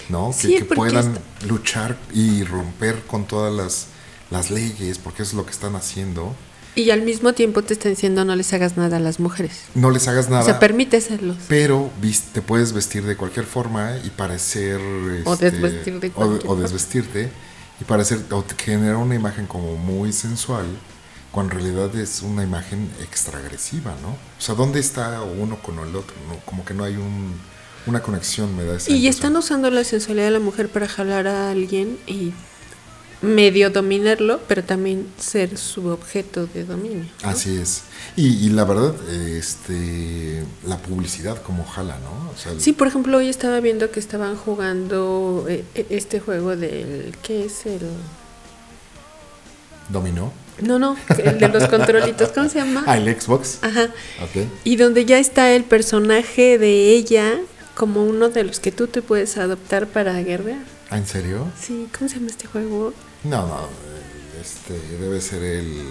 ¿no? 0.08 0.28
Que- 0.30 0.48
Sí, 0.48 0.56
que, 0.58 0.64
puedan 0.64 1.14
está- 1.16 1.46
luchar 1.46 1.96
y 2.12 2.44
romper 2.44 3.02
con 3.06 3.26
todas 3.26 3.52
las, 3.52 3.86
las 4.30 4.50
leyes, 4.50 4.98
porque 4.98 5.22
eso 5.22 5.30
es 5.32 5.34
lo 5.36 5.44
que 5.46 5.50
están 5.52 5.74
haciendo. 5.74 6.34
Y 6.76 6.90
al 6.90 7.02
mismo 7.02 7.32
tiempo 7.34 7.62
te 7.62 7.74
están 7.74 7.92
diciendo 7.92 8.24
no 8.24 8.34
les 8.34 8.52
hagas 8.52 8.76
nada 8.76 8.96
a 8.96 9.00
las 9.00 9.20
mujeres. 9.20 9.60
No 9.76 9.90
les 9.90 10.06
hagas 10.08 10.28
nada. 10.28 10.42
O 10.42 10.44
sea, 10.44 10.58
permíteselos. 10.60 11.36
pero 11.48 11.90
te 12.32 12.42
puedes 12.42 12.72
vestir 12.72 13.04
de 13.04 13.16
cualquier 13.16 13.46
forma 13.46 13.96
y 14.04 14.10
parecer 14.10 14.80
O 15.24 15.32
este, 15.34 15.50
desvestir 15.52 16.00
de 16.00 16.12
o- 16.16 16.38
o, 16.52 16.56
desvestirte 16.56 17.30
y 17.80 17.84
parecer 17.84 18.20
o 18.30 18.42
te- 18.42 18.56
generar 18.62 18.96
una 18.96 19.14
imagen 19.14 19.46
como 19.46 19.76
muy 19.76 20.12
sensual 20.12 20.66
cuando 21.34 21.54
en 21.54 21.60
realidad 21.62 21.94
es 21.96 22.22
una 22.22 22.44
imagen 22.44 22.88
extra 23.02 23.38
agresiva, 23.40 23.94
¿no? 24.02 24.10
O 24.10 24.40
sea, 24.40 24.54
¿dónde 24.54 24.78
está 24.78 25.20
uno 25.22 25.56
con 25.60 25.78
el 25.80 25.94
otro? 25.96 26.14
No, 26.28 26.38
como 26.46 26.64
que 26.64 26.72
no 26.74 26.84
hay 26.84 26.94
un, 26.96 27.34
una 27.86 28.00
conexión, 28.02 28.54
me 28.56 28.64
da 28.64 28.76
esa 28.76 28.90
Y 28.90 28.94
impresión. 28.94 29.10
están 29.14 29.36
usando 29.36 29.70
la 29.70 29.82
sensualidad 29.82 30.26
de 30.26 30.30
la 30.30 30.38
mujer 30.40 30.68
para 30.68 30.86
jalar 30.86 31.26
a 31.26 31.50
alguien 31.50 31.98
y 32.06 32.32
medio 33.20 33.70
dominarlo, 33.70 34.40
pero 34.46 34.62
también 34.62 35.06
ser 35.18 35.56
su 35.56 35.86
objeto 35.88 36.46
de 36.46 36.64
dominio. 36.64 37.06
¿no? 37.22 37.28
Así 37.30 37.56
es. 37.56 37.82
Y, 38.16 38.26
y 38.46 38.50
la 38.50 38.64
verdad, 38.64 38.94
este, 39.10 40.44
la 40.66 40.76
publicidad 40.78 41.42
como 41.42 41.64
jala, 41.64 41.98
¿no? 42.00 42.30
O 42.30 42.36
sea, 42.36 42.52
el- 42.52 42.60
Sí, 42.60 42.72
por 42.74 42.86
ejemplo, 42.86 43.16
hoy 43.16 43.28
estaba 43.30 43.58
viendo 43.60 43.90
que 43.90 43.98
estaban 43.98 44.36
jugando 44.36 45.46
eh, 45.48 45.64
eh, 45.74 45.86
este 45.90 46.20
juego 46.20 46.54
del... 46.54 47.16
¿Qué 47.22 47.46
es 47.46 47.64
el...? 47.66 47.80
dominó. 49.88 50.32
No, 50.60 50.78
no, 50.78 50.96
el 51.18 51.38
de 51.38 51.48
los 51.48 51.68
controlitos, 51.68 52.30
¿cómo 52.30 52.48
se 52.48 52.58
llama? 52.58 52.84
Ah, 52.86 52.96
el 52.96 53.20
Xbox. 53.20 53.58
Ajá. 53.62 53.84
Ok. 54.22 54.46
Y 54.64 54.76
donde 54.76 55.04
ya 55.04 55.18
está 55.18 55.52
el 55.52 55.64
personaje 55.64 56.58
de 56.58 56.90
ella 56.90 57.40
como 57.74 58.04
uno 58.04 58.28
de 58.28 58.44
los 58.44 58.60
que 58.60 58.70
tú 58.70 58.86
te 58.86 59.02
puedes 59.02 59.36
adoptar 59.36 59.88
para 59.88 60.20
guerrear. 60.22 60.62
Ah, 60.90 60.98
¿en 60.98 61.06
serio? 61.06 61.48
Sí, 61.60 61.88
¿cómo 61.96 62.08
se 62.08 62.16
llama 62.16 62.28
este 62.28 62.46
juego? 62.46 62.92
No, 63.24 63.46
no, 63.46 63.68
este 64.40 64.74
debe 64.98 65.20
ser 65.20 65.42
el. 65.42 65.82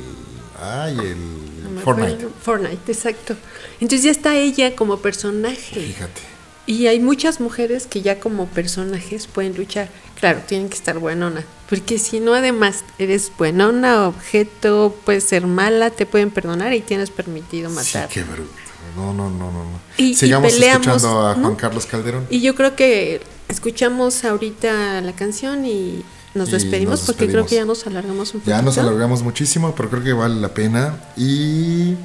Ay, 0.61 0.97
el 0.97 1.79
Fortnite. 1.83 2.27
Fortnite, 2.41 2.91
exacto. 2.91 3.35
Entonces 3.81 4.03
ya 4.03 4.11
está 4.11 4.37
ella 4.37 4.75
como 4.75 4.97
personaje. 4.99 5.81
Fíjate. 5.81 6.32
Y 6.65 6.87
hay 6.87 6.99
muchas 6.99 7.39
mujeres 7.41 7.87
que 7.87 8.01
ya 8.01 8.19
como 8.19 8.47
personajes 8.47 9.27
pueden 9.27 9.55
luchar. 9.55 9.89
Claro, 10.19 10.39
tienen 10.47 10.69
que 10.69 10.75
estar 10.75 10.97
buenona. 10.97 11.43
Porque 11.69 11.99
si 11.99 12.19
no, 12.21 12.33
además, 12.33 12.85
eres 12.99 13.31
buenona, 13.37 14.07
objeto, 14.07 14.95
puedes 15.05 15.25
ser 15.25 15.45
mala, 15.45 15.89
te 15.89 16.05
pueden 16.05 16.31
perdonar 16.31 16.73
y 16.73 16.79
tienes 16.81 17.09
permitido 17.09 17.69
matar. 17.69 18.07
Sí, 18.07 18.13
qué 18.13 18.23
bruto. 18.23 18.49
No, 18.95 19.13
no, 19.13 19.29
no, 19.29 19.51
no. 19.51 19.65
Y- 19.97 20.11
y 20.11 20.15
Sigamos 20.15 20.53
peleamos, 20.53 20.87
escuchando 20.87 21.27
a 21.27 21.33
Juan 21.33 21.41
¿no? 21.43 21.57
Carlos 21.57 21.85
Calderón. 21.85 22.27
Y 22.29 22.39
yo 22.41 22.55
creo 22.55 22.75
que 22.75 23.21
escuchamos 23.49 24.23
ahorita 24.23 25.01
la 25.01 25.13
canción 25.13 25.65
y 25.65 26.03
nos 26.33 26.49
Y 26.49 26.51
despedimos 26.53 26.99
nos 26.99 27.05
porque 27.07 27.27
creo 27.27 27.45
que 27.45 27.55
ya 27.55 27.65
nos 27.65 27.85
alargamos 27.87 28.33
un 28.35 28.39
poquito. 28.41 28.55
Ya 28.55 28.61
nos 28.61 28.77
alargamos 28.77 29.21
muchísimo, 29.23 29.73
pero 29.75 29.89
creo 29.89 30.03
que 30.03 30.13
vale 30.13 30.35
la 30.35 30.49
pena. 30.53 30.95
Y 31.17 31.95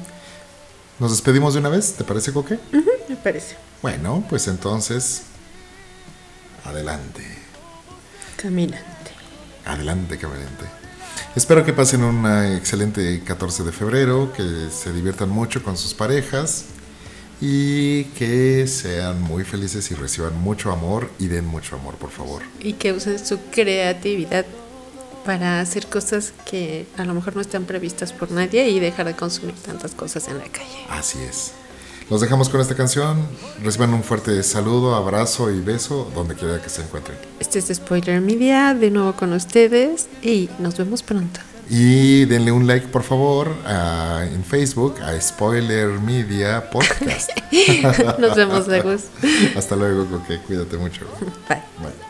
nos 0.99 1.11
despedimos 1.11 1.53
de 1.53 1.59
una 1.61 1.69
vez, 1.69 1.93
¿te 1.93 2.03
parece, 2.03 2.33
Coque? 2.33 2.59
Me 3.07 3.15
parece. 3.15 3.55
Bueno, 3.81 4.25
pues 4.29 4.47
entonces, 4.47 5.23
adelante. 6.65 7.23
Caminante. 8.35 9.11
Adelante, 9.65 10.17
caminante. 10.17 10.65
Espero 11.35 11.63
que 11.63 11.73
pasen 11.73 12.03
una 12.03 12.55
excelente 12.55 13.21
14 13.23 13.63
de 13.63 13.71
febrero, 13.71 14.33
que 14.33 14.69
se 14.71 14.91
diviertan 14.91 15.29
mucho 15.29 15.63
con 15.63 15.77
sus 15.77 15.93
parejas 15.93 16.65
y 17.39 18.05
que 18.05 18.67
sean 18.67 19.21
muy 19.21 19.45
felices 19.45 19.89
y 19.91 19.95
reciban 19.95 20.37
mucho 20.41 20.71
amor 20.71 21.09
y 21.19 21.27
den 21.27 21.45
mucho 21.45 21.75
amor, 21.77 21.95
por 21.95 22.09
favor. 22.09 22.41
Y 22.59 22.73
que 22.73 22.91
usen 22.91 23.23
su 23.25 23.39
creatividad 23.51 24.45
para 25.23 25.61
hacer 25.61 25.87
cosas 25.87 26.33
que 26.49 26.87
a 26.97 27.05
lo 27.05 27.13
mejor 27.13 27.35
no 27.35 27.41
están 27.41 27.65
previstas 27.65 28.11
por 28.11 28.31
nadie 28.31 28.69
y 28.69 28.79
dejar 28.79 29.05
de 29.05 29.15
consumir 29.15 29.55
tantas 29.55 29.91
cosas 29.91 30.27
en 30.27 30.39
la 30.39 30.45
calle. 30.45 30.85
Así 30.89 31.19
es. 31.19 31.51
Los 32.09 32.21
dejamos 32.21 32.49
con 32.49 32.59
esta 32.59 32.75
canción. 32.75 33.25
Reciban 33.63 33.93
un 33.93 34.03
fuerte 34.03 34.41
saludo, 34.43 34.95
abrazo 34.95 35.51
y 35.51 35.61
beso 35.61 36.09
donde 36.15 36.35
quiera 36.35 36.61
que 36.61 36.69
se 36.69 36.81
encuentren. 36.81 37.17
Este 37.39 37.59
es 37.59 37.67
Spoiler 37.67 38.19
Media, 38.21 38.73
de 38.73 38.89
nuevo 38.89 39.13
con 39.13 39.31
ustedes 39.33 40.07
y 40.23 40.49
nos 40.59 40.75
vemos 40.77 41.03
pronto. 41.03 41.39
Y 41.69 42.25
denle 42.25 42.51
un 42.51 42.65
like, 42.65 42.87
por 42.87 43.03
favor, 43.03 43.53
a- 43.63 44.25
en 44.25 44.43
Facebook 44.43 44.95
a 45.03 45.19
Spoiler 45.21 45.87
Media 45.99 46.67
Podcast. 46.71 47.29
Nos 48.17 48.35
vemos 48.35 48.67
luego. 48.67 48.95
Hasta 49.55 49.75
luego, 49.75 50.07
Coque. 50.07 50.39
Cuídate 50.47 50.77
mucho. 50.77 51.01
Bye. 51.47 51.61
Bye. 51.79 52.08